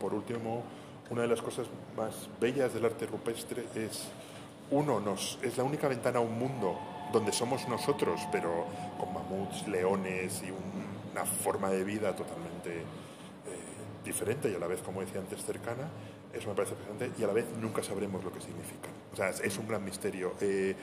por, 0.00 0.14
último, 0.14 0.62
una 1.10 1.22
de 1.22 1.28
las 1.28 1.42
cosas 1.42 1.66
más 1.96 2.28
bellas 2.40 2.72
del 2.74 2.84
arte 2.84 3.06
rupestre 3.06 3.64
es, 3.74 4.08
uno, 4.70 5.00
nos, 5.00 5.38
es 5.42 5.56
la 5.56 5.64
única 5.64 5.88
ventana 5.88 6.18
a 6.18 6.22
un 6.22 6.38
mundo 6.38 6.78
donde 7.12 7.32
somos 7.32 7.68
nosotros, 7.68 8.20
pero 8.32 8.66
con 8.98 9.12
mamuts, 9.12 9.68
leones 9.68 10.42
y 10.42 10.50
una 11.12 11.24
forma 11.24 11.70
de 11.70 11.84
vida 11.84 12.14
totalmente 12.16 12.78
eh, 12.78 12.84
diferente 14.04 14.50
y 14.50 14.54
a 14.54 14.58
la 14.58 14.66
vez, 14.66 14.80
como 14.82 15.00
decía 15.00 15.20
antes, 15.20 15.44
cercana. 15.44 15.88
Eso 16.32 16.48
me 16.48 16.54
parece 16.54 16.74
fascinante 16.74 17.12
y 17.18 17.24
a 17.24 17.28
la 17.28 17.32
vez 17.32 17.46
nunca 17.60 17.82
sabremos 17.82 18.22
lo 18.24 18.32
que 18.32 18.40
significan. 18.40 18.90
Sea, 19.16 19.30
es 19.30 19.58
un 19.58 19.66
gran 19.66 19.82
misterio. 19.84 20.34
Eh, 20.40 20.74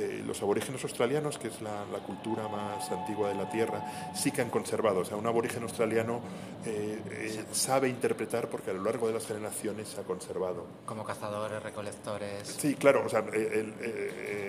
eh, 0.00 0.22
los 0.26 0.40
aborígenes 0.40 0.82
australianos, 0.82 1.36
que 1.36 1.48
es 1.48 1.60
la, 1.60 1.84
cultura 2.06 2.48
más 2.48 2.90
antigua 2.90 3.28
de 3.28 3.34
la 3.34 3.50
Tierra, 3.50 4.12
sí 4.14 4.30
que 4.30 4.40
han 4.40 4.48
conservado. 4.48 5.00
O 5.00 5.04
sea, 5.04 5.18
un 5.18 5.26
aborigen 5.26 5.62
australiano 5.62 6.20
eh, 6.64 7.44
sabe 7.52 7.88
interpretar 7.88 8.48
porque 8.48 8.70
a 8.70 8.74
lo 8.74 8.82
largo 8.82 9.06
de 9.06 9.12
las 9.12 9.26
generaciones 9.26 9.88
se 9.88 10.00
ha 10.00 10.04
conservado. 10.04 10.64
Como 10.86 11.04
cazadores, 11.04 11.62
recolectores. 11.62 12.48
Sí, 12.48 12.74
claro. 12.76 13.04
O 13.04 13.08
sea, 13.10 13.22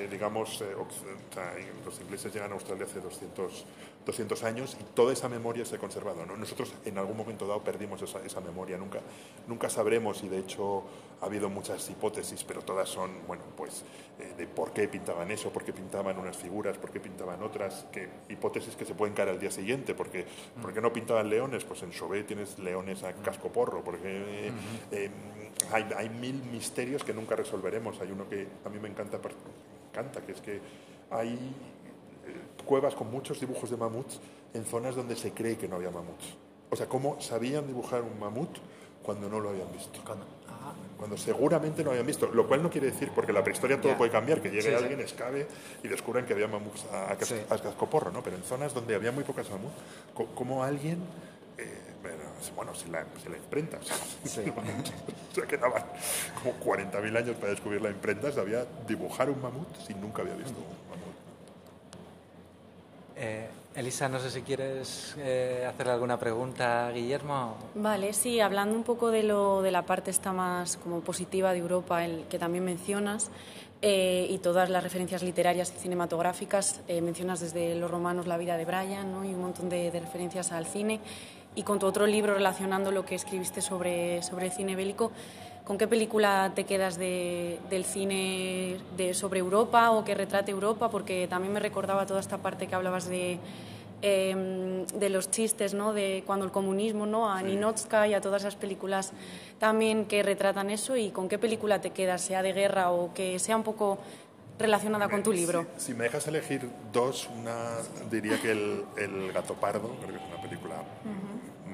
digamos, 0.09 0.63
los 1.85 1.99
ingleses 1.99 2.33
llegan 2.33 2.51
a 2.51 2.53
Australia 2.55 2.85
hace 2.85 3.01
200, 3.01 3.65
200 4.05 4.43
años 4.43 4.77
y 4.79 4.83
toda 4.95 5.13
esa 5.13 5.29
memoria 5.29 5.65
se 5.65 5.75
ha 5.75 5.79
conservado. 5.79 6.25
¿no? 6.25 6.37
Nosotros 6.37 6.73
en 6.85 6.97
algún 6.97 7.17
momento 7.17 7.45
dado 7.45 7.61
perdimos 7.61 8.01
esa, 8.01 8.23
esa 8.23 8.41
memoria. 8.41 8.77
Nunca, 8.77 8.99
nunca 9.47 9.69
sabremos 9.69 10.23
y 10.23 10.29
de 10.29 10.39
hecho 10.39 10.83
ha 11.21 11.25
habido 11.25 11.49
muchas 11.49 11.89
hipótesis, 11.89 12.43
pero 12.43 12.61
todas 12.61 12.89
son, 12.89 13.11
bueno, 13.27 13.43
pues 13.55 13.83
eh, 14.19 14.33
de 14.37 14.47
por 14.47 14.71
qué 14.71 14.87
pintaban 14.87 15.29
eso, 15.31 15.40
por 15.49 15.63
qué 15.63 15.73
pintaban 15.73 16.17
unas 16.17 16.37
figuras, 16.37 16.77
por 16.77 16.91
qué 16.91 16.99
pintaban 16.99 17.41
otras, 17.41 17.85
que 17.91 18.07
hipótesis 18.29 18.75
que 18.75 18.85
se 18.85 18.93
pueden 18.93 19.15
caer 19.15 19.29
al 19.29 19.39
día 19.39 19.51
siguiente, 19.51 19.95
porque 19.95 20.25
¿por 20.61 20.73
qué 20.73 20.81
no 20.81 20.93
pintaban 20.93 21.29
leones? 21.29 21.63
Pues 21.63 21.81
en 21.83 21.91
Chauvet 21.91 22.27
tienes 22.27 22.59
leones 22.59 23.03
a 23.03 23.13
casco 23.13 23.49
porro, 23.49 23.83
porque 23.83 24.51
eh, 24.91 25.09
hay, 25.71 25.85
hay, 25.95 26.09
mil 26.09 26.43
misterios 26.43 27.03
que 27.03 27.13
nunca 27.13 27.35
resolveremos. 27.35 27.99
Hay 28.01 28.11
uno 28.11 28.27
que 28.29 28.47
a 28.65 28.69
mí 28.69 28.79
me 28.79 28.89
encanta, 28.89 29.19
encanta 29.91 30.21
que 30.21 30.31
es 30.33 30.41
que 30.41 30.59
hay 31.09 31.33
eh, 31.33 32.63
cuevas 32.65 32.95
con 32.95 33.09
muchos 33.11 33.39
dibujos 33.39 33.69
de 33.69 33.77
mamuts 33.77 34.19
en 34.53 34.65
zonas 34.65 34.95
donde 34.95 35.15
se 35.15 35.31
cree 35.31 35.57
que 35.57 35.67
no 35.67 35.77
había 35.77 35.91
mamuts. 35.91 36.35
O 36.69 36.75
sea, 36.75 36.87
¿cómo 36.87 37.19
sabían 37.19 37.67
dibujar 37.67 38.01
un 38.01 38.17
mamut 38.19 38.57
cuando 39.03 39.27
no 39.29 39.39
lo 39.39 39.49
habían 39.49 39.71
visto? 39.71 39.99
cuando 40.05 40.25
seguramente 41.17 41.83
no 41.83 41.91
habían 41.91 42.05
visto. 42.05 42.27
Lo 42.27 42.47
cual 42.47 42.63
no 42.63 42.69
quiere 42.69 42.91
decir, 42.91 43.11
porque 43.13 43.33
la 43.33 43.43
prehistoria 43.43 43.79
todo 43.79 43.97
puede 43.97 44.11
cambiar, 44.11 44.41
que 44.41 44.49
llegue 44.49 44.75
alguien, 44.75 44.99
escabe 44.99 45.47
y 45.83 45.87
descubran 45.87 46.25
que 46.25 46.33
había 46.33 46.47
mamuts 46.47 46.85
a, 46.91 47.15
cascoporro, 47.57 48.11
¿no? 48.11 48.21
Pero 48.23 48.37
en 48.37 48.43
zonas 48.43 48.73
donde 48.73 48.95
había 48.95 49.11
muy 49.11 49.23
pocas 49.23 49.49
mamuts, 49.49 49.73
como 50.35 50.63
alguien 50.63 50.99
eh, 51.57 51.91
bueno, 52.55 52.73
si 52.73 52.89
la, 52.89 53.05
si 53.21 53.29
la 53.29 53.37
imprenta, 53.37 53.77
o 54.25 55.35
sea, 55.35 55.45
quedaban 55.45 55.83
como 56.41 56.53
40.000 56.59 57.17
años 57.17 57.35
para 57.35 57.51
descubrir 57.51 57.81
la 57.81 57.89
imprenta, 57.89 58.31
sabía 58.31 58.65
dibujar 58.87 59.29
un 59.29 59.41
mamut 59.41 59.67
si 59.85 59.93
nunca 59.93 60.21
había 60.21 60.35
visto 60.35 60.57
un 60.57 60.89
mamut. 60.89 61.15
Eh, 63.15 63.47
Elisa, 63.73 64.09
no 64.09 64.19
sé 64.19 64.29
si 64.29 64.41
quieres 64.41 65.15
eh, 65.17 65.65
hacerle 65.67 65.93
alguna 65.93 66.19
pregunta 66.19 66.87
a 66.87 66.91
Guillermo. 66.91 67.55
Vale, 67.75 68.11
sí, 68.11 68.41
hablando 68.41 68.75
un 68.75 68.83
poco 68.83 69.11
de, 69.11 69.23
lo, 69.23 69.61
de 69.61 69.71
la 69.71 69.83
parte 69.83 70.11
esta 70.11 70.33
más 70.33 70.75
como 70.75 70.99
positiva 70.99 71.53
de 71.53 71.59
Europa, 71.59 72.03
el 72.03 72.25
que 72.29 72.37
también 72.37 72.65
mencionas, 72.65 73.31
eh, 73.81 74.27
y 74.29 74.39
todas 74.39 74.69
las 74.69 74.83
referencias 74.83 75.23
literarias 75.23 75.73
y 75.75 75.79
cinematográficas, 75.79 76.81
eh, 76.89 77.01
mencionas 77.01 77.39
desde 77.39 77.73
los 77.75 77.89
romanos 77.89 78.27
la 78.27 78.37
vida 78.37 78.57
de 78.57 78.65
Brian 78.65 79.09
¿no? 79.11 79.23
y 79.23 79.33
un 79.33 79.41
montón 79.41 79.69
de, 79.69 79.89
referencias 79.89 80.51
al 80.51 80.65
cine, 80.65 80.99
y 81.55 81.63
con 81.63 81.79
tu 81.79 81.85
otro 81.85 82.05
libro 82.05 82.33
relacionando 82.33 82.91
lo 82.91 83.05
que 83.05 83.15
escribiste 83.15 83.61
sobre, 83.61 84.21
sobre 84.21 84.47
el 84.47 84.51
cine 84.51 84.75
bélico, 84.75 85.13
¿Con 85.65 85.77
qué 85.77 85.87
película 85.87 86.51
te 86.55 86.63
quedas 86.63 86.97
de, 86.97 87.59
del 87.69 87.85
cine 87.85 88.77
de, 88.97 89.13
sobre 89.13 89.39
Europa 89.39 89.91
o 89.91 90.03
que 90.03 90.15
retrate 90.15 90.51
Europa? 90.51 90.89
Porque 90.89 91.27
también 91.27 91.53
me 91.53 91.59
recordaba 91.59 92.07
toda 92.07 92.19
esta 92.19 92.39
parte 92.39 92.65
que 92.65 92.73
hablabas 92.73 93.07
de, 93.07 93.37
em, 94.01 94.87
de 94.87 95.09
los 95.09 95.29
chistes, 95.29 95.75
¿no? 95.75 95.93
de 95.93 96.23
cuando 96.25 96.45
el 96.45 96.51
comunismo, 96.51 97.05
¿no? 97.05 97.29
a 97.29 97.43
Ninotska 97.43 98.07
y 98.07 98.15
a 98.15 98.21
todas 98.21 98.41
esas 98.41 98.55
películas 98.55 99.13
también 99.59 100.05
que 100.05 100.23
retratan 100.23 100.71
eso. 100.71 100.97
¿Y 100.97 101.11
con 101.11 101.29
qué 101.29 101.37
película 101.37 101.79
te 101.79 101.91
quedas, 101.91 102.21
sea 102.21 102.41
de 102.41 102.53
guerra 102.53 102.91
o 102.91 103.13
que 103.13 103.37
sea 103.37 103.55
un 103.55 103.63
poco 103.63 103.99
relacionada 104.61 105.09
con 105.09 105.23
tu 105.23 105.31
libro? 105.31 105.65
Si, 105.77 105.93
me 105.93 106.05
dejas 106.05 106.27
elegir 106.27 106.69
dos, 106.91 107.29
una 107.39 107.77
diría 108.09 108.41
que 108.41 108.51
El, 108.51 108.85
el 108.97 109.31
Gato 109.33 109.55
Pardo, 109.55 109.95
creo 110.01 110.17
que 110.17 110.23
es 110.23 110.31
una 110.31 110.41
película 110.41 110.75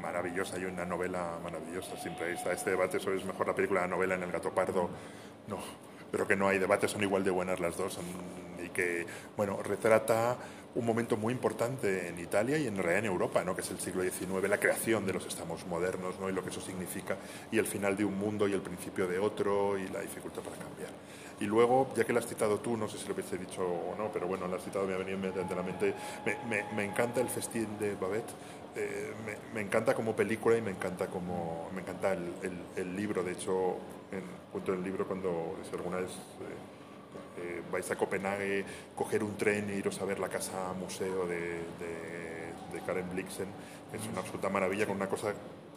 maravillosa 0.01 0.57
y 0.57 0.65
una 0.65 0.85
novela 0.85 1.37
maravillosa. 1.43 1.97
Siempre 1.97 2.33
está 2.33 2.53
este 2.53 2.71
debate 2.71 2.99
sobre 2.99 3.17
es 3.17 3.25
mejor 3.25 3.47
la 3.47 3.55
película 3.55 3.81
la 3.81 3.87
novela 3.87 4.15
en 4.15 4.23
El 4.23 4.31
Gato 4.31 4.51
Pardo. 4.51 4.89
No, 5.47 5.57
pero 6.11 6.27
que 6.27 6.35
no 6.35 6.47
hay 6.47 6.59
debate, 6.59 6.87
son 6.87 7.03
igual 7.03 7.23
de 7.23 7.31
buenas 7.31 7.59
las 7.59 7.77
dos. 7.77 7.99
y 8.63 8.69
que, 8.69 9.05
bueno, 9.35 9.61
retrata 9.63 10.37
un 10.77 10.85
momento 10.85 11.17
muy 11.17 11.33
importante 11.33 12.07
en 12.07 12.19
Italia 12.19 12.57
y 12.57 12.67
en 12.67 12.77
realidad 12.77 12.99
en 12.99 13.05
Europa, 13.05 13.43
¿no? 13.43 13.55
que 13.55 13.61
es 13.61 13.71
el 13.71 13.79
siglo 13.79 14.03
XIX, 14.03 14.47
la 14.47 14.59
creación 14.59 15.07
de 15.07 15.13
los 15.13 15.25
estamos 15.25 15.65
modernos 15.65 16.19
¿no? 16.19 16.29
y 16.29 16.33
lo 16.33 16.43
que 16.43 16.51
eso 16.51 16.61
significa, 16.61 17.17
y 17.51 17.57
el 17.57 17.65
final 17.65 17.97
de 17.97 18.05
un 18.05 18.17
mundo 18.17 18.47
y 18.47 18.53
el 18.53 18.61
principio 18.61 19.07
de 19.07 19.17
otro 19.17 19.77
y 19.77 19.87
la 19.87 20.01
dificultad 20.01 20.43
para 20.43 20.55
cambiar. 20.55 20.91
Y 21.39 21.45
luego, 21.45 21.89
ya 21.95 22.03
que 22.03 22.13
lo 22.13 22.19
has 22.19 22.27
citado 22.27 22.59
tú, 22.59 22.77
no 22.77 22.87
sé 22.87 22.97
si 22.99 23.07
lo 23.07 23.15
hubiese 23.15 23.37
dicho 23.37 23.63
o 23.63 23.95
no, 23.97 24.11
pero 24.11 24.27
bueno, 24.27 24.47
lo 24.47 24.55
has 24.55 24.63
citado, 24.63 24.85
me 24.85 24.93
ha 24.93 24.97
venido 24.97 25.17
inmediatamente 25.17 25.55
la 25.55 25.63
mente, 25.63 25.93
me, 26.25 26.37
me, 26.47 26.73
me 26.73 26.85
encanta 26.85 27.21
el 27.21 27.29
festín 27.29 27.67
de 27.79 27.95
Babette, 27.95 28.29
eh, 28.77 29.11
me, 29.53 29.61
encanta 29.61 29.95
como 29.95 30.15
película 30.15 30.55
y 30.55 30.61
me 30.61 30.69
encanta 30.69 31.07
como 31.07 31.67
me 31.73 31.81
encanta 31.81 32.13
el, 32.13 32.31
el, 32.75 32.95
libro. 32.95 33.23
De 33.23 33.31
hecho 33.31 33.77
en 34.11 34.21
punto 34.51 34.71
del 34.71 34.83
libro 34.83 35.07
cuando 35.07 35.57
si 35.67 35.75
alguna 35.75 35.97
vez 35.97 36.11
eh, 36.11 37.41
eh, 37.41 37.61
vais 37.71 37.89
a 37.89 37.95
Copenhague 37.95 38.63
coger 38.95 39.23
un 39.23 39.35
tren 39.35 39.69
e 39.69 39.75
iros 39.75 39.99
a 39.99 40.05
ver 40.05 40.19
la 40.19 40.29
casa 40.29 40.73
museo 40.73 41.25
de, 41.25 41.65
de, 41.81 42.53
de 42.71 42.81
Karen 42.85 43.09
Blixen 43.09 43.47
es 43.93 44.07
una 44.07 44.19
absoluta 44.19 44.49
maravilla 44.49 44.85
con 44.85 44.95
una 44.95 45.09
cosa 45.09 45.33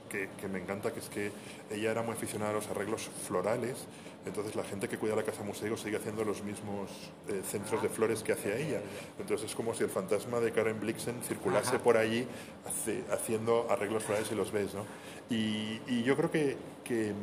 que, 0.08 0.28
que, 0.38 0.48
me 0.48 0.60
encanta 0.60 0.92
que 0.92 1.00
es 1.00 1.08
que 1.08 1.32
ella 1.70 1.92
era 1.92 2.02
muy 2.02 2.12
aficionada 2.12 2.50
a 2.50 2.54
los 2.54 2.68
arreglos 2.68 3.10
florales 3.26 3.86
entonces 4.26 4.54
la 4.54 4.64
gente 4.64 4.88
que 4.88 4.98
cuida 4.98 5.16
la 5.16 5.22
casa 5.22 5.42
museo 5.42 5.76
sigue 5.76 5.96
haciendo 5.96 6.24
los 6.24 6.42
mismos 6.42 6.90
eh, 7.28 7.42
centros 7.48 7.82
de 7.82 7.88
flores 7.88 8.22
que 8.22 8.32
hacía 8.32 8.56
ella. 8.56 8.80
Entonces 9.18 9.50
es 9.50 9.56
como 9.56 9.74
si 9.74 9.84
el 9.84 9.90
fantasma 9.90 10.40
de 10.40 10.52
Karen 10.52 10.78
Blixen 10.78 11.22
circulase 11.22 11.78
por 11.78 11.96
allí 11.96 12.26
haciendo 13.10 13.66
arreglos 13.70 14.04
florales 14.04 14.30
y 14.30 14.34
los 14.34 14.52
ves. 14.52 14.74
¿no? 14.74 14.84
Y, 15.30 16.02
yo 16.02 16.16
creo 16.16 16.30
que, 16.30 16.56
que, 16.84 17.14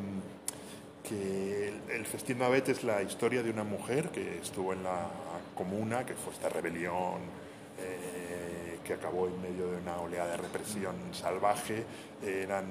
el, 1.89 2.05
Festín 2.05 2.39
Mabet 2.39 2.69
es 2.69 2.83
la 2.83 3.01
historia 3.01 3.43
de 3.43 3.51
una 3.51 3.63
mujer 3.63 4.09
que 4.09 4.39
estuvo 4.39 4.73
en 4.73 4.83
la 4.83 5.07
comuna, 5.55 6.05
que 6.05 6.15
fue 6.15 6.33
esta 6.33 6.49
rebelión. 6.49 7.47
Eh, 7.79 8.57
que 8.87 8.93
acabó 8.93 9.27
en 9.27 9.41
medio 9.41 9.69
de 9.69 9.77
una 9.77 9.97
oleada 9.97 10.31
de 10.31 10.37
represión 10.37 10.95
salvaje. 11.11 11.83
Eran 12.25 12.65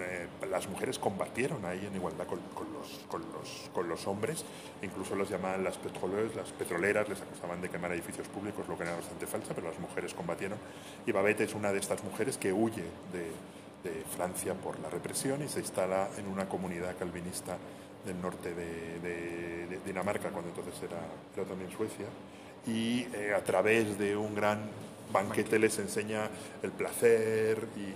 eh, 0.00 0.28
las 0.50 0.68
mujeres 0.68 0.98
combatieron 0.98 1.64
ahí 1.64 1.86
en 1.86 1.94
igualdad 1.94 2.26
con, 2.26 2.38
los, 2.38 3.00
con, 3.08 3.22
los, 3.32 3.70
con, 3.72 3.88
los, 3.88 4.06
hombres, 4.06 4.44
incluso 4.82 5.14
los 5.14 5.28
llamaban 5.28 5.64
las 5.64 5.78
petroleras, 5.78 6.34
las 6.34 6.52
petroleras, 6.52 7.08
les 7.08 7.20
acusaban 7.20 7.60
de 7.60 7.68
quemar 7.68 7.92
edificios 7.92 8.28
públicos, 8.28 8.66
lo 8.68 8.76
que 8.76 8.84
era 8.84 8.96
bastante 8.96 9.26
falsa, 9.26 9.54
pero 9.54 9.68
las 9.68 9.78
mujeres 9.78 10.14
combatieron. 10.14 10.58
Y 11.06 11.12
Babette 11.12 11.42
es 11.42 11.54
una 11.54 11.72
de 11.72 11.78
estas 11.78 12.02
mujeres 12.04 12.38
que 12.38 12.52
huye 12.52 12.84
de, 13.12 13.88
de 13.88 14.04
Francia 14.16 14.54
por 14.54 14.80
la 14.80 14.90
represión 14.90 15.42
y 15.42 15.48
se 15.48 15.60
instala 15.60 16.08
en 16.16 16.26
una 16.26 16.48
comunidad 16.48 16.96
calvinista 16.96 17.56
del 18.04 18.20
norte 18.20 18.54
de, 18.54 19.78
Dinamarca, 19.84 20.30
cuando 20.30 20.48
entonces 20.48 20.74
era, 20.82 20.98
era 21.36 21.44
también 21.44 21.70
Suecia, 21.70 22.06
y 22.66 23.06
eh, 23.14 23.34
a 23.36 23.44
través 23.44 23.98
de 23.98 24.16
un 24.16 24.34
gran 24.34 24.60
banquete 25.12 25.58
les 25.58 25.78
enseña 25.78 26.28
el 26.62 26.72
placer 26.72 27.66
y, 27.76 27.94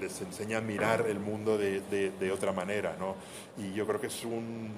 les 0.00 0.20
enseña 0.20 0.58
a 0.58 0.60
mirar 0.60 1.06
el 1.08 1.18
mundo 1.18 1.56
de, 1.56 2.30
otra 2.32 2.52
manera. 2.52 2.96
¿no? 2.98 3.16
Y 3.56 3.72
yo 3.72 3.86
creo 3.86 4.00
que 4.00 4.08
es 4.08 4.24
un, 4.24 4.70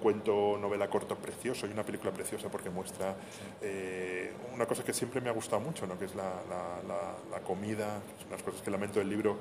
cuento, 0.00 0.56
novela 0.60 0.88
corto 0.88 1.16
precioso 1.16 1.66
y 1.66 1.72
una 1.72 1.82
película 1.82 2.12
preciosa 2.12 2.48
porque 2.48 2.70
muestra 2.70 3.16
eh, 3.60 4.32
una 4.54 4.66
cosa 4.66 4.84
que 4.84 4.92
siempre 4.92 5.20
me 5.20 5.28
ha 5.28 5.32
gustado 5.32 5.60
mucho, 5.60 5.86
¿no? 5.86 5.98
que 5.98 6.04
es 6.04 6.14
la, 6.14 6.30
la, 7.30 7.40
comida, 7.40 8.00
es 8.18 8.26
unas 8.26 8.42
cosas 8.42 8.62
que 8.62 8.70
lamento 8.70 9.00
del 9.00 9.08
libro 9.08 9.36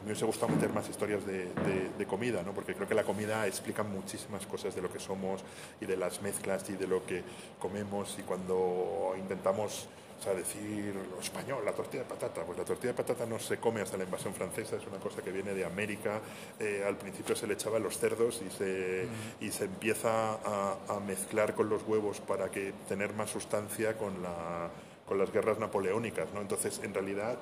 me 0.00 0.06
hubiese 0.06 0.24
gustado 0.24 0.52
meter 0.52 0.70
más 0.70 0.88
historias 0.88 1.22
de, 1.26 2.06
comida, 2.06 2.42
¿no? 2.42 2.52
porque 2.52 2.74
creo 2.74 2.88
que 2.88 2.94
la 2.94 3.04
comida 3.04 3.46
explica 3.46 3.82
muchísimas 3.82 4.46
cosas 4.46 4.74
de 4.74 4.82
lo 4.82 4.92
que 4.92 4.98
somos 4.98 5.42
y 5.80 5.86
de 5.86 5.96
las 5.96 6.20
mezclas 6.20 6.68
y 6.70 6.74
de 6.74 6.86
lo 6.86 7.04
que 7.06 7.22
comemos 7.58 8.16
y 8.18 8.22
cuando 8.22 9.14
intentamos 9.18 9.88
o 10.22 10.24
sea, 10.24 10.34
decir 10.34 10.94
español, 11.20 11.64
la 11.64 11.72
tortilla 11.72 12.04
de 12.04 12.08
patata, 12.08 12.44
pues 12.44 12.56
la 12.56 12.64
tortilla 12.64 12.92
de 12.92 12.96
patata 13.02 13.26
no 13.26 13.40
se 13.40 13.58
come 13.58 13.80
hasta 13.80 13.96
la 13.96 14.04
invasión 14.04 14.32
francesa, 14.32 14.76
es 14.76 14.86
una 14.86 14.98
cosa 14.98 15.20
que 15.20 15.32
viene 15.32 15.52
de 15.52 15.64
América, 15.64 16.20
eh, 16.60 16.84
al 16.86 16.96
principio 16.96 17.34
se 17.34 17.48
le 17.48 17.54
echaba 17.54 17.80
los 17.80 17.98
cerdos 17.98 18.40
y 18.46 18.48
se, 18.56 19.08
y 19.40 19.50
se 19.50 19.64
empieza 19.64 20.34
a, 20.34 20.76
a 20.88 21.00
mezclar 21.00 21.56
con 21.56 21.68
los 21.68 21.82
huevos 21.82 22.20
para 22.20 22.52
que 22.52 22.72
tener 22.88 23.14
más 23.14 23.30
sustancia 23.30 23.98
con 23.98 24.22
la 24.22 24.70
con 25.04 25.18
las 25.18 25.32
guerras 25.32 25.58
napoleónicas, 25.58 26.32
¿no? 26.32 26.40
Entonces, 26.40 26.80
en 26.82 26.94
realidad, 26.94 27.36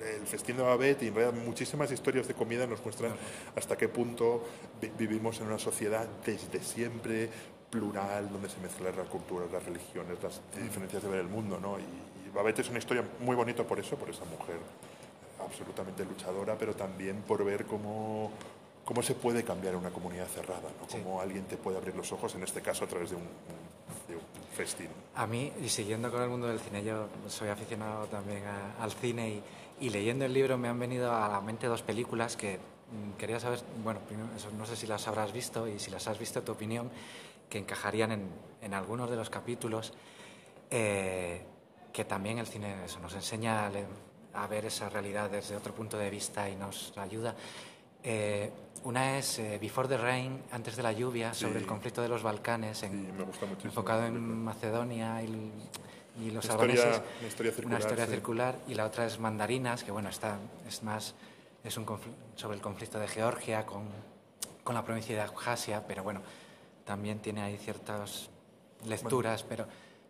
el 0.00 0.26
festín 0.26 0.56
de 0.56 0.64
Babette 0.64 1.04
y 1.04 1.06
en 1.06 1.14
realidad 1.14 1.40
muchísimas 1.40 1.90
historias 1.92 2.26
de 2.26 2.34
comida 2.34 2.66
nos 2.66 2.82
muestran 2.84 3.12
hasta 3.54 3.76
qué 3.76 3.88
punto 3.88 4.42
vivimos 4.98 5.40
en 5.40 5.46
una 5.46 5.58
sociedad 5.58 6.08
desde 6.26 6.60
siempre 6.60 7.30
plural, 7.70 8.30
donde 8.30 8.48
se 8.48 8.58
mezclan 8.60 8.96
las 8.96 9.08
culturas, 9.08 9.50
las 9.50 9.64
religiones, 9.64 10.18
las 10.22 10.40
diferencias 10.60 11.02
de 11.02 11.08
ver 11.08 11.20
el 11.20 11.28
mundo, 11.28 11.58
¿no? 11.60 11.78
Y, 11.78 12.15
Babette 12.36 12.60
es 12.60 12.68
una 12.68 12.78
historia 12.78 13.02
muy 13.20 13.34
bonita 13.34 13.64
por 13.64 13.80
eso, 13.80 13.96
por 13.96 14.10
esa 14.10 14.24
mujer 14.26 14.58
absolutamente 15.42 16.04
luchadora, 16.04 16.54
pero 16.58 16.74
también 16.74 17.22
por 17.22 17.42
ver 17.42 17.64
cómo, 17.64 18.30
cómo 18.84 19.02
se 19.02 19.14
puede 19.14 19.42
cambiar 19.42 19.74
una 19.74 19.88
comunidad 19.88 20.26
cerrada, 20.26 20.68
¿no? 20.78 20.86
Cómo 20.86 21.20
alguien 21.20 21.44
te 21.44 21.56
puede 21.56 21.78
abrir 21.78 21.96
los 21.96 22.12
ojos, 22.12 22.34
en 22.34 22.42
este 22.42 22.60
caso 22.60 22.84
a 22.84 22.88
través 22.88 23.10
de 23.10 23.16
un 23.16 23.22
festín. 24.54 24.88
A 25.14 25.26
mí, 25.26 25.50
y 25.62 25.68
siguiendo 25.70 26.10
con 26.10 26.22
el 26.22 26.28
mundo 26.28 26.46
del 26.46 26.60
cine, 26.60 26.84
yo 26.84 27.08
soy 27.26 27.48
aficionado 27.48 28.06
también 28.06 28.42
al 28.80 28.92
cine 28.92 29.42
y, 29.80 29.90
leyendo 29.90 30.24
el 30.24 30.32
libro 30.32 30.58
me 30.58 30.68
han 30.68 30.78
venido 30.78 31.14
a 31.14 31.28
la 31.28 31.40
mente 31.40 31.66
dos 31.66 31.82
películas 31.82 32.36
que 32.36 32.56
mm, 32.58 33.18
quería 33.18 33.40
saber, 33.40 33.60
bueno, 33.82 34.00
no 34.58 34.66
sé 34.66 34.76
si 34.76 34.86
las 34.86 35.08
habrás 35.08 35.32
visto 35.32 35.68
y 35.68 35.78
si 35.78 35.90
las 35.90 36.06
has 36.06 36.18
visto, 36.18 36.42
tu 36.42 36.52
opinión, 36.52 36.90
que 37.48 37.58
encajarían 37.58 38.28
en, 38.60 38.74
algunos 38.74 39.08
de 39.08 39.16
los 39.16 39.30
capítulos, 39.30 39.92
eh, 40.70 41.42
que 41.96 42.04
también 42.04 42.36
el 42.36 42.46
cine 42.46 42.84
eso, 42.84 43.00
nos 43.00 43.14
enseña 43.14 43.70
a, 44.34 44.46
ver 44.48 44.66
esa 44.66 44.90
realidad 44.90 45.30
desde 45.30 45.56
otro 45.56 45.74
punto 45.74 45.96
de 45.96 46.10
vista 46.10 46.46
y 46.46 46.54
nos 46.54 46.92
ayuda. 46.98 47.34
Eh, 48.02 48.52
una 48.84 49.16
es 49.16 49.38
eh, 49.38 49.56
Before 49.58 49.88
the 49.88 49.96
Rain, 49.96 50.42
antes 50.52 50.76
de 50.76 50.82
la 50.82 50.92
lluvia, 50.92 51.32
sobre 51.32 51.58
el 51.58 51.64
conflicto 51.64 52.02
de 52.02 52.10
los 52.10 52.22
Balcanes, 52.22 52.82
enfocado 52.82 54.04
en 54.04 54.44
Macedonia 54.44 55.22
y, 55.22 56.30
los 56.30 56.50
albaneses. 56.50 57.00
Una 57.18 57.28
historia 57.28 57.52
circular. 57.52 57.66
Una 57.66 57.78
historia 57.78 58.06
circular. 58.06 58.58
Y 58.68 58.74
la 58.74 58.84
otra 58.84 59.06
es 59.06 59.18
Mandarinas, 59.18 59.82
que 59.82 59.90
bueno, 59.90 60.10
está, 60.10 60.38
es 60.68 60.82
más 60.82 61.14
es 61.64 61.78
un 61.78 61.86
sobre 62.34 62.56
el 62.56 62.62
conflicto 62.62 62.98
de 62.98 63.08
Georgia 63.08 63.64
con, 63.64 63.88
con 64.62 64.74
la 64.74 64.84
provincia 64.84 65.16
de 65.16 65.22
Abjasia, 65.22 65.86
pero 65.86 66.02
bueno, 66.02 66.20
también 66.84 67.20
tiene 67.20 67.40
ahí 67.40 67.56
ciertas 67.56 68.28
lecturas, 68.84 69.42
pero... 69.44 69.66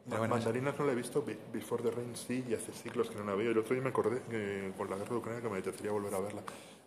bueno, 0.07 0.29
Mandarinas 0.29 0.79
no 0.79 0.85
la 0.85 0.93
he 0.93 0.95
visto, 0.95 1.25
Before 1.53 1.83
the 1.83 1.91
Rain 1.91 2.15
sí, 2.15 2.45
y 2.49 2.55
hace 2.55 2.73
siglos 2.73 3.11
que 3.11 3.17
no 3.17 3.25
la 3.25 3.35
veo. 3.35 3.51
El 3.51 3.59
otro 3.59 3.75
día 3.75 3.83
me 3.83 3.91
acordé 3.91 4.23
que 4.31 4.73
con 4.77 4.89
la 4.89 4.97
guerra 4.97 5.11
de 5.11 5.17
Ucrania 5.17 5.43
que 5.43 5.49
me 5.49 5.59
apetecería 5.59 5.91
volver 5.91 6.15
a 6.15 6.21
verla. 6.21 6.43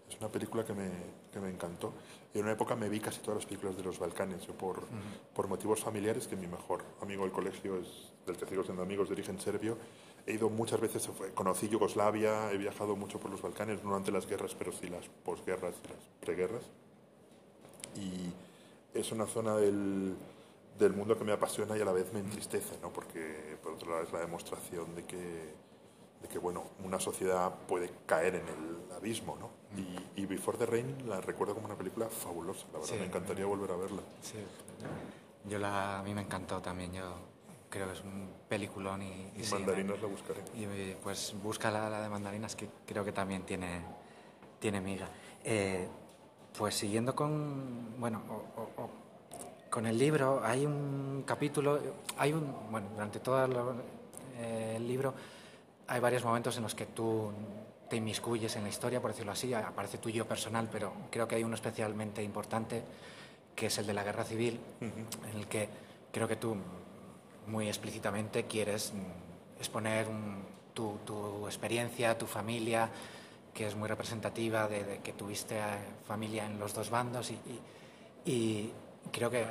Es 0.10 0.18
una 0.20 0.30
película 0.30 0.66
que 0.66 0.74
me, 0.74 0.90
que 1.32 1.40
me 1.40 1.50
encantó. 1.50 1.94
Y 2.34 2.40
en 2.40 2.46
una 2.46 2.54
época 2.54 2.76
me 2.76 2.88
vi 2.88 3.00
casi 3.00 3.20
todas 3.20 3.36
las 3.36 3.46
películas 3.46 3.76
de 3.76 3.84
los 3.84 4.00
Balcanes. 4.00 4.48
Yo 4.48 4.54
por, 4.54 4.84
por 5.36 5.48
motivos 5.48 5.82
familiares, 5.82 6.28
que 6.28 6.36
mi 6.36 6.48
mejor 6.48 6.84
amigo 7.02 7.24
del 7.24 7.32
colegio 7.32 7.78
es 7.78 8.14
del 8.26 8.38
que 8.38 8.46
sigo 8.46 8.64
siendo 8.64 8.82
amigos 8.82 9.10
de 9.10 9.16
origen 9.16 9.40
serbio, 9.40 9.78
he 10.26 10.34
ido 10.34 10.50
muchas 10.50 10.80
veces, 10.80 11.10
conocí 11.36 11.68
Yugoslavia, 11.68 12.52
he 12.52 12.58
viajado 12.58 12.96
mucho 12.96 13.20
por 13.20 13.32
los 13.32 13.42
Balcanes, 13.42 13.84
no 13.84 13.90
durante 13.90 14.12
las 14.12 14.28
guerras, 14.28 14.56
pero 14.58 14.72
sí 14.72 14.88
las 14.88 15.08
posguerras 15.26 15.76
y 15.84 15.88
las 15.88 16.04
preguerras. 16.22 16.64
Y 17.96 18.98
es 18.98 19.12
una 19.12 19.26
zona 19.26 19.56
del, 19.58 20.16
del 20.80 20.94
mundo 20.94 21.18
que 21.18 21.24
me 21.24 21.34
apasiona 21.34 21.78
y 21.78 21.82
a 21.82 21.86
la 21.86 21.92
vez 21.92 22.12
me 22.14 22.20
entristece, 22.20 22.78
¿no? 22.82 22.92
porque 22.92 23.58
por 23.62 23.74
otro 23.74 23.92
lado 23.92 24.04
es 24.04 24.12
la 24.14 24.20
demostración 24.20 24.96
de 24.96 25.04
que 25.04 25.70
de 26.22 26.28
que 26.28 26.38
bueno, 26.38 26.64
una 26.84 27.00
sociedad 27.00 27.54
puede 27.68 27.90
caer 28.06 28.36
en 28.36 28.48
el 28.48 28.92
abismo, 28.94 29.38
¿no? 29.38 29.52
Y, 30.16 30.26
Before 30.26 30.58
the 30.58 30.66
Rain 30.66 31.08
la 31.08 31.22
recuerdo 31.22 31.54
como 31.56 31.66
una 31.66 31.78
película 31.78 32.08
fabulosa, 32.08 32.66
la 32.74 32.80
verdad, 32.80 32.96
me 32.98 33.06
encantaría 33.06 33.46
volver 33.46 33.72
a 33.72 33.76
verla. 33.78 34.02
Sí. 34.22 34.38
Yo 35.46 35.58
la, 35.58 36.00
a 36.00 36.04
mí 36.04 36.14
me 36.14 36.22
encantó 36.22 36.62
también, 36.62 36.94
yo 36.94 37.16
creo 37.70 37.88
que 37.88 37.94
es 37.94 38.04
un 38.04 38.30
peliculón 38.48 39.02
y... 39.02 39.32
y 39.36 39.44
mandarinas 39.50 40.02
la 40.02 40.08
buscaré. 40.08 40.42
Y 40.56 40.94
pues 41.02 41.34
busca 41.42 41.72
la, 41.72 42.02
de 42.02 42.10
mandarinas 42.10 42.56
que 42.56 42.70
creo 42.86 43.06
que 43.06 43.12
también 43.12 43.44
tiene, 43.44 43.82
tiene 44.60 44.82
miga. 44.82 45.08
Eh, 45.44 45.88
pues 46.58 46.76
siguiendo 46.76 47.16
con, 47.16 47.96
bueno, 47.98 48.22
con 49.70 49.86
el 49.86 49.98
libro, 49.98 50.42
hay 50.44 50.66
un 50.66 51.24
capítulo, 51.26 51.80
hay 52.18 52.34
un, 52.34 52.72
bueno, 52.72 52.88
durante 52.94 53.20
todo 53.20 53.76
eh, 54.38 54.74
el 54.76 54.88
libro 54.88 55.14
hay 55.88 56.00
varios 56.00 56.24
momentos 56.24 56.56
en 56.58 56.64
los 56.64 56.76
que 56.76 56.86
tú 56.86 57.32
te 57.90 57.96
inmiscuyes 57.96 58.56
en 58.56 58.64
la 58.64 58.70
historia, 58.70 59.02
por 59.02 59.12
decirlo 59.12 59.32
así, 59.32 59.52
aparece 59.54 59.98
tuyo 59.98 60.28
personal, 60.28 60.70
pero 60.72 60.94
creo 61.10 61.28
que 61.28 61.36
hay 61.36 61.44
uno 61.44 61.56
especialmente 61.56 62.22
importante, 62.22 62.84
que 63.56 63.66
es 63.66 63.78
el 63.80 63.88
de 63.88 63.94
la 63.94 64.04
guerra 64.04 64.24
civil, 64.24 64.60
en 64.80 65.38
el 65.38 65.48
que 65.48 65.68
creo 66.12 66.28
que 66.28 66.36
tú 66.36 66.56
muy 67.48 67.68
explícitamente 67.68 68.46
quieres 68.46 68.94
exponer 69.58 70.08
tu, 70.74 71.48
experiencia, 71.48 72.18
tu 72.18 72.28
familia, 72.28 72.90
que 73.54 73.68
es 73.68 73.76
muy 73.76 73.90
representativa 73.90 74.68
de, 74.68 75.00
que 75.04 75.14
tuviste 75.14 75.58
eh, 75.58 75.62
familia 76.08 76.46
en 76.46 76.60
los 76.60 76.74
dos 76.74 76.90
bandos 76.90 77.32
y, 78.26 78.72
creo 79.12 79.30
que 79.30 79.46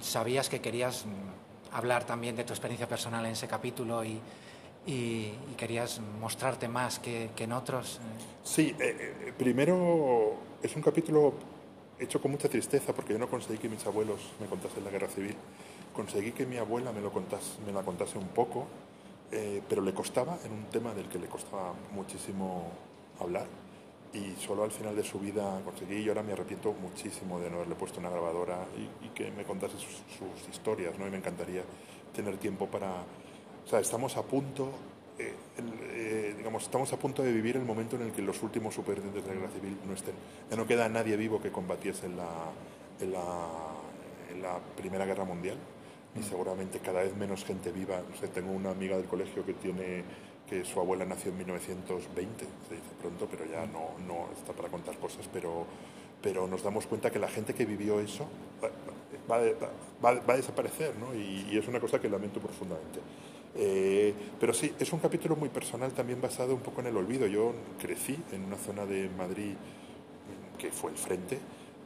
sabías 0.00 0.48
que 0.48 0.60
querías 0.60 1.06
mm, 1.06 1.76
hablar 1.76 2.04
también 2.04 2.36
de 2.36 2.44
tu 2.44 2.52
experiencia 2.52 2.88
personal 2.88 3.24
en 3.24 3.32
ese 3.32 3.48
capítulo 3.48 4.04
y, 4.04 4.20
y, 4.86 5.32
querías 5.56 6.00
mostrarte 6.20 6.68
más 6.68 6.98
que, 6.98 7.30
en 7.36 7.52
otros. 7.52 8.00
Sí, 8.42 8.74
eh, 8.78 9.16
eh, 9.26 9.32
primero 9.36 10.34
es 10.62 10.74
un 10.76 10.82
capítulo 10.82 11.34
hecho 11.98 12.20
con 12.20 12.30
mucha 12.30 12.48
tristeza 12.48 12.92
porque 12.92 13.12
yo 13.12 13.18
no 13.18 13.28
conseguí 13.28 13.58
que 13.58 13.68
mis 13.68 13.86
abuelos 13.86 14.20
me 14.40 14.46
contasen 14.46 14.84
la 14.84 14.90
guerra 14.90 15.08
civil. 15.08 15.36
Conseguí 15.94 16.32
que 16.32 16.44
mi 16.44 16.56
abuela 16.56 16.92
me, 16.92 17.00
lo 17.00 17.12
contase, 17.12 17.60
me 17.64 17.72
la 17.72 17.82
contase 17.82 18.18
un 18.18 18.28
poco, 18.28 18.66
eh, 19.30 19.62
pero 19.68 19.80
le 19.80 19.94
costaba, 19.94 20.38
en 20.44 20.52
un 20.52 20.64
tema 20.64 20.92
del 20.92 21.08
que 21.08 21.18
le 21.18 21.28
costaba 21.28 21.72
muchísimo 21.92 22.72
hablar. 23.20 23.46
Y 24.14 24.40
solo 24.40 24.62
al 24.62 24.70
final 24.70 24.94
de 24.94 25.02
su 25.02 25.18
vida 25.18 25.60
conseguí, 25.64 26.02
y 26.02 26.08
ahora 26.08 26.22
me 26.22 26.32
arrepiento 26.32 26.72
muchísimo 26.72 27.40
de 27.40 27.50
no 27.50 27.56
haberle 27.56 27.74
puesto 27.74 27.98
una 27.98 28.10
grabadora 28.10 28.64
y, 29.02 29.08
que 29.08 29.30
me 29.32 29.44
contase 29.44 29.74
sus, 29.74 30.02
sus, 30.18 30.48
historias, 30.48 30.96
¿no? 30.98 31.06
Y 31.06 31.10
me 31.10 31.18
encantaría 31.18 31.62
tener 32.14 32.36
tiempo 32.36 32.66
para, 32.66 32.90
o 33.64 33.68
sea, 33.68 33.80
estamos 33.80 34.16
a 34.16 34.22
punto, 34.22 34.70
eh, 35.18 35.34
eh, 35.58 36.34
digamos, 36.36 36.64
estamos 36.64 36.92
a 36.92 36.96
punto 36.96 37.22
de 37.22 37.32
vivir 37.32 37.56
el 37.56 37.64
momento 37.64 37.96
en 37.96 38.02
el 38.02 38.12
que 38.12 38.22
los 38.22 38.42
últimos 38.42 38.74
supervivientes 38.74 39.24
de 39.24 39.34
la 39.34 39.40
guerra 39.40 39.52
civil 39.52 39.76
no 39.86 39.94
estén. 39.94 40.14
Ya 40.50 40.56
no 40.56 40.66
queda 40.66 40.88
nadie 40.88 41.16
vivo 41.16 41.40
que 41.40 41.50
combatiese 41.50 42.06
en 42.06 42.16
la, 42.16 42.28
en 43.00 43.12
la, 43.12 43.48
en 44.30 44.42
la 44.42 44.58
Primera 44.76 45.06
Guerra 45.06 45.24
Mundial 45.24 45.56
y 46.14 46.20
mm. 46.20 46.22
seguramente 46.22 46.78
cada 46.78 47.02
vez 47.02 47.16
menos 47.16 47.44
gente 47.44 47.72
viva. 47.72 48.00
No 48.08 48.16
sé, 48.16 48.28
tengo 48.28 48.52
una 48.52 48.70
amiga 48.70 48.96
del 48.96 49.06
colegio 49.06 49.44
que 49.44 49.54
tiene 49.54 50.04
su 50.64 50.78
abuela 50.78 51.04
nació 51.04 51.32
en 51.32 51.38
1920, 51.38 52.44
se 52.68 52.74
dice 52.74 52.86
pronto, 53.00 53.26
pero 53.30 53.44
ya 53.46 53.66
no, 53.66 53.98
no 54.06 54.28
está 54.36 54.52
para 54.52 54.68
contar 54.68 54.96
cosas, 54.98 55.28
pero, 55.32 55.64
pero 56.22 56.46
nos 56.46 56.62
damos 56.62 56.86
cuenta 56.86 57.10
que 57.10 57.18
la 57.18 57.28
gente 57.28 57.54
que 57.54 57.64
vivió 57.64 57.98
eso 57.98 58.26
va, 58.62 59.38
va, 60.02 60.20
va, 60.20 60.34
a 60.34 60.36
desaparecer, 60.36 60.94
¿no? 60.98 61.14
Y, 61.14 61.48
y, 61.50 61.58
es 61.58 61.66
una 61.66 61.80
cosa 61.80 62.00
que 62.00 62.08
lamento 62.08 62.40
profundamente. 62.40 63.00
Eh, 63.56 64.12
pero 64.40 64.52
sí, 64.52 64.74
es 64.78 64.92
un 64.92 64.98
capítulo 64.98 65.36
muy 65.36 65.48
personal 65.48 65.92
también 65.92 66.20
basado 66.20 66.54
un 66.54 66.60
poco 66.60 66.80
en 66.80 66.88
el 66.88 66.96
olvido. 66.96 67.26
Yo 67.26 67.52
crecí 67.80 68.18
en 68.32 68.44
una 68.44 68.56
zona 68.56 68.84
de 68.84 69.08
Madrid 69.16 69.54
que 70.58 70.70
fue 70.70 70.90
el 70.90 70.96
frente. 70.96 71.38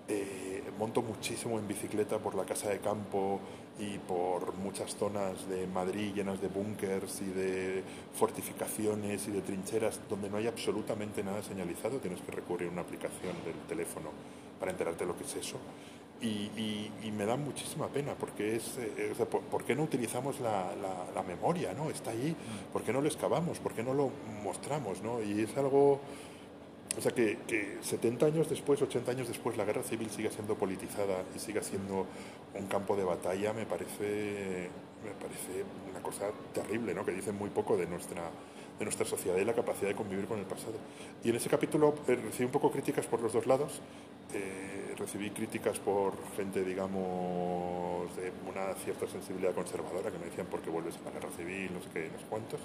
Eh, 0.08 0.62
monto 0.78 1.02
muchísimo 1.02 1.58
en 1.58 1.68
bicicleta 1.68 2.18
por 2.18 2.34
la 2.34 2.44
casa 2.44 2.70
de 2.70 2.78
campo 2.78 3.40
y 3.78 3.98
por 3.98 4.54
muchas 4.54 4.96
zonas 4.96 5.48
de 5.48 5.66
Madrid 5.66 6.12
llenas 6.14 6.40
de 6.40 6.48
búnkers 6.48 7.20
y 7.22 7.26
de 7.26 7.82
fortificaciones 8.14 9.28
y 9.28 9.30
de 9.30 9.40
trincheras 9.40 10.00
donde 10.08 10.28
no 10.28 10.36
hay 10.36 10.46
absolutamente 10.46 11.22
nada 11.22 11.42
señalizado. 11.42 11.98
Tienes 11.98 12.20
que 12.20 12.32
recurrir 12.32 12.68
a 12.68 12.72
una 12.72 12.82
aplicación 12.82 13.34
del 13.44 13.54
teléfono 13.68 14.10
para 14.58 14.72
enterarte 14.72 15.04
de 15.04 15.12
lo 15.12 15.16
que 15.16 15.24
es 15.24 15.36
eso. 15.36 15.58
Y, 16.20 17.10
me 17.12 17.26
da 17.26 17.36
muchísima 17.36 17.88
pena 17.88 18.14
porque 18.14 18.54
es, 18.56 18.76
eh, 18.78 19.12
¿por, 19.50 19.64
qué 19.64 19.74
no 19.74 19.82
utilizamos 19.82 20.38
la, 20.38 20.72
la, 21.12 21.22
memoria? 21.24 21.72
¿no? 21.74 21.90
Está 21.90 22.12
ahí, 22.12 22.34
¿por 22.72 22.82
qué 22.82 22.92
no 22.92 23.00
lo 23.00 23.08
excavamos? 23.08 23.58
¿Por 23.58 23.72
qué 23.72 23.82
no 23.82 23.92
lo 23.92 24.10
mostramos? 24.44 25.02
¿no? 25.02 25.20
Y 25.20 25.42
es 25.42 25.56
algo, 25.56 26.00
o 26.96 27.00
sea, 27.00 27.12
que, 27.12 27.38
que 27.46 27.78
70 27.82 28.26
años 28.26 28.48
después, 28.48 28.80
80 28.82 29.10
años 29.10 29.28
después, 29.28 29.56
la 29.56 29.64
guerra 29.64 29.82
civil 29.82 30.10
siga 30.10 30.30
siendo 30.30 30.54
politizada 30.56 31.22
y 31.34 31.38
siga 31.38 31.62
siendo 31.62 32.06
un 32.54 32.66
campo 32.66 32.96
de 32.96 33.04
batalla, 33.04 33.52
me 33.52 33.66
parece, 33.66 34.68
me 35.04 35.12
parece 35.20 35.64
una 35.90 36.00
cosa 36.00 36.30
terrible, 36.52 36.94
¿no? 36.94 37.04
que 37.04 37.12
dicen 37.12 37.36
muy 37.36 37.50
poco 37.50 37.76
de 37.76 37.86
nuestra, 37.86 38.22
de 38.78 38.84
nuestra 38.84 39.06
sociedad 39.06 39.36
y 39.36 39.44
la 39.44 39.54
capacidad 39.54 39.88
de 39.88 39.94
convivir 39.94 40.26
con 40.26 40.38
el 40.38 40.46
pasado. 40.46 40.74
Y 41.22 41.30
en 41.30 41.36
ese 41.36 41.48
capítulo 41.48 41.94
eh, 42.06 42.16
recibí 42.16 42.46
un 42.46 42.52
poco 42.52 42.70
críticas 42.70 43.06
por 43.06 43.20
los 43.20 43.32
dos 43.32 43.46
lados. 43.46 43.80
Eh, 44.34 44.94
recibí 44.98 45.30
críticas 45.30 45.78
por 45.78 46.14
gente, 46.36 46.64
digamos, 46.64 48.14
de 48.16 48.32
una 48.48 48.74
cierta 48.74 49.06
sensibilidad 49.06 49.54
conservadora 49.54 50.10
que 50.10 50.18
me 50.18 50.26
decían 50.26 50.46
por 50.46 50.60
qué 50.60 50.70
vuelves 50.70 50.96
a 50.96 51.04
la 51.04 51.10
guerra 51.12 51.30
civil, 51.36 51.70
no 51.72 51.80
sé 51.80 51.88
qué, 51.92 52.10
no 52.12 52.18
sé 52.18 52.24
cuántos. 52.28 52.60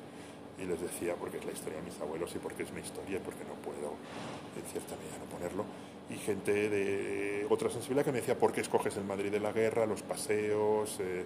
Y 0.59 0.65
les 0.65 0.79
decía 0.81 1.15
porque 1.15 1.37
es 1.37 1.45
la 1.45 1.51
historia 1.51 1.79
de 1.79 1.85
mis 1.85 1.99
abuelos 1.99 2.33
y 2.35 2.39
porque 2.39 2.63
es 2.63 2.71
mi 2.71 2.81
historia 2.81 3.17
y 3.17 3.19
porque 3.19 3.43
no 3.43 3.53
puedo, 3.61 3.92
cierta 4.73 4.95
medida, 4.95 5.17
no 5.19 5.25
ponerlo. 5.25 5.65
Y 6.09 6.15
gente 6.17 6.69
de 6.69 7.47
otra 7.49 7.69
sensibilidad 7.69 8.03
que 8.03 8.11
me 8.11 8.19
decía 8.19 8.37
por 8.37 8.51
qué 8.51 8.61
escoges 8.61 8.97
el 8.97 9.05
Madrid 9.05 9.31
de 9.31 9.39
la 9.39 9.53
guerra, 9.53 9.85
los 9.85 10.03
paseos, 10.03 10.99
eh, 10.99 11.25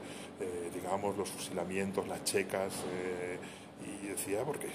digamos, 0.74 1.18
los 1.18 1.30
fusilamientos, 1.30 2.08
las 2.08 2.24
checas 2.24 2.74
y 3.86 4.08
decía 4.08 4.44
porque 4.44 4.68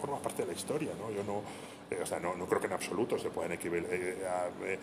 forma, 0.00 0.18
parte 0.18 0.42
de 0.42 0.48
la 0.48 0.54
historia, 0.54 0.90
¿no? 0.98 1.10
Yo 1.10 1.24
no, 1.24 1.42
eh, 1.90 2.00
o 2.02 2.06
sea, 2.06 2.20
no, 2.20 2.34
no, 2.34 2.46
creo 2.46 2.60
que 2.60 2.66
en 2.66 2.72
absoluto 2.72 3.18
se 3.18 3.30
puedan 3.30 3.52
eh, 3.52 3.58
eh, 3.62 4.78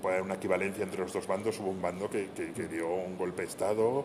puede 0.00 0.16
haber 0.16 0.24
una 0.24 0.34
equivalencia 0.34 0.84
entre 0.84 1.00
los 1.00 1.12
dos 1.12 1.26
bandos. 1.26 1.58
Hubo 1.60 1.70
un 1.70 1.82
bando 1.82 2.08
que, 2.08 2.28
que, 2.30 2.68
dio 2.68 2.88
un 2.88 3.18
golpe 3.18 3.42
de 3.42 3.48
Estado, 3.48 4.04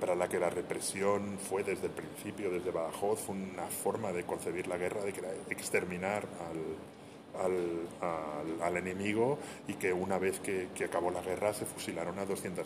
para 0.00 0.14
la 0.16 0.28
que 0.28 0.38
la 0.38 0.50
represión 0.50 1.38
fue 1.38 1.62
desde 1.62 1.86
el 1.86 1.92
principio, 1.92 2.50
desde 2.50 2.70
Badajoz, 2.70 3.28
una 3.28 3.66
forma 3.66 4.12
de 4.12 4.24
concebir 4.24 4.66
la 4.66 4.76
guerra, 4.78 5.02
de 5.02 5.10
exterminar 5.50 6.26
al, 6.50 7.01
al, 7.40 8.60
al, 8.60 8.76
enemigo 8.76 9.38
y 9.66 9.74
que 9.74 9.92
una 9.92 10.18
vez 10.18 10.40
que, 10.40 10.68
que, 10.74 10.84
acabó 10.84 11.10
la 11.10 11.22
guerra 11.22 11.54
se 11.54 11.64
fusilaron 11.64 12.18
a 12.18 12.26
200.000 12.26 12.64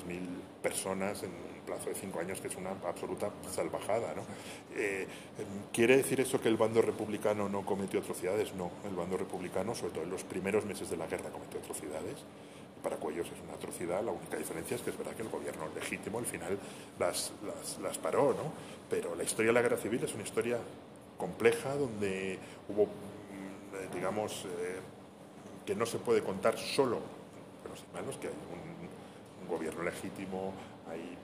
personas 0.63 1.23
en 1.23 1.31
plazo 1.67 1.91
de 1.91 1.97
cinco 1.97 2.21
años, 2.21 2.41
que 2.41 2.49
es 2.49 2.57
una 2.57 2.71
absoluta 2.71 3.31
salvajada. 3.51 4.15
¿no? 4.15 4.23
Eh, 4.75 5.07
¿Quiere 5.73 5.99
decir 5.99 6.21
eso 6.21 6.41
que 6.41 6.49
el 6.49 6.57
bando 6.57 6.81
republicano 6.81 7.49
no 7.49 7.67
cometió 7.67 8.01
atrocidades? 8.01 8.55
No, 8.55 8.71
el 8.89 8.95
bando 8.95 9.17
republicano, 9.17 9.75
sobre 9.75 9.93
todo 9.93 10.05
en 10.05 10.11
los 10.11 10.25
primeros 10.25 10.65
meses 10.65 10.89
de 10.89 10.97
la 10.97 11.07
guerra, 11.07 11.29
cometió 11.31 11.61
atrocidades. 11.61 12.25
Para 12.83 12.97
Cuellos 12.97 13.27
es 13.27 13.43
una 13.43 13.55
atrocidad, 13.55 14.03
la 14.03 14.13
única 14.13 14.37
diferencia 14.37 14.77
es 14.77 14.83
que 14.83 14.91
es 14.91 14.99
verdad 14.99 15.15
que 15.15 15.23
el 15.23 15.29
gobierno 15.29 15.65
legítimo 15.75 16.19
al 16.19 16.27
final 16.27 16.57
las, 17.01 17.33
las, 17.45 17.79
las 17.81 17.99
paró, 17.99 18.33
¿no? 18.33 18.53
pero 18.89 19.17
la 19.17 19.25
historia 19.25 19.49
de 19.49 19.55
la 19.55 19.63
guerra 19.63 19.77
civil 19.77 20.05
es 20.05 20.15
una 20.15 20.23
historia 20.23 20.59
compleja 21.19 21.75
donde 21.75 22.39
hubo, 22.69 22.89
digamos, 23.93 24.45
eh, 24.45 24.81
que 25.65 25.75
no 25.75 25.87
se 25.87 25.99
puede 25.99 26.23
contar 26.23 26.59
solo 26.59 27.01
buenos 27.63 27.85
y 27.91 27.95
malos, 27.95 28.17
que 28.17 28.29
hay 28.29 28.35
un, 28.35 29.43
un 29.43 29.49
gobierno 29.49 29.83
legítimo, 29.83 30.53
hay 30.89 31.17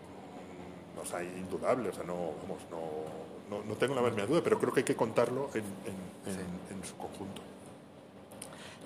o 1.01 1.07
sea, 1.07 1.23
indudable, 1.23 1.89
o 1.89 1.93
sea, 1.93 2.05
no, 2.05 2.33
vamos, 2.43 2.63
no, 2.71 3.63
no, 3.65 3.75
tengo 3.75 3.95
la 3.95 4.03
más 4.03 4.29
duda, 4.29 4.41
pero 4.43 4.59
creo 4.59 4.73
que 4.73 4.81
hay 4.81 4.85
que 4.85 4.97
contarlo 4.97 5.51
en, 5.55 5.65
en, 5.65 6.85
su 6.85 6.97
conjunto. 6.97 7.43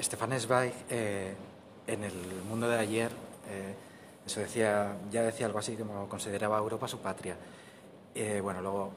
Stefan 0.01 0.39
Zweig, 0.39 0.73
eh, 0.91 1.35
en 1.87 2.05
el 2.05 2.15
mundo 2.49 2.69
de 2.69 2.79
ayer, 2.79 3.11
eh, 3.49 3.75
eso 4.27 4.41
decía, 4.41 4.97
ya 5.11 5.23
decía 5.23 5.47
algo 5.47 5.59
así 5.59 5.77
como 5.77 6.09
consideraba 6.09 6.59
Europa 6.59 6.89
su 6.89 6.99
patria. 6.99 7.37
Eh, 8.15 8.41
bueno, 8.43 8.61
luego 8.61 8.93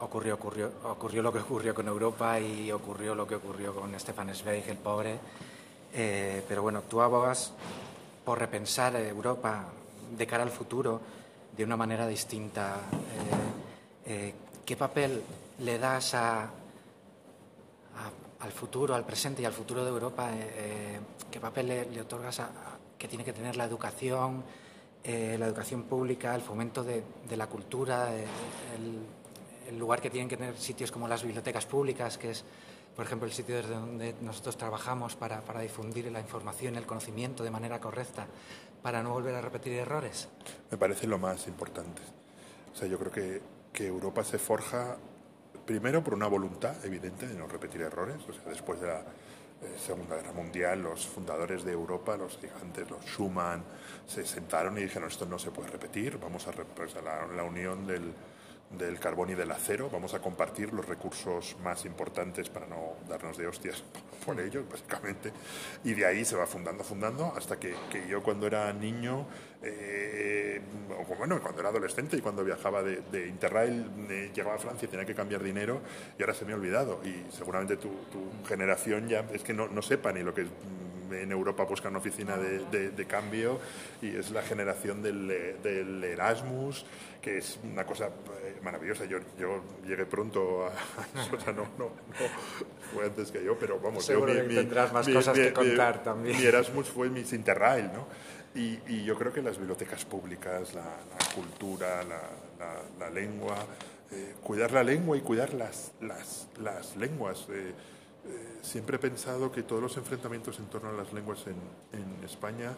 ocurrió, 0.00 0.34
ocurrió, 0.34 0.72
ocurrió 0.84 1.22
lo 1.22 1.32
que 1.32 1.40
ocurrió 1.40 1.74
con 1.74 1.88
Europa 1.88 2.38
y 2.38 2.70
ocurrió 2.72 3.14
lo 3.14 3.26
que 3.26 3.36
ocurrió 3.36 3.74
con 3.74 3.98
Stefan 3.98 4.34
Zweig, 4.34 4.68
el 4.68 4.78
pobre. 4.78 5.18
pero 5.92 6.62
bueno, 6.62 6.82
tú 6.82 7.00
abogas 7.00 7.52
por 8.24 8.38
repensar 8.38 8.94
Europa 8.96 9.64
de 10.16 10.26
cara 10.26 10.42
al 10.42 10.50
futuro 10.50 11.00
de 11.56 11.64
una 11.64 11.76
manera 11.76 12.06
distinta. 12.06 12.76
Eh, 14.06 14.12
eh, 14.12 14.34
¿Qué 14.64 14.76
papel 14.76 15.22
le 15.60 15.78
das 15.78 16.14
a, 16.14 16.42
al 18.40 18.52
futuro, 18.52 18.94
al 18.94 19.04
presente 19.04 19.42
y 19.42 19.44
al 19.44 19.52
futuro 19.52 19.82
de 19.82 19.90
Europa? 19.90 20.30
Eh, 20.32 21.00
¿Qué 21.30 21.40
papel 21.40 21.68
le, 21.68 22.00
otorgas 22.00 22.40
a, 22.40 22.50
que 22.96 23.08
tiene 23.08 23.24
que 23.24 23.32
tener 23.32 23.56
la 23.56 23.64
educación, 23.64 24.44
la 25.04 25.46
educación 25.46 25.84
pública, 25.84 26.34
el 26.34 26.42
fomento 26.42 26.84
de, 26.84 27.02
la 27.34 27.46
cultura, 27.46 28.10
el, 29.68 29.78
lugar 29.78 30.00
que 30.00 30.10
tienen 30.10 30.28
que 30.28 30.36
tener 30.36 30.56
sitios 30.56 30.90
como 30.90 31.08
las 31.08 31.22
bibliotecas 31.22 31.66
públicas, 31.66 32.18
que 32.18 32.30
es, 32.30 32.44
por 32.96 33.04
ejemplo, 33.06 33.26
el 33.26 33.32
sitio 33.32 33.56
desde 33.56 33.74
donde 33.74 34.14
nosotros 34.20 34.56
trabajamos 34.56 35.16
para, 35.16 35.40
para 35.42 35.60
difundir 35.60 36.10
la 36.10 36.20
información, 36.20 36.76
el 36.76 36.86
conocimiento 36.86 37.44
de 37.44 37.50
manera 37.50 37.80
correcta? 37.80 38.26
para 38.82 39.02
no 39.02 39.10
volver 39.10 39.34
a 39.34 39.40
repetir 39.40 39.72
errores? 39.74 40.28
Me 40.70 40.78
parece 40.78 41.06
lo 41.06 41.18
más 41.18 41.46
importante. 41.46 42.02
O 42.72 42.76
sea, 42.76 42.88
yo 42.88 42.98
creo 42.98 43.12
que, 43.12 43.42
que 43.72 43.86
Europa 43.86 44.24
se 44.24 44.38
forja 44.38 44.96
primero 45.66 46.02
por 46.02 46.14
una 46.14 46.26
voluntad 46.26 46.74
evidente 46.84 47.26
de 47.26 47.34
no 47.34 47.46
repetir 47.46 47.82
errores. 47.82 48.16
O 48.28 48.32
sea, 48.32 48.44
después 48.46 48.80
de 48.80 48.86
la 48.86 49.00
eh, 49.00 49.76
Segunda 49.78 50.16
Guerra 50.16 50.32
Mundial, 50.32 50.82
los 50.82 51.06
fundadores 51.06 51.64
de 51.64 51.72
Europa, 51.72 52.16
los 52.16 52.38
gigantes, 52.38 52.88
los 52.90 53.04
Schumann, 53.04 53.64
se 54.06 54.24
sentaron 54.24 54.78
y 54.78 54.82
dijeron 54.82 55.08
esto 55.08 55.26
no 55.26 55.38
se 55.38 55.50
puede 55.50 55.68
repetir, 55.68 56.18
vamos 56.18 56.46
a, 56.46 56.52
la, 56.52 57.26
la 57.26 57.42
unión 57.42 57.86
del, 57.86 58.14
del 58.70 58.98
carbón 58.98 59.30
y 59.30 59.34
del 59.34 59.50
acero. 59.50 59.88
Vamos 59.90 60.14
a 60.14 60.20
compartir 60.20 60.72
los 60.72 60.86
recursos 60.86 61.56
más 61.62 61.84
importantes 61.84 62.48
para 62.50 62.66
no 62.66 62.96
darnos 63.08 63.36
de 63.36 63.46
hostias 63.46 63.82
por 64.26 64.40
ellos, 64.40 64.64
básicamente. 64.70 65.32
Y 65.84 65.94
de 65.94 66.06
ahí 66.06 66.24
se 66.24 66.36
va 66.36 66.46
fundando, 66.46 66.84
fundando, 66.84 67.32
hasta 67.36 67.58
que, 67.58 67.74
que 67.90 68.06
yo 68.06 68.22
cuando 68.22 68.46
era 68.46 68.72
niño, 68.72 69.26
eh, 69.62 70.60
o 70.90 71.14
bueno, 71.16 71.40
cuando 71.40 71.60
era 71.60 71.70
adolescente 71.70 72.16
y 72.16 72.20
cuando 72.20 72.44
viajaba 72.44 72.82
de, 72.82 73.00
de 73.10 73.28
Interrail, 73.28 73.86
eh, 74.10 74.30
llegaba 74.34 74.56
a 74.56 74.58
Francia 74.58 74.86
y 74.86 74.90
tenía 74.90 75.06
que 75.06 75.14
cambiar 75.14 75.42
dinero 75.42 75.80
y 76.18 76.22
ahora 76.22 76.34
se 76.34 76.44
me 76.44 76.52
ha 76.52 76.56
olvidado. 76.56 77.00
Y 77.04 77.32
seguramente 77.32 77.76
tu, 77.76 77.88
tu 77.88 78.46
generación 78.46 79.08
ya 79.08 79.24
es 79.32 79.42
que 79.42 79.54
no, 79.54 79.68
no 79.68 79.82
sepa 79.82 80.12
ni 80.12 80.22
lo 80.22 80.34
que 80.34 80.42
es 80.42 80.48
en 81.12 81.32
Europa 81.32 81.64
buscan 81.64 81.90
una 81.90 81.98
oficina 81.98 82.36
de, 82.36 82.90
de, 82.90 83.04
cambio 83.06 83.58
y 84.02 84.16
es 84.16 84.30
la 84.30 84.42
generación 84.42 85.02
del, 85.02 85.28
del, 85.62 86.04
Erasmus, 86.04 86.84
que 87.20 87.38
es 87.38 87.58
una 87.62 87.84
cosa 87.84 88.10
maravillosa. 88.62 89.04
Yo, 89.04 89.18
yo 89.38 89.62
llegué 89.86 90.06
pronto 90.06 90.66
a, 90.66 90.70
o 91.36 91.40
sea, 91.40 91.52
no, 91.52 91.68
no, 91.78 91.90
fue 92.92 93.06
antes 93.06 93.30
que 93.30 93.42
yo, 93.44 93.58
pero 93.58 93.78
vamos, 93.80 94.06
yo, 94.06 94.20
mi, 94.20 94.54
tendrás 94.54 94.92
más 94.92 95.08
cosas 95.08 95.36
que 95.36 95.52
contar 95.52 96.02
también. 96.02 96.36
Mi 96.36 96.44
Erasmus 96.44 96.88
fue 96.88 97.08
mi 97.08 97.20
Interrail, 97.20 97.90
¿no? 97.92 98.06
Y, 98.54 98.78
y, 98.88 99.04
yo 99.04 99.14
creo 99.16 99.32
que 99.32 99.42
las 99.42 99.58
bibliotecas 99.58 100.04
públicas, 100.04 100.74
la, 100.74 100.96
cultura, 101.34 102.02
la, 102.02 102.20
la, 102.98 103.10
lengua, 103.10 103.56
eh, 104.10 104.34
cuidar 104.42 104.72
la 104.72 104.82
lengua 104.82 105.16
y 105.16 105.20
cuidar 105.20 105.52
las, 105.54 105.92
las, 106.00 106.48
las 106.60 106.96
lenguas. 106.96 107.46
Eh, 107.50 107.72
eh, 108.26 108.58
siempre 108.62 108.96
he 108.96 108.98
pensado 108.98 109.52
que 109.52 109.62
todos 109.62 109.82
los 109.82 109.96
enfrentamientos 109.96 110.58
en 110.58 110.66
torno 110.66 110.88
a 110.88 110.92
las 110.92 111.12
lenguas 111.12 111.44
en, 111.46 111.98
en 111.98 112.24
España 112.24 112.72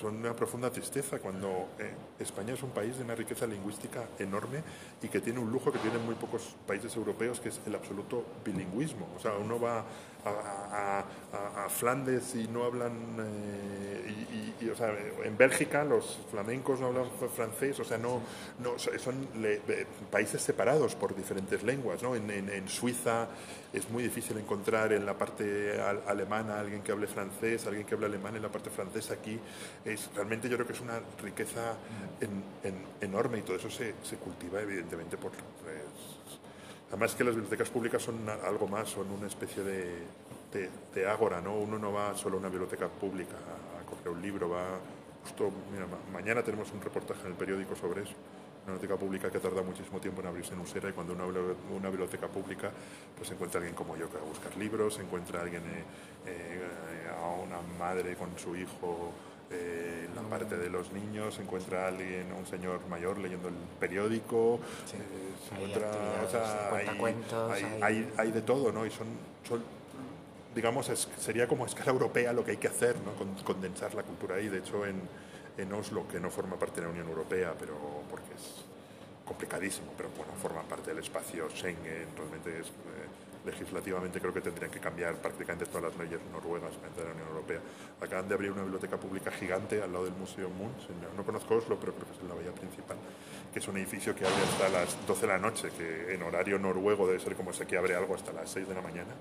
son 0.00 0.16
una 0.16 0.34
profunda 0.34 0.70
tristeza 0.70 1.18
cuando 1.18 1.68
eh, 1.78 1.94
España 2.18 2.54
es 2.54 2.62
un 2.62 2.70
país 2.70 2.96
de 2.96 3.04
una 3.04 3.14
riqueza 3.14 3.46
lingüística 3.46 4.04
enorme 4.18 4.62
y 5.02 5.08
que 5.08 5.20
tiene 5.20 5.38
un 5.38 5.50
lujo 5.50 5.70
que 5.70 5.78
tienen 5.78 6.04
muy 6.04 6.14
pocos 6.14 6.54
países 6.66 6.94
europeos, 6.96 7.40
que 7.40 7.50
es 7.50 7.60
el 7.66 7.74
absoluto 7.74 8.24
bilingüismo. 8.44 9.08
O 9.16 9.20
sea, 9.20 9.32
uno 9.32 9.60
va 9.60 9.84
a, 10.24 11.04
Flandes 11.68 12.34
y 12.34 12.48
no 12.48 12.64
hablan, 12.64 12.92
eh, 13.18 14.54
y, 14.60 14.68
o 14.68 14.76
sea, 14.76 14.94
en 15.24 15.36
Bélgica 15.36 15.84
los 15.84 16.18
flamencos 16.30 16.80
no 16.80 16.88
hablan 16.88 17.06
francés, 17.34 17.80
o 17.80 17.84
sea, 17.84 17.96
no, 17.98 18.20
no 18.58 18.78
son 18.78 19.26
países 20.10 20.42
separados 20.42 20.94
por 20.94 21.14
diferentes 21.16 21.62
lenguas, 21.62 22.02
¿no? 22.02 22.14
En, 22.14 22.30
en, 22.30 22.68
Suiza 22.68 23.28
es 23.72 23.88
muy 23.90 24.02
difícil 24.02 24.36
encontrar 24.38 24.92
en 24.92 25.06
la 25.06 25.16
parte 25.16 25.80
alemana 26.06 26.60
alguien 26.60 26.82
que 26.82 26.92
hable 26.92 27.06
francés, 27.06 27.66
alguien 27.66 27.86
que 27.86 27.94
hable 27.94 28.06
alemán 28.06 28.36
en 28.36 28.42
la 28.42 28.50
parte 28.50 28.70
francesa 28.70 29.14
aquí, 29.14 29.38
es, 29.84 30.10
realmente 30.14 30.48
yo 30.48 30.56
creo 30.56 30.66
que 30.66 30.74
es 30.74 30.80
una 30.80 31.00
riqueza 31.22 31.74
enorme 33.00 33.38
y 33.38 33.42
todo 33.42 33.56
eso 33.56 33.70
se, 33.70 33.94
se 34.02 34.16
cultiva 34.16 34.60
evidentemente 34.60 35.16
por... 35.16 35.30
Pues, 35.32 36.11
Además 36.92 37.14
que 37.14 37.24
las 37.24 37.34
bibliotecas 37.34 37.70
públicas 37.70 38.02
son 38.02 38.28
algo 38.28 38.68
más, 38.68 38.90
son 38.90 39.10
una 39.10 39.26
especie 39.26 39.64
de, 39.64 40.06
de, 40.94 41.08
ágora, 41.08 41.40
¿no? 41.40 41.56
Uno 41.56 41.78
no 41.78 41.90
va 41.90 42.14
solo 42.14 42.36
a 42.36 42.40
una 42.40 42.50
biblioteca 42.50 42.86
pública 42.86 43.34
a, 43.34 43.88
coger 43.88 44.10
un 44.10 44.20
libro, 44.20 44.50
va 44.50 44.78
justo, 45.24 45.50
mira, 45.72 45.86
mañana 46.12 46.42
tenemos 46.42 46.70
un 46.72 46.82
reportaje 46.82 47.22
en 47.22 47.28
el 47.28 47.34
periódico 47.34 47.74
sobre 47.74 48.02
eso 48.02 48.12
una 48.64 48.74
biblioteca 48.74 48.96
pública 48.96 49.30
que 49.30 49.40
tarda 49.40 49.62
muchísimo 49.62 49.98
tiempo 49.98 50.20
en 50.20 50.28
abrirse 50.28 50.54
en 50.54 50.60
Usera 50.60 50.88
y 50.88 50.92
cuando 50.92 51.14
una, 51.14 51.24
una 51.24 51.88
biblioteca 51.88 52.28
pública 52.28 52.70
pues 53.16 53.30
encuentra 53.30 53.58
alguien 53.58 53.74
como 53.74 53.96
yo 53.96 54.08
que 54.08 54.18
va 54.18 54.22
a 54.22 54.26
buscar 54.26 54.56
libros, 54.56 55.00
encuentra 55.00 55.40
a 55.40 55.42
alguien, 55.42 55.62
eh, 55.64 55.84
eh, 56.26 57.10
a 57.10 57.42
una 57.42 57.60
madre 57.78 58.14
con 58.14 58.28
su 58.38 58.54
hijo 58.54 59.12
eh, 59.52 60.06
en 60.08 60.14
la 60.14 60.22
parte 60.22 60.56
de 60.56 60.70
los 60.70 60.92
niños, 60.92 61.34
se 61.34 61.42
encuentra 61.42 61.84
a 61.84 61.88
alguien, 61.88 62.32
un 62.32 62.46
señor 62.46 62.86
mayor 62.88 63.18
leyendo 63.18 63.48
el 63.48 63.54
periódico, 63.78 64.60
se 64.86 65.54
encuentra, 65.54 65.90
o 66.26 66.30
sea, 66.30 66.70
hay, 67.82 68.10
hay, 68.16 68.30
de 68.32 68.42
todo, 68.42 68.72
¿no? 68.72 68.86
Y 68.86 68.90
son, 68.90 69.06
son 69.46 69.62
digamos, 70.54 70.86
sería 71.18 71.48
como 71.48 71.64
a 71.64 71.66
escala 71.66 71.92
europea 71.92 72.32
lo 72.32 72.44
que 72.44 72.52
hay 72.52 72.56
que 72.56 72.68
hacer, 72.68 72.96
¿no? 72.96 73.12
condensar 73.44 73.94
la 73.94 74.02
cultura 74.02 74.36
ahí. 74.36 74.48
De 74.48 74.58
hecho, 74.58 74.84
en, 74.86 75.00
en 75.58 75.72
Oslo, 75.72 76.06
que 76.08 76.20
no 76.20 76.30
forma 76.30 76.56
parte 76.56 76.80
de 76.80 76.86
la 76.86 76.92
Unión 76.92 77.08
Europea, 77.08 77.54
pero 77.58 77.74
porque 78.10 78.34
es 78.34 78.64
complicadísimo, 79.24 79.92
pero 79.96 80.10
bueno, 80.16 80.32
forma 80.40 80.62
parte 80.62 80.90
del 80.90 80.98
espacio 81.02 81.48
Schengen, 81.50 82.08
realmente 82.16 82.60
es, 82.60 82.66
eh, 82.66 83.08
legislativamente 83.44 84.20
creo 84.20 84.32
que 84.32 84.40
tendrían 84.40 84.70
que 84.70 84.80
cambiar 84.80 85.16
prácticamente 85.16 85.66
todas 85.66 85.84
las 85.84 85.96
leyes 85.96 86.20
noruegas 86.32 86.72
de 86.96 87.04
la 87.04 87.10
Unión 87.10 87.28
Europea. 87.28 87.60
Acaban 88.00 88.28
de 88.28 88.34
abrir 88.34 88.52
una 88.52 88.62
biblioteca 88.62 88.96
pública 88.96 89.30
gigante 89.30 89.82
al 89.82 89.92
lado 89.92 90.04
del 90.04 90.14
Museo 90.14 90.48
Munch, 90.50 90.88
no 91.16 91.24
conozco 91.24 91.56
Oslo, 91.56 91.78
pero 91.78 91.92
creo 91.92 92.06
que 92.06 92.14
es 92.14 92.20
en 92.20 92.28
la 92.28 92.34
bahía 92.34 92.52
principal, 92.52 92.96
que 93.52 93.58
es 93.58 93.68
un 93.68 93.76
edificio 93.76 94.14
que 94.14 94.26
abre 94.26 94.42
hasta 94.42 94.68
las 94.68 95.06
12 95.06 95.20
de 95.20 95.26
la 95.26 95.38
noche, 95.38 95.68
que 95.76 96.14
en 96.14 96.22
horario 96.22 96.58
noruego 96.58 97.06
debe 97.06 97.20
ser 97.20 97.34
como 97.34 97.50
ese 97.50 97.66
que 97.66 97.76
abre 97.76 97.94
algo 97.94 98.14
hasta 98.14 98.32
las 98.32 98.50
6 98.50 98.68
de 98.68 98.74
la 98.74 98.80
mañana, 98.80 99.12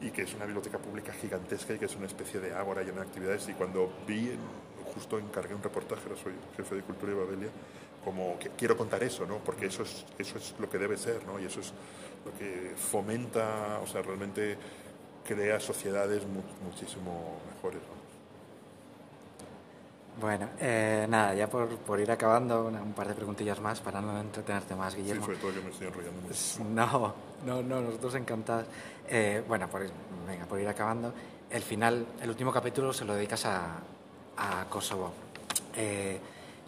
y 0.00 0.10
que 0.10 0.22
es 0.22 0.34
una 0.34 0.44
biblioteca 0.44 0.78
pública 0.78 1.12
gigantesca 1.12 1.74
y 1.74 1.78
que 1.78 1.86
es 1.86 1.96
una 1.96 2.06
especie 2.06 2.40
de 2.40 2.52
ágora 2.52 2.82
llena 2.82 3.02
de 3.02 3.06
actividades. 3.06 3.48
Y 3.48 3.52
cuando 3.52 3.92
vi 4.06 4.36
justo 4.92 5.18
encargué 5.18 5.54
un 5.54 5.62
reportaje, 5.62 6.02
ahora 6.08 6.20
soy 6.20 6.32
jefe 6.56 6.74
de 6.74 6.82
Cultura 6.82 7.12
y 7.12 7.14
Babelia, 7.14 7.48
como 8.04 8.38
que 8.38 8.50
quiero 8.50 8.76
contar 8.76 9.02
eso, 9.02 9.26
¿no? 9.26 9.38
Porque 9.38 9.66
eso 9.66 9.84
es, 9.84 10.04
eso 10.18 10.38
es 10.38 10.54
lo 10.58 10.68
que 10.68 10.78
debe 10.78 10.96
ser, 10.96 11.24
¿no? 11.24 11.38
Y 11.38 11.44
eso 11.44 11.60
es 11.60 11.72
que 12.38 12.72
fomenta, 12.76 13.80
o 13.82 13.86
sea, 13.86 14.02
realmente 14.02 14.56
crea 15.26 15.60
sociedades 15.60 16.22
muchísimo 16.64 17.38
mejores, 17.54 17.80
Bueno, 20.20 20.48
eh, 20.60 21.06
nada, 21.08 21.34
ya 21.34 21.48
por, 21.48 21.68
por, 21.78 22.00
ir 22.00 22.10
acabando, 22.10 22.66
un 22.66 22.92
par 22.92 23.08
de 23.08 23.14
preguntillas 23.14 23.60
más 23.60 23.80
para 23.80 24.00
no 24.00 24.20
entretenerte 24.20 24.74
más, 24.74 24.94
Guillermo. 24.94 25.22
Sí, 25.22 25.26
sobre 25.26 25.38
todo 25.38 25.54
que 25.54 25.60
me 25.60 25.70
estoy 25.70 25.86
enrollando 25.86 26.20
mucho. 26.22 26.64
No, 26.64 27.14
no, 27.46 27.62
no, 27.62 27.80
nosotros 27.80 28.14
encantados. 28.16 28.66
Eh, 29.08 29.42
bueno, 29.46 29.68
por, 29.68 29.82
venga, 30.26 30.44
por 30.46 30.60
ir 30.60 30.68
acabando, 30.68 31.12
el 31.50 31.62
final, 31.62 32.06
el 32.20 32.28
último 32.30 32.52
capítulo 32.52 32.92
se 32.92 33.04
lo 33.04 33.14
dedicas 33.14 33.46
a, 33.46 33.78
a 34.36 34.64
Kosovo. 34.68 35.12
Eh, 35.76 36.18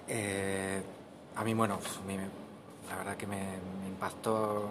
eh, 0.08 0.82
a 1.36 1.44
mí, 1.44 1.54
bueno, 1.54 1.78
la 2.88 2.96
verdad 2.96 3.16
que 3.16 3.26
me, 3.26 3.42
impactó 3.86 4.68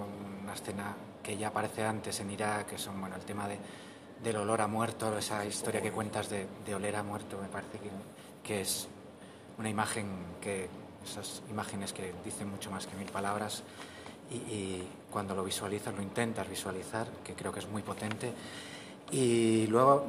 escena 0.54 0.96
que 1.22 1.38
ya 1.38 1.48
aparece 1.50 1.86
antes 1.86 2.20
en 2.20 2.32
Irak, 2.32 2.68
que 2.68 2.78
son, 2.78 3.00
bueno, 3.00 3.16
el 3.16 3.24
tema 3.24 3.48
de, 3.48 3.58
del 4.24 4.38
olor 4.38 4.62
a 4.62 4.68
muerto, 4.68 5.18
esa 5.18 5.46
historia 5.46 5.82
que 5.82 5.92
cuentas 5.92 6.30
de, 6.30 6.76
oler 6.76 6.96
a 6.96 7.04
muerto, 7.04 7.38
me 7.42 7.48
parece 7.48 7.80
que, 7.80 7.90
que, 8.44 8.62
es 8.62 8.88
una 9.58 9.70
imagen 9.70 10.08
que, 10.42 10.70
esas 11.06 11.42
imágenes 11.50 11.92
que 11.92 12.14
dicen 12.24 12.50
mucho 12.50 12.72
más 12.72 12.88
que 12.88 12.96
mil 12.96 13.08
palabras, 13.08 13.64
y, 14.32 14.36
y 14.36 14.88
cuando 15.12 15.36
lo 15.36 15.44
visualizas, 15.44 15.94
lo 15.94 16.02
intentas 16.02 16.50
visualizar, 16.50 17.08
que 17.24 17.34
creo 17.34 17.52
que 17.52 17.60
es 17.60 17.68
muy 17.68 17.82
potente. 17.82 18.34
Y 19.12 19.68
luego 19.68 20.06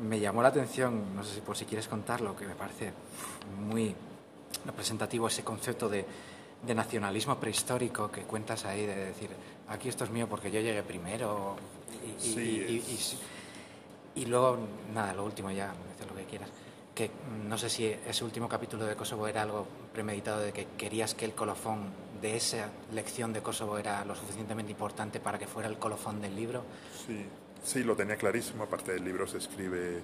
me 0.00 0.18
llamó 0.18 0.42
la 0.42 0.48
atención, 0.48 1.14
no 1.14 1.22
sé 1.22 1.34
si 1.34 1.40
por 1.40 1.56
si 1.56 1.64
quieres 1.64 1.88
contarlo, 1.88 2.34
que 2.36 2.46
me 2.46 2.54
parece 2.54 2.92
muy 3.68 3.94
representativo 4.64 5.28
ese 5.28 5.44
concepto 5.44 5.88
de, 5.88 6.04
nacionalismo 6.66 7.38
prehistórico 7.38 8.10
que 8.10 8.22
cuentas 8.22 8.64
ahí, 8.64 8.86
de 8.86 8.94
decir, 8.94 9.30
aquí 9.68 9.88
esto 9.88 10.04
es 10.04 10.10
mío 10.10 10.28
porque 10.28 10.50
yo 10.50 10.60
llegué 10.60 10.82
primero. 10.82 11.56
Y, 14.14 14.26
luego, 14.26 14.58
nada, 14.92 15.14
lo 15.14 15.24
último 15.24 15.50
ya, 15.50 15.72
dices 15.92 16.06
lo 16.08 16.16
que 16.16 16.24
quieras. 16.24 16.50
Que 16.94 17.10
no 17.48 17.56
sé 17.56 17.70
si 17.70 17.86
ese 17.86 18.24
último 18.24 18.48
capítulo 18.48 18.84
de 18.84 18.94
Kosovo 18.94 19.26
era 19.26 19.42
algo 19.42 19.66
premeditado 19.92 20.40
de 20.40 20.52
que 20.52 20.66
querías 20.76 21.14
que 21.14 21.24
el 21.24 21.32
colofón 21.32 21.90
de 22.20 22.36
esa 22.36 22.68
lección 22.92 23.32
de 23.32 23.40
Kosovo 23.40 23.78
era 23.78 24.04
lo 24.04 24.14
suficientemente 24.14 24.72
importante 24.72 25.18
para 25.18 25.38
que 25.38 25.46
fuera 25.46 25.68
el 25.68 25.78
colofón 25.78 26.20
del 26.20 26.36
libro. 26.36 26.64
Sí. 27.06 27.26
Sí, 27.64 27.84
lo 27.84 27.94
tenía 27.94 28.16
clarísimo. 28.16 28.64
Aparte 28.64 28.92
del 28.92 29.04
libro 29.04 29.26
se 29.26 29.38
escribe 29.38 30.00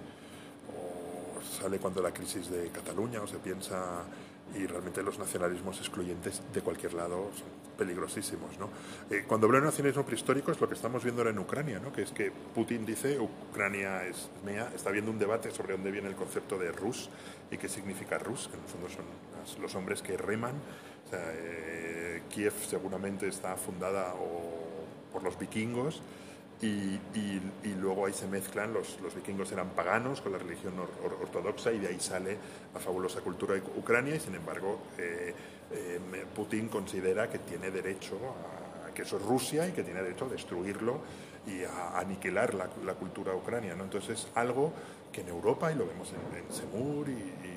o 0.69 1.41
sale 1.61 1.79
cuando 1.79 2.01
la 2.01 2.13
crisis 2.13 2.49
de 2.51 2.71
Cataluña 2.71 3.21
o 3.21 3.27
se 3.27 3.39
piensa 3.39 4.05
y 4.55 4.67
realmente 4.67 5.03
los 5.03 5.19
nacionalismos 5.19 5.79
excluyentes 5.79 6.43
de 6.53 6.61
cualquier 6.63 6.95
lado 6.95 7.31
son 7.35 7.49
peligrosísimos. 7.77 8.59
¿no? 8.59 8.71
Eh, 9.11 9.25
cuando 9.27 9.47
hablo 9.47 9.61
de 9.61 9.67
nacionalismo 9.67 10.05
prehistórico 10.05 10.51
es 10.51 10.61
lo 10.61 10.69
que 10.69 10.75
estamos 10.75 11.03
viendo 11.05 11.23
ahora 11.23 11.31
en 11.31 11.39
Ucrania, 11.39 11.79
¿no? 11.79 11.93
que 11.93 12.03
es 12.03 12.11
que 12.11 12.31
Putin 12.31 12.85
dice 12.85 13.19
Ucrania 13.21 14.05
es 14.05 14.31
mía, 14.45 14.71
está 14.75 14.91
viendo 14.91 15.11
un 15.11 15.19
debate 15.19 15.51
sobre 15.51 15.75
dónde 15.75 15.91
viene 15.91 16.09
el 16.09 16.17
concepto 16.17 16.59
de 16.59 16.73
Rus 16.73 17.09
y 17.51 17.57
qué 17.57 17.69
significa 17.69 18.19
Rus, 18.19 18.49
que 18.49 18.57
en 18.57 18.63
el 18.63 18.69
fondo 18.69 18.89
son 18.89 19.63
los 19.63 19.75
hombres 19.75 20.03
que 20.03 20.17
reman. 20.17 20.55
Eh, 21.13 22.23
Kiev 22.29 22.53
seguramente 22.69 23.29
está 23.29 23.57
fundada 23.57 24.15
por 25.13 25.23
los 25.23 25.39
vikingos 25.39 26.03
y, 26.61 27.01
luego 27.81 28.07
ahí 28.07 28.13
se 28.13 28.27
mezclan, 28.27 28.73
los, 28.73 29.01
los, 29.01 29.15
vikingos 29.15 29.53
eran 29.53 29.71
paganos 29.71 30.21
con 30.21 30.33
la 30.33 30.39
religión 30.39 30.75
ortodoxa 31.23 31.73
y 31.73 31.79
de 31.79 31.89
ahí 31.89 32.01
sale 32.01 32.37
la 32.75 32.81
fabulosa 32.81 33.21
cultura 33.21 33.55
de 33.55 33.63
Ucrania 33.77 34.17
y 34.17 34.21
sin 34.21 34.35
embargo 34.35 34.81
eh, 34.99 35.33
eh, 35.71 36.01
Putin 36.35 36.69
considera 36.69 37.31
que 37.31 37.39
tiene 37.39 37.71
derecho 37.71 38.17
a, 38.17 38.93
que 38.93 39.03
eso 39.03 39.19
es 39.19 39.23
Rusia 39.23 39.69
y 39.69 39.73
que 39.73 39.85
tiene 39.85 40.03
derecho 40.03 40.25
a 40.25 40.29
destruirlo 40.29 41.01
y 41.47 41.63
a 41.63 41.99
aniquilar 41.99 42.55
la, 42.55 42.69
la 42.85 42.95
cultura 42.95 43.35
ucrania. 43.35 43.77
¿no? 43.77 43.85
Entonces 43.85 44.27
algo 44.35 44.73
que 45.13 45.21
en 45.21 45.29
Europa, 45.29 45.71
y 45.71 45.77
lo 45.77 45.87
vemos 45.87 46.13
en, 46.13 46.39
en 46.39 46.53
Semur 46.53 47.09
y 47.09 47.48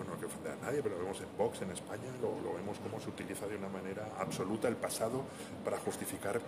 bueno, 0.00 0.14
no 0.14 0.20
que 0.20 0.26
ofender 0.26 0.52
a 0.52 0.64
nadie, 0.64 0.82
pero 0.82 0.96
lo 0.96 1.02
vemos 1.02 1.20
en 1.20 1.28
Vox 1.36 1.60
en 1.60 1.70
España, 1.72 2.08
lo, 2.22 2.54
vemos 2.54 2.78
cómo 2.78 2.98
se 3.00 3.10
utiliza 3.10 3.46
de 3.46 3.56
una 3.56 3.68
manera 3.68 4.08
absoluta 4.18 4.66
el 4.66 4.76
pasado 4.76 5.24
para 5.62 5.78
justificar 5.78 6.40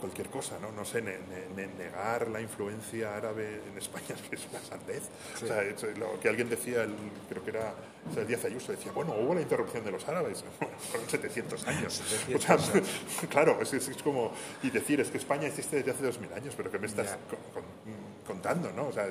cualquier 0.00 0.30
cosa, 0.30 0.58
¿no? 0.58 0.72
No 0.72 0.82
sé, 0.82 1.02
negar 1.02 2.28
la 2.28 2.40
influencia 2.40 3.14
árabe 3.14 3.60
en 3.70 3.76
España 3.76 4.16
es 4.30 4.46
una 4.50 4.60
sandez. 4.60 5.02
O 5.42 5.46
sea, 5.46 5.62
lo 5.98 6.18
que 6.18 6.30
alguien 6.30 6.48
decía, 6.48 6.86
creo 7.28 7.44
que 7.44 7.50
era 7.50 7.74
o 8.10 8.24
Díaz 8.24 8.44
Ayuso, 8.46 8.72
decía, 8.72 8.90
bueno, 8.92 9.14
hubo 9.14 9.34
la 9.34 9.42
interrupción 9.42 9.84
de 9.84 9.92
los 9.92 10.08
árabes, 10.08 10.42
fueron 10.90 11.08
700 11.08 11.68
años. 11.68 12.02
o 12.34 12.38
sea, 12.38 12.56
claro, 13.28 13.60
es, 13.60 13.72
es, 13.74 14.02
como, 14.02 14.32
y 14.62 14.70
decir, 14.70 15.00
es 15.00 15.10
que 15.10 15.18
España 15.18 15.46
existe 15.46 15.76
desde 15.76 15.90
hace 15.90 16.04
2000 16.04 16.32
años, 16.32 16.54
pero 16.56 16.70
que 16.70 16.78
me 16.78 16.86
estás 16.86 17.18
contando, 18.26 18.72
¿no? 18.72 18.88
O 18.88 18.92
sea, 18.92 19.06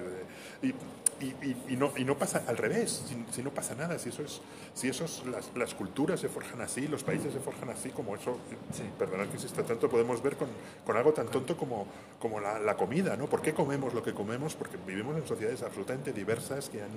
y, 0.61 0.73
y, 1.21 1.75
no, 1.75 1.91
y 1.95 2.03
no 2.03 2.17
pasa 2.17 2.43
al 2.47 2.57
revés, 2.57 3.03
si, 3.31 3.43
no 3.43 3.51
pasa 3.51 3.75
nada, 3.75 3.99
si 3.99 4.09
eso 4.09 4.23
es, 4.23 4.41
si 4.73 4.87
esos, 4.87 5.23
las, 5.27 5.51
las, 5.55 5.73
culturas 5.73 6.19
se 6.19 6.29
forjan 6.29 6.61
así, 6.61 6.87
los 6.87 7.03
países 7.03 7.33
se 7.33 7.39
forjan 7.39 7.69
así, 7.69 7.89
como 7.89 8.15
eso, 8.15 8.37
sí. 8.73 8.83
perdonad 8.97 9.27
que 9.27 9.35
exista 9.35 9.63
tanto, 9.63 9.89
podemos 9.89 10.21
ver 10.23 10.35
con, 10.35 10.47
con 10.85 10.97
algo 10.97 11.13
tan 11.13 11.27
tonto 11.27 11.55
como, 11.55 11.85
como 12.19 12.39
la, 12.39 12.59
la, 12.59 12.75
comida, 12.75 13.15
¿no? 13.15 13.27
¿Por 13.27 13.41
qué 13.41 13.53
comemos 13.53 13.93
lo 13.93 14.03
que 14.03 14.13
comemos? 14.13 14.55
Porque 14.55 14.77
vivimos 14.85 15.15
en 15.17 15.27
sociedades 15.27 15.61
absolutamente 15.61 16.13
diversas 16.13 16.69
que 16.69 16.81
han, 16.81 16.89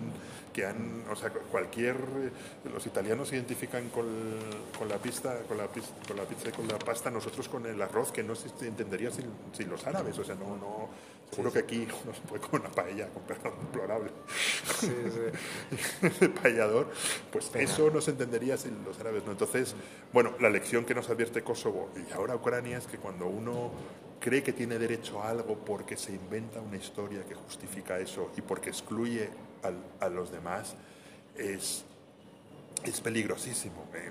que 0.53 0.67
han 0.67 1.05
o 1.11 1.17
sea, 1.17 1.31
cualquier, 1.31 1.97
los 2.73 2.87
italianos 2.87 3.29
se 3.29 3.37
identifican 3.37 3.89
con, 3.91 4.07
con 4.79 4.89
la 4.89 4.97
pista, 4.97 5.39
con 5.49 5.59
la, 5.59 5.67
con 5.67 6.17
la 6.17 6.25
pizza 6.25 6.49
y 6.49 6.53
con 6.53 6.67
la 6.69 6.79
pasta, 6.79 7.11
nosotros 7.11 7.49
con 7.49 7.67
el 7.67 7.81
arroz, 7.81 8.13
que 8.13 8.23
no 8.23 8.35
se 8.35 8.49
entendería 8.67 9.11
sin, 9.11 9.27
sin 9.53 9.69
los 9.69 9.87
árabes, 9.87 10.19
o 10.19 10.25
sea, 10.25 10.35
no, 10.35 10.57
no 10.57 10.89
Seguro 11.35 11.53
que 11.53 11.59
aquí 11.59 11.89
no 12.07 12.15
se 12.15 12.21
puede 12.23 12.41
comer 12.43 12.61
una 12.63 12.71
paella, 12.71 13.09
deplorable. 13.63 14.11
Sí, 14.79 14.89
sí. 14.89 16.09
el 16.21 16.31
paellador, 16.31 16.91
pues 17.33 17.51
eso 17.55 17.91
no 17.91 18.01
se 18.01 18.13
entendería 18.13 18.57
sin 18.57 18.85
los 18.85 18.99
árabes. 19.01 19.25
¿no? 19.25 19.33
Entonces, 19.33 19.75
bueno, 20.13 20.35
la 20.41 20.51
lección 20.51 20.85
que 20.85 20.95
nos 20.95 21.11
advierte 21.11 21.43
Kosovo 21.43 21.91
y 21.97 22.13
ahora 22.13 22.37
Ucrania 22.37 22.79
es 22.79 22.87
que 22.87 22.99
cuando 22.99 23.27
uno 23.27 23.73
cree 24.21 24.43
que 24.43 24.53
tiene 24.53 24.79
derecho 24.79 25.23
a 25.23 25.31
algo 25.31 25.57
porque 25.59 25.97
se 25.97 26.13
inventa 26.13 26.61
una 26.61 26.77
historia 26.77 27.25
que 27.29 27.35
justifica 27.35 27.99
eso 27.99 28.31
y 28.37 28.41
porque 28.41 28.71
excluye 28.71 29.29
a 30.01 30.09
los 30.09 30.31
demás, 30.31 30.77
es, 31.37 31.85
es 32.85 33.01
peligrosísimo. 33.01 33.87
Eh, 33.95 34.11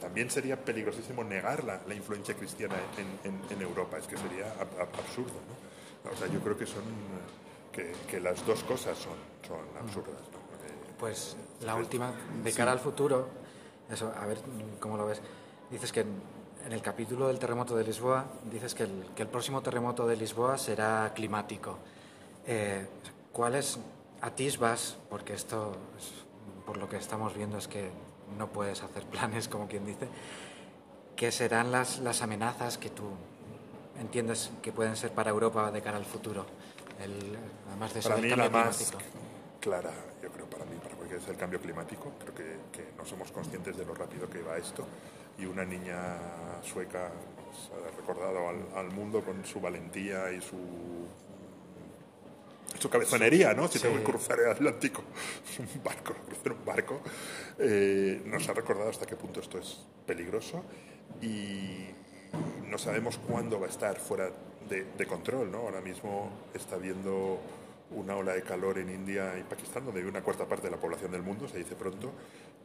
también 0.00 0.30
sería 0.30 0.64
peligrosísimo 0.64 1.22
negar 1.22 1.64
la, 1.64 1.82
la 1.86 1.94
influencia 1.94 2.34
cristiana 2.34 2.76
en, 2.96 3.30
en, 3.30 3.40
en, 3.50 3.62
Europa, 3.62 3.98
es 3.98 4.06
que 4.06 4.16
sería 4.16 4.52
absurdo. 4.52 5.34
¿no? 5.34 5.65
O 6.12 6.16
sea, 6.16 6.28
yo 6.28 6.40
creo 6.40 6.56
que 6.56 6.66
son 6.66 6.82
que, 8.08 8.20
las 8.20 8.44
dos 8.46 8.62
cosas 8.64 8.96
son, 8.96 9.14
son 9.46 9.60
absurdas. 9.78 10.16
Eh, 10.16 10.94
pues 10.98 11.36
la 11.62 11.74
última, 11.74 12.12
de 12.42 12.52
cara 12.52 12.72
al 12.72 12.80
futuro, 12.80 13.28
eso, 13.90 14.12
a 14.18 14.26
ver 14.26 14.38
cómo 14.80 14.96
lo 14.96 15.06
ves. 15.06 15.20
Dices 15.70 15.92
que 15.92 16.00
en 16.00 16.72
el 16.72 16.80
capítulo 16.80 17.28
del 17.28 17.38
terremoto 17.38 17.76
de 17.76 17.84
Lisboa 17.84 18.24
dices 18.50 18.74
que 18.74 18.84
el, 18.84 19.06
que 19.14 19.22
el 19.22 19.28
próximo 19.28 19.62
terremoto 19.62 20.06
de 20.06 20.16
Lisboa 20.16 20.58
será 20.58 21.12
climático. 21.14 21.78
Eh, 22.46 22.86
¿Cuáles 23.32 23.78
atisbas, 24.20 24.96
porque 25.10 25.34
esto, 25.34 25.72
por 26.64 26.78
lo 26.78 26.88
que 26.88 26.96
estamos 26.96 27.36
viendo, 27.36 27.58
es 27.58 27.68
que 27.68 27.90
no 28.38 28.48
puedes 28.48 28.82
hacer 28.82 29.04
planes, 29.10 29.48
como 29.48 29.68
quien 29.68 29.84
dice, 29.84 30.08
¿qué 31.14 31.30
serán 31.30 31.70
las, 31.72 31.98
las 31.98 32.22
amenazas 32.22 32.78
que 32.78 32.90
tú 32.90 33.10
entiendes 34.00 34.50
que 34.62 34.72
pueden 34.72 34.96
ser 34.96 35.12
para 35.12 35.30
Europa 35.30 35.70
de 35.70 35.82
cara 35.82 35.96
al 35.96 36.04
futuro? 36.04 36.46
El, 37.02 37.36
además 37.68 37.92
de 37.94 38.00
eso 38.00 38.08
para 38.08 38.20
mí 38.20 38.28
cambio 38.28 38.44
la 38.44 38.50
más 38.50 38.76
climático. 38.76 38.98
clara, 39.60 39.90
yo 40.22 40.30
creo 40.30 40.46
para 40.46 40.64
mí, 40.64 40.76
para 40.82 40.94
porque 40.96 41.16
es 41.16 41.28
el 41.28 41.36
cambio 41.36 41.60
climático, 41.60 42.12
creo 42.18 42.34
que, 42.34 42.56
que 42.72 42.88
no 42.96 43.04
somos 43.04 43.30
conscientes 43.30 43.76
de 43.76 43.84
lo 43.84 43.94
rápido 43.94 44.28
que 44.28 44.40
va 44.42 44.56
esto 44.56 44.86
y 45.38 45.44
una 45.44 45.64
niña 45.64 46.16
sueca 46.62 47.10
pues, 47.44 47.70
ha 47.70 47.96
recordado 47.96 48.48
al, 48.48 48.66
al 48.74 48.90
mundo 48.92 49.22
con 49.22 49.44
su 49.44 49.60
valentía 49.60 50.32
y 50.32 50.40
su 50.40 50.56
su 52.78 52.90
cabezonería, 52.90 53.54
¿no? 53.54 53.68
Si 53.68 53.78
tengo 53.78 53.96
que 53.96 54.02
cruzar 54.02 54.38
el 54.40 54.50
Atlántico, 54.50 55.02
un 55.58 55.82
barco, 55.82 56.14
cruzar 56.26 56.52
un 56.52 56.64
barco, 56.64 57.00
eh, 57.58 58.22
nos 58.24 58.48
ha 58.48 58.52
recordado 58.52 58.90
hasta 58.90 59.06
qué 59.06 59.16
punto 59.16 59.40
esto 59.40 59.58
es 59.58 59.84
peligroso 60.06 60.64
y 61.22 61.86
no 62.68 62.78
sabemos 62.78 63.18
cuándo 63.18 63.60
va 63.60 63.66
a 63.66 63.70
estar 63.70 63.96
fuera 63.98 64.30
de, 64.68 65.06
control, 65.06 65.50
¿no? 65.50 65.58
Ahora 65.58 65.80
mismo 65.80 66.30
está 66.52 66.76
habiendo 66.76 67.38
una 67.90 68.16
ola 68.16 68.34
de 68.34 68.42
calor 68.42 68.78
en 68.78 68.90
India 68.90 69.38
y 69.38 69.44
Pakistán, 69.44 69.84
donde 69.84 70.00
hay 70.00 70.06
una 70.06 70.22
cuarta 70.22 70.44
parte 70.46 70.66
de 70.66 70.72
la 70.72 70.76
población 70.76 71.12
del 71.12 71.22
mundo, 71.22 71.46
se 71.46 71.58
dice 71.58 71.76
pronto, 71.76 72.10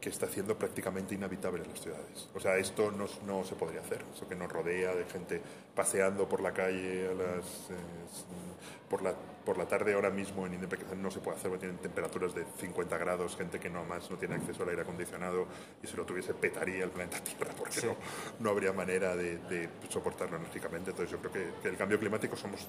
que 0.00 0.08
está 0.08 0.26
haciendo 0.26 0.58
prácticamente 0.58 1.14
inhabitable 1.14 1.64
las 1.64 1.80
ciudades. 1.80 2.28
O 2.34 2.40
sea, 2.40 2.56
esto 2.56 2.90
no, 2.90 3.06
no 3.24 3.44
se 3.44 3.54
podría 3.54 3.80
hacer, 3.80 4.02
eso 4.12 4.28
que 4.28 4.34
nos 4.34 4.50
rodea 4.50 4.94
de 4.94 5.04
gente 5.04 5.40
paseando 5.76 6.28
por 6.28 6.40
la 6.40 6.52
calle 6.52 7.08
a 7.08 7.14
las, 7.14 7.70
eh, 7.70 8.88
por, 8.90 9.02
la, 9.02 9.14
por 9.44 9.58
la 9.58 9.66
tarde 9.66 9.94
ahora 9.94 10.10
mismo 10.10 10.46
en 10.46 10.60
Pakistán 10.68 11.02
no 11.02 11.10
se 11.10 11.18
puede 11.20 11.36
hacer, 11.36 11.50
porque 11.50 11.66
tienen 11.66 11.78
temperaturas 11.82 12.34
de 12.34 12.44
50 12.58 12.96
grados, 12.98 13.36
gente 13.36 13.58
que 13.58 13.68
no 13.68 13.84
más 13.84 14.10
no 14.10 14.16
tiene 14.16 14.36
acceso 14.36 14.62
al 14.62 14.68
aire 14.70 14.82
acondicionado 14.82 15.46
y 15.82 15.86
si 15.86 15.96
lo 15.96 16.04
tuviese 16.04 16.32
petaría 16.34 16.84
el 16.84 16.90
planeta 16.90 17.18
Tierra, 17.24 17.52
porque 17.56 17.80
no, 17.86 17.96
no 18.40 18.50
habría 18.50 18.72
manera 18.72 19.16
de, 19.16 19.38
de 19.38 19.68
soportarlo 19.88 20.36
enérgicamente. 20.36 20.90
Entonces 20.90 21.10
yo 21.10 21.18
creo 21.18 21.32
que, 21.32 21.60
que 21.62 21.68
el 21.68 21.76
cambio 21.76 21.98
climático 21.98 22.36
somos 22.36 22.68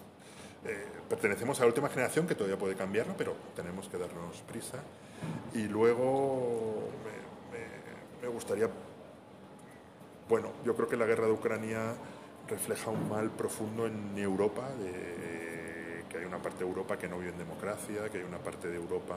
eh, 0.65 0.85
pertenecemos 1.09 1.59
a 1.59 1.63
la 1.63 1.67
última 1.67 1.89
generación 1.89 2.25
que 2.25 2.35
todavía 2.35 2.57
puede 2.57 2.75
cambiarlo, 2.75 3.13
pero 3.17 3.35
tenemos 3.55 3.87
que 3.89 3.97
darnos 3.97 4.41
prisa. 4.41 4.77
Y 5.53 5.67
luego 5.67 6.89
me, 7.51 7.57
me- 7.57 8.21
me 8.21 8.27
gustaría, 8.33 8.69
bueno, 10.29 10.51
yo 10.65 10.75
creo 10.75 10.87
que 10.87 10.97
la 10.97 11.05
guerra 11.05 11.25
de 11.27 11.33
Ucrania 11.33 11.93
refleja 12.47 12.89
un 12.89 13.09
mal 13.09 13.29
profundo 13.29 13.85
en 13.87 14.17
Europa, 14.17 14.69
de, 14.79 14.91
una 16.33 16.41
parte 16.41 16.59
de 16.63 16.69
Europa 16.69 16.97
que 16.97 17.07
no 17.07 17.17
vive 17.19 17.31
en 17.31 17.37
democracia, 17.37 18.09
que 18.09 18.17
hay 18.17 18.23
una 18.23 18.39
parte 18.39 18.67
de 18.69 18.75
Europa 18.75 19.15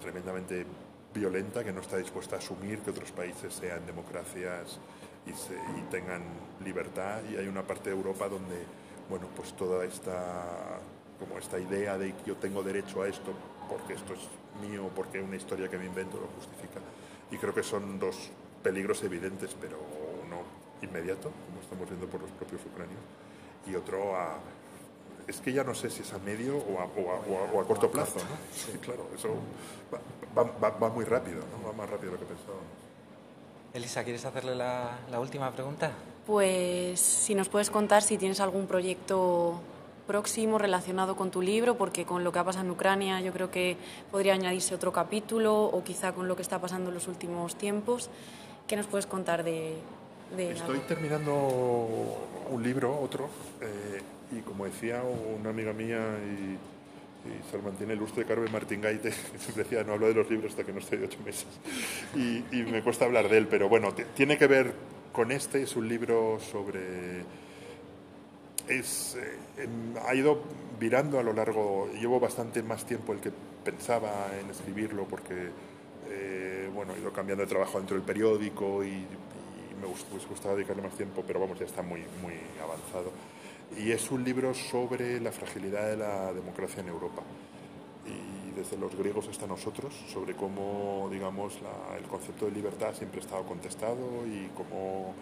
tremendamente 0.00 0.66
violenta 1.14 1.64
que 1.64 1.72
no 1.72 1.80
está 1.80 1.96
dispuesta 1.96 2.36
a 2.36 2.38
asumir 2.38 2.80
que 2.80 2.90
otros 2.90 3.12
países 3.12 3.54
sean 3.54 3.86
democracias 3.86 4.78
y, 5.26 5.32
se- 5.32 5.54
y 5.54 5.82
tengan 5.90 6.22
libertad. 6.64 7.20
Y 7.32 7.36
hay 7.36 7.46
una 7.48 7.62
parte 7.62 7.88
de 7.90 7.96
Europa 7.96 8.28
donde 8.28 8.62
bueno 9.08 9.26
pues 9.36 9.54
toda 9.54 9.84
esta 9.84 10.80
como 11.18 11.38
esta 11.38 11.58
idea 11.58 11.96
de 11.96 12.12
que 12.12 12.24
yo 12.26 12.36
tengo 12.36 12.62
derecho 12.62 13.02
a 13.02 13.08
esto 13.08 13.32
porque 13.68 13.94
esto 13.94 14.12
es 14.14 14.20
mío 14.68 14.90
porque 14.94 15.20
una 15.20 15.36
historia 15.36 15.70
que 15.70 15.78
me 15.78 15.86
invento 15.86 16.18
lo 16.20 16.26
justifica. 16.38 16.80
Y 17.30 17.38
creo 17.38 17.54
que 17.54 17.62
son 17.62 17.98
dos 17.98 18.30
peligros 18.62 19.02
evidentes 19.02 19.56
pero 19.58 19.78
uno 20.26 20.42
inmediato 20.82 21.30
como 21.46 21.60
estamos 21.62 21.88
viendo 21.88 22.06
por 22.06 22.20
los 22.20 22.30
propios 22.32 22.60
ucranios 22.66 23.00
y 23.66 23.74
otro 23.76 24.14
a 24.16 24.36
es 25.28 25.40
que 25.40 25.52
ya 25.52 25.64
no 25.64 25.74
sé 25.74 25.90
si 25.90 26.02
es 26.02 26.12
a 26.12 26.18
medio 26.18 26.56
o 26.58 26.78
a, 26.80 26.84
o 26.84 27.10
a- 27.10 27.20
o 27.20 27.38
a- 27.48 27.52
o 27.52 27.60
a 27.60 27.66
corto 27.66 27.90
plazo, 27.90 28.18
¿no? 28.18 28.36
Sí, 28.54 28.78
claro, 28.78 29.06
eso 29.16 29.28
va, 29.92 30.42
va- 30.42 30.50
va- 30.62 30.78
va 30.78 30.88
muy 30.90 31.04
rápido, 31.04 31.36
¿no? 31.38 31.66
Va 31.68 31.72
más 31.72 31.88
rápido 31.88 32.12
de 32.12 32.18
lo 32.18 32.26
que 32.26 32.34
pensábamos. 32.34 32.64
Elisa, 33.72 34.04
¿quieres 34.04 34.24
hacerle 34.24 34.54
la, 34.54 34.98
la 35.10 35.18
última 35.20 35.50
pregunta? 35.50 35.90
Pues 36.26 37.00
si 37.00 37.34
nos 37.34 37.48
puedes 37.48 37.70
contar 37.70 38.02
si 38.02 38.16
tienes 38.18 38.40
algún 38.40 38.66
proyecto 38.66 39.60
próximo 40.06 40.58
relacionado 40.58 41.16
con 41.16 41.30
tu 41.30 41.40
libro, 41.42 41.76
porque 41.76 42.04
con 42.04 42.22
lo 42.24 42.30
que 42.32 42.38
ha 42.38 42.44
pasado 42.44 42.64
en 42.64 42.70
Ucrania 42.70 43.20
yo 43.20 43.32
creo 43.32 43.50
que 43.50 43.76
podría 44.10 44.34
añadirse 44.34 44.74
otro 44.74 44.92
capítulo 44.92 45.64
o 45.64 45.82
quizá 45.82 46.12
con 46.12 46.28
lo 46.28 46.36
que 46.36 46.42
está 46.42 46.58
pasando 46.60 46.90
en 46.90 46.94
los 46.94 47.08
últimos 47.08 47.56
tiempos. 47.56 48.10
¿Qué 48.68 48.76
nos 48.76 48.86
puedes 48.86 49.06
contar 49.06 49.42
de, 49.44 49.76
de 50.36 50.52
Estoy 50.52 50.76
algo? 50.76 50.86
terminando 50.86 51.34
un 52.50 52.62
libro, 52.62 52.98
otro, 53.00 53.28
eh, 53.60 54.00
y 54.36 54.42
como 54.42 54.64
decía 54.64 55.02
una 55.02 55.50
amiga 55.50 55.72
mía 55.72 56.18
y, 56.24 56.58
y 57.24 57.50
se 57.50 57.58
mantiene 57.58 57.94
el 57.94 57.98
lustre 57.98 58.22
de 58.22 58.28
Carmen 58.28 58.52
Martín 58.52 58.80
Gaite, 58.80 59.10
que 59.32 59.38
siempre 59.38 59.64
decía, 59.64 59.82
no 59.82 59.94
hablo 59.94 60.08
de 60.08 60.14
los 60.14 60.30
libros 60.30 60.52
hasta 60.52 60.64
que 60.64 60.72
no 60.72 60.78
estoy 60.78 60.98
de 60.98 61.06
ocho 61.06 61.18
meses. 61.24 61.46
Y, 62.14 62.62
me 62.64 62.82
cuesta 62.82 63.04
hablar 63.04 63.28
de 63.28 63.38
él, 63.38 63.46
pero 63.48 63.68
bueno, 63.68 63.94
tiene 64.14 64.36
que 64.36 64.46
ver 64.46 64.74
con 65.12 65.32
este, 65.32 65.62
es 65.62 65.76
un 65.76 65.88
libro 65.88 66.38
sobre... 66.40 67.22
Es, 68.68 69.16
eh, 69.16 69.62
em, 69.62 69.94
ha 70.06 70.14
ido 70.14 70.40
virando 70.80 71.18
a 71.18 71.22
lo 71.22 71.34
largo, 71.34 71.90
llevo 71.92 72.18
bastante 72.18 72.62
más 72.62 72.86
tiempo 72.86 73.12
el 73.12 73.20
que 73.20 73.30
pensaba 73.62 74.30
en 74.40 74.50
escribirlo 74.50 75.04
porque, 75.04 75.50
eh, 76.08 76.70
bueno, 76.74 76.94
he 76.94 77.00
ido 77.00 77.12
cambiando 77.12 77.44
de 77.44 77.48
trabajo 77.48 77.78
dentro 77.78 77.96
del 77.96 78.04
periódico 78.04 78.82
y, 78.82 78.88
y 78.88 79.74
me 79.80 79.86
pues 80.10 80.26
gustaba 80.26 80.54
dedicarle 80.54 80.82
más 80.82 80.96
tiempo, 80.96 81.22
pero 81.26 81.40
vamos, 81.40 81.58
ya 81.58 81.66
está 81.66 81.82
muy, 81.82 82.00
muy 82.22 82.34
avanzado. 82.62 83.12
Y 83.76 83.90
es 83.92 84.10
un 84.10 84.24
libro 84.24 84.54
sobre 84.54 85.20
la 85.20 85.32
fragilidad 85.32 85.88
de 85.88 85.96
la 85.96 86.32
democracia 86.32 86.80
en 86.82 86.88
Europa. 86.88 87.22
Y 88.06 88.52
desde 88.56 88.76
los 88.76 88.94
griegos 88.94 89.28
hasta 89.28 89.46
nosotros, 89.46 89.92
sobre 90.12 90.34
cómo, 90.34 91.08
digamos, 91.10 91.60
la- 91.60 91.96
el 91.96 92.04
concepto 92.04 92.46
de 92.46 92.52
libertad 92.52 92.94
siempre 92.94 93.20
ha 93.20 93.24
estado 93.24 93.44
contestado 93.44 94.26
y 94.26 94.48
cómo 94.56 95.14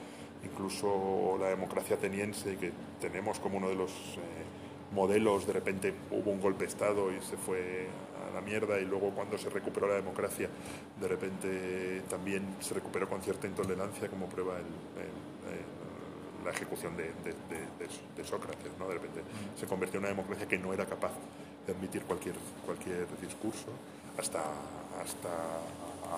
incluso 0.44 1.36
la 1.40 1.48
democracia 1.48 1.96
ateniense, 1.96 2.56
que 2.56 2.72
tenemos 3.00 3.38
como 3.38 3.58
uno 3.58 3.68
de 3.68 3.76
los 3.76 3.90
eh, 3.90 4.20
modelos, 4.92 5.46
de 5.46 5.52
repente 5.54 5.94
hubo 6.10 6.30
un 6.32 6.40
golpe 6.40 6.64
de 6.64 6.68
Estado 6.70 7.10
y 7.12 7.20
se 7.22 7.36
fue 7.36 7.86
a 8.28 8.34
la 8.34 8.40
mierda 8.42 8.78
y 8.80 8.84
luego 8.84 9.10
cuando 9.10 9.38
se 9.38 9.48
recuperó 9.48 9.86
la 9.88 9.94
democracia, 9.94 10.48
de 11.00 11.08
repente 11.08 12.02
también 12.10 12.42
se 12.60 12.74
recuperó 12.74 13.08
con 13.08 13.22
cierta 13.22 13.46
intolerancia, 13.46 14.08
como 14.08 14.26
prueba 14.26 14.56
el- 14.58 14.64
el- 14.64 15.54
el- 15.54 15.71
la 16.44 16.50
ejecución 16.50 16.96
de, 16.96 17.04
de- 17.04 17.32
de- 17.48 17.86
de- 18.16 18.24
Sócrates, 18.24 18.70
¿no? 18.78 18.86
De 18.88 18.94
repente 18.94 19.20
se 19.58 19.66
convirtió 19.66 19.98
en 19.98 20.04
una 20.04 20.08
democracia 20.14 20.46
que 20.46 20.56
no 20.58 20.72
era 20.72 20.86
capaz 20.86 21.10
de 21.66 21.72
admitir 21.72 22.02
cualquier, 22.02 22.34
cualquier 22.64 23.06
discurso, 23.20 23.66
hasta, 24.18 24.38
hasta 25.02 25.28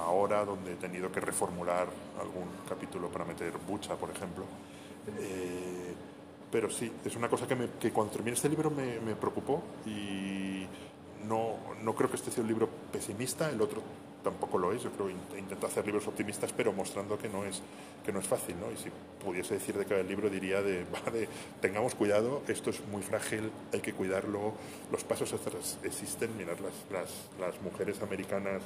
ahora, 0.04 0.44
donde 0.44 0.72
he 0.72 0.76
tenido 0.76 1.10
que 1.10 1.20
reformular 1.20 1.88
algún 2.20 2.48
capítulo 2.68 3.08
para 3.08 3.24
meter 3.24 3.52
bucha, 3.66 3.94
por 3.96 4.10
ejemplo. 4.10 4.44
Eh, 5.18 5.94
pero 6.50 6.70
sí, 6.70 6.92
es 7.04 7.16
una 7.16 7.28
cosa 7.28 7.46
que, 7.48 7.56
me- 7.56 7.70
que 7.80 7.90
cuando 7.90 8.12
terminé 8.12 8.34
este 8.36 8.48
libro 8.48 8.70
me, 8.70 9.00
me 9.00 9.16
preocupó 9.16 9.62
y 9.86 10.66
no, 11.28 11.56
no 11.82 11.94
creo 11.94 12.08
que 12.10 12.16
este 12.16 12.30
sea 12.30 12.42
un 12.42 12.48
libro 12.48 12.68
pesimista, 12.92 13.50
el 13.50 13.60
otro 13.60 13.82
tampoco 14.22 14.56
lo 14.56 14.72
es, 14.72 14.82
yo 14.82 14.90
creo 14.92 15.08
que 15.30 15.38
intento 15.38 15.66
hacer 15.66 15.84
libros 15.84 16.06
optimistas, 16.08 16.50
pero 16.56 16.72
mostrando 16.72 17.18
que 17.18 17.28
no 17.28 17.44
es, 17.44 17.60
que 18.06 18.10
no 18.10 18.20
es 18.20 18.26
fácil, 18.26 18.56
¿no? 18.58 18.72
Y 18.72 18.76
si 18.78 18.88
pudiese 19.22 19.52
decir 19.54 19.76
de 19.76 19.84
cada 19.84 20.02
libro 20.02 20.30
diría 20.30 20.62
de, 20.62 20.78
de, 21.12 21.28
tengamos 21.60 21.94
cuidado, 21.94 22.40
esto 22.48 22.70
es 22.70 22.80
muy 22.90 23.02
frágil, 23.02 23.50
hay 23.72 23.80
que 23.80 23.92
cuidarlo, 23.92 24.54
los 24.90 25.04
pasos 25.04 25.30
atrás 25.34 25.78
existen, 25.84 26.34
mirad 26.38 26.56
las, 26.60 26.72
las, 26.90 27.10
las 27.38 27.60
mujeres 27.62 28.00
americanas 28.00 28.62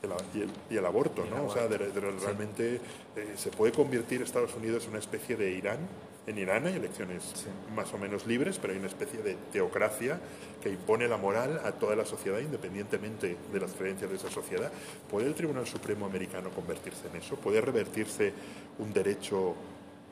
de 0.00 0.06
la- 0.08 0.16
y, 0.32 0.42
el, 0.42 0.50
y 0.70 0.76
el 0.76 0.86
aborto, 0.86 1.24
¿no? 1.28 1.46
O 1.46 1.52
sea, 1.52 1.66
de- 1.66 1.78
de- 1.90 2.00
realmente 2.00 2.76
eh, 3.16 3.34
se 3.36 3.50
puede 3.50 3.72
convertir 3.72 4.22
Estados 4.22 4.54
Unidos 4.54 4.84
en 4.84 4.90
una 4.90 5.00
especie 5.00 5.34
de 5.34 5.50
Irán. 5.50 5.78
En 6.26 6.38
Irán 6.38 6.66
hay 6.66 6.74
elecciones 6.74 7.46
más 7.74 7.92
o 7.94 7.98
menos 7.98 8.26
libres, 8.26 8.58
pero 8.58 8.72
hay 8.72 8.78
una 8.78 8.88
especie 8.88 9.22
de 9.22 9.36
teocracia 9.52 10.20
que 10.62 10.68
impone 10.68 11.08
la 11.08 11.16
moral 11.16 11.60
a 11.64 11.72
toda 11.72 11.96
la 11.96 12.04
sociedad 12.04 12.38
independientemente 12.38 13.36
de 13.52 13.60
las 13.60 13.72
creencias 13.72 14.10
de 14.10 14.16
esa 14.16 14.30
sociedad. 14.30 14.70
¿Puede 15.10 15.26
el 15.26 15.34
Tribunal 15.34 15.66
Supremo 15.66 16.06
americano 16.06 16.50
convertirse 16.50 17.08
en 17.08 17.16
eso? 17.16 17.36
¿Puede 17.36 17.60
revertirse 17.60 18.32
un 18.78 18.92
derecho 18.92 19.54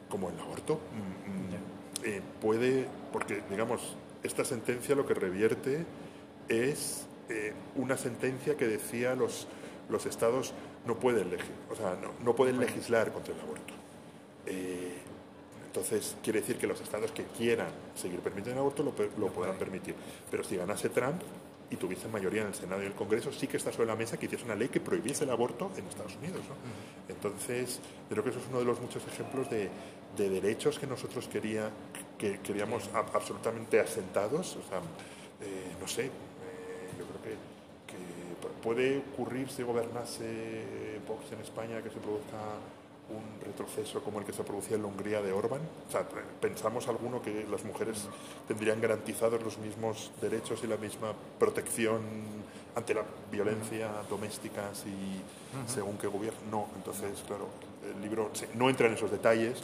como 0.09 0.31
el 0.31 0.41
aborto? 0.41 0.75
Mm, 0.75 1.31
mm, 1.31 2.07
eh, 2.09 2.23
puede, 2.41 2.87
porque 3.13 3.43
digamos, 3.51 3.97
esta 4.23 4.45
sentencia 4.45 4.95
lo 4.95 5.07
que 5.07 5.15
revierte 5.15 5.85
es 6.49 7.07
eh, 7.29 7.53
una 7.77 7.99
sentencia 7.99 8.57
que 8.57 8.67
decía 8.67 9.15
los, 9.15 9.47
los 9.91 10.07
estados 10.07 10.55
no 10.87 10.99
pueden, 10.99 11.29
o 11.71 11.77
sea, 11.77 11.99
no, 12.01 12.13
no 12.25 12.35
pueden 12.35 12.59
legislar 12.59 13.13
contra 13.13 13.35
el 13.35 13.41
aborto. 13.41 13.78
Entonces, 15.69 16.17
quiere 16.23 16.41
decir 16.41 16.57
que 16.57 16.67
los 16.67 16.81
estados 16.81 17.13
que 17.13 17.25
quieran 17.25 17.69
seguir 17.95 18.21
permitiendo 18.21 18.61
el 18.61 18.67
aborto 18.67 18.83
lo, 18.83 18.95
lo 19.19 19.33
podrán 19.33 19.57
permitir. 19.57 19.95
Pero 20.31 20.43
si 20.43 20.57
ganase 20.57 20.89
Trump, 20.89 21.23
y 21.71 21.77
tuviese 21.77 22.09
mayoría 22.09 22.43
en 22.43 22.49
el 22.49 22.55
Senado 22.55 22.83
y 22.83 22.87
el 22.87 22.95
Congreso, 22.95 23.33
sí 23.33 23.47
que 23.47 23.59
está 23.59 23.73
sobre 23.73 23.87
la 23.87 23.97
mesa 23.97 24.17
que 24.17 24.27
hiciese 24.27 24.45
una 24.45 24.55
ley 24.55 24.69
que 24.69 24.81
prohibiese 24.81 25.25
el 25.25 25.31
aborto 25.31 25.71
en 25.77 25.87
Estados 25.87 26.17
Unidos. 26.17 26.41
Entonces, 27.09 27.81
creo 28.09 28.25
que 28.25 28.31
eso 28.31 28.39
es 28.39 28.47
uno 28.49 28.61
de 28.61 28.65
los 28.65 28.81
muchos 28.81 29.07
ejemplos 29.07 29.49
de, 29.51 29.71
derechos 30.17 30.79
que 30.79 30.87
nosotros 30.87 31.29
quería, 31.29 31.71
que 32.17 32.41
queríamos 32.41 32.89
absolutamente 32.93 33.79
asentados. 33.79 34.57
O 34.57 34.69
sea, 34.69 34.79
eh, 34.79 35.77
no 35.81 35.87
sé, 35.87 36.07
eh, 36.07 36.11
yo 36.99 37.05
creo 37.05 37.23
que, 37.23 37.31
que, 37.31 38.63
puede 38.63 38.99
ocurrir 38.99 39.49
si 39.51 39.63
gobernase 39.63 40.99
Vox 41.07 41.33
en 41.33 41.41
España 41.41 41.83
que 41.83 41.91
se 41.91 41.99
produzca 41.99 42.39
un 43.11 43.45
retroceso 43.45 44.03
como 44.03 44.19
el 44.19 44.25
que 44.25 44.33
se 44.33 44.43
producía 44.43 44.77
en 44.77 44.83
la 44.83 44.89
Hungría 44.89 45.23
de 45.23 45.33
Orban? 45.33 45.61
O 45.89 45.91
sea, 45.91 46.07
¿pensamos 46.41 46.89
alguno 46.89 47.23
que 47.23 47.47
las 47.51 47.65
mujeres 47.65 48.07
tendrían 48.47 48.81
garantizados 48.81 49.43
los 49.43 49.59
mismos 49.59 50.11
derechos 50.21 50.61
y 50.65 50.67
la 50.67 50.77
misma 50.77 51.13
protección 51.39 52.03
ante 52.75 52.95
la 52.95 53.03
violencia 53.31 53.91
doméstica 54.09 54.71
y 54.87 55.71
según 55.71 55.99
qué 55.99 56.07
gobierno? 56.07 56.39
No, 56.51 56.67
entonces, 56.77 57.23
claro, 57.27 57.49
el 57.95 58.01
libro 58.03 58.31
no 58.55 58.69
entra 58.69 58.87
en 58.87 58.95
esos 58.95 59.11
detalles, 59.11 59.63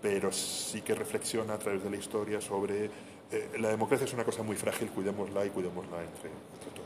pero 0.00 0.32
sí 0.32 0.82
que 0.82 0.94
reflexiona 0.94 1.54
a 1.54 1.58
través 1.58 1.82
de 1.82 1.90
la 1.90 1.96
historia 1.96 2.40
sobre 2.40 2.90
eh, 3.32 3.48
la 3.60 3.68
democracia 3.68 4.06
es 4.06 4.12
una 4.12 4.24
cosa 4.24 4.42
muy 4.42 4.56
frágil, 4.56 4.88
cuidémosla 4.88 5.44
y 5.46 5.50
cuidémosla 5.50 6.02
entre, 6.02 6.30
entre 6.30 6.70
todos. 6.74 6.79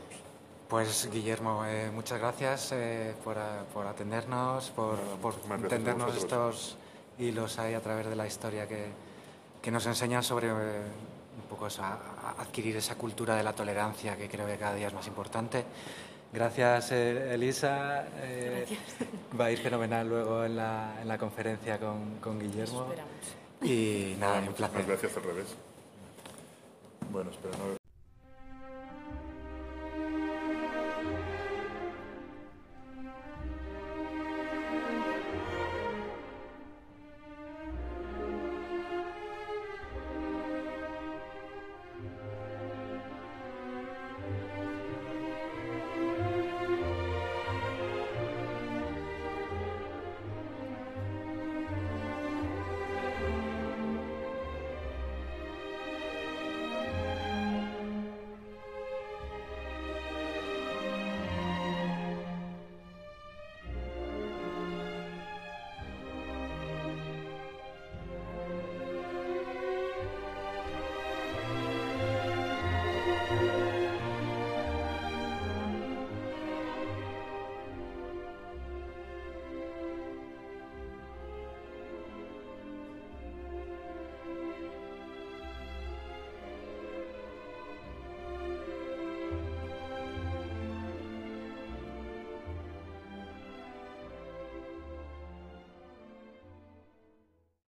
Pues 0.69 1.09
Guillermo, 1.11 1.63
eh, 1.65 1.91
muchas 1.93 2.19
gracias 2.19 2.71
eh, 2.71 3.13
por, 3.23 3.37
por, 3.71 3.85
atendernos, 3.85 4.71
por, 4.71 4.97
por 5.21 5.35
entendernos 5.51 6.17
estos 6.17 6.75
hilos 7.19 7.59
ahí 7.59 7.75
a 7.75 7.81
través 7.81 8.07
de 8.07 8.15
la 8.15 8.25
historia 8.25 8.67
que, 8.67 8.87
que 9.61 9.69
nos 9.69 9.85
enseñan 9.85 10.23
sobre 10.23 10.47
eh, 10.47 10.51
un 10.51 11.49
poco 11.49 11.67
eso, 11.67 11.83
adquirir 12.39 12.75
esa 12.77 12.95
cultura 12.95 13.35
de 13.35 13.43
la 13.43 13.53
tolerancia 13.53 14.17
que 14.17 14.27
creo 14.27 14.47
que 14.47 14.57
cada 14.57 14.73
día 14.73 14.87
es 14.87 14.93
más 14.93 15.05
importante. 15.05 15.63
Gracias, 16.33 16.91
Elisa. 16.91 18.05
Gracias. 18.17 18.79
Va 19.39 19.45
a 19.45 19.51
ir 19.51 19.59
fenomenal 19.59 20.09
luego 20.09 20.43
en 20.45 20.57
la, 20.57 20.97
en 20.99 21.07
la 21.07 21.17
conferencia 21.17 21.79
con, 21.79 22.15
con 22.19 22.39
Guillermo. 22.39 22.81
Esperamos. 22.81 23.13
Y 23.61 24.15
nada, 24.19 24.39
un 24.39 24.53
placer. 24.53 24.85
Gracias 24.85 25.15
al 25.15 25.23
revés. 25.23 25.55
Bueno, 27.11 27.29
espero 27.29 27.53
no 27.57 27.84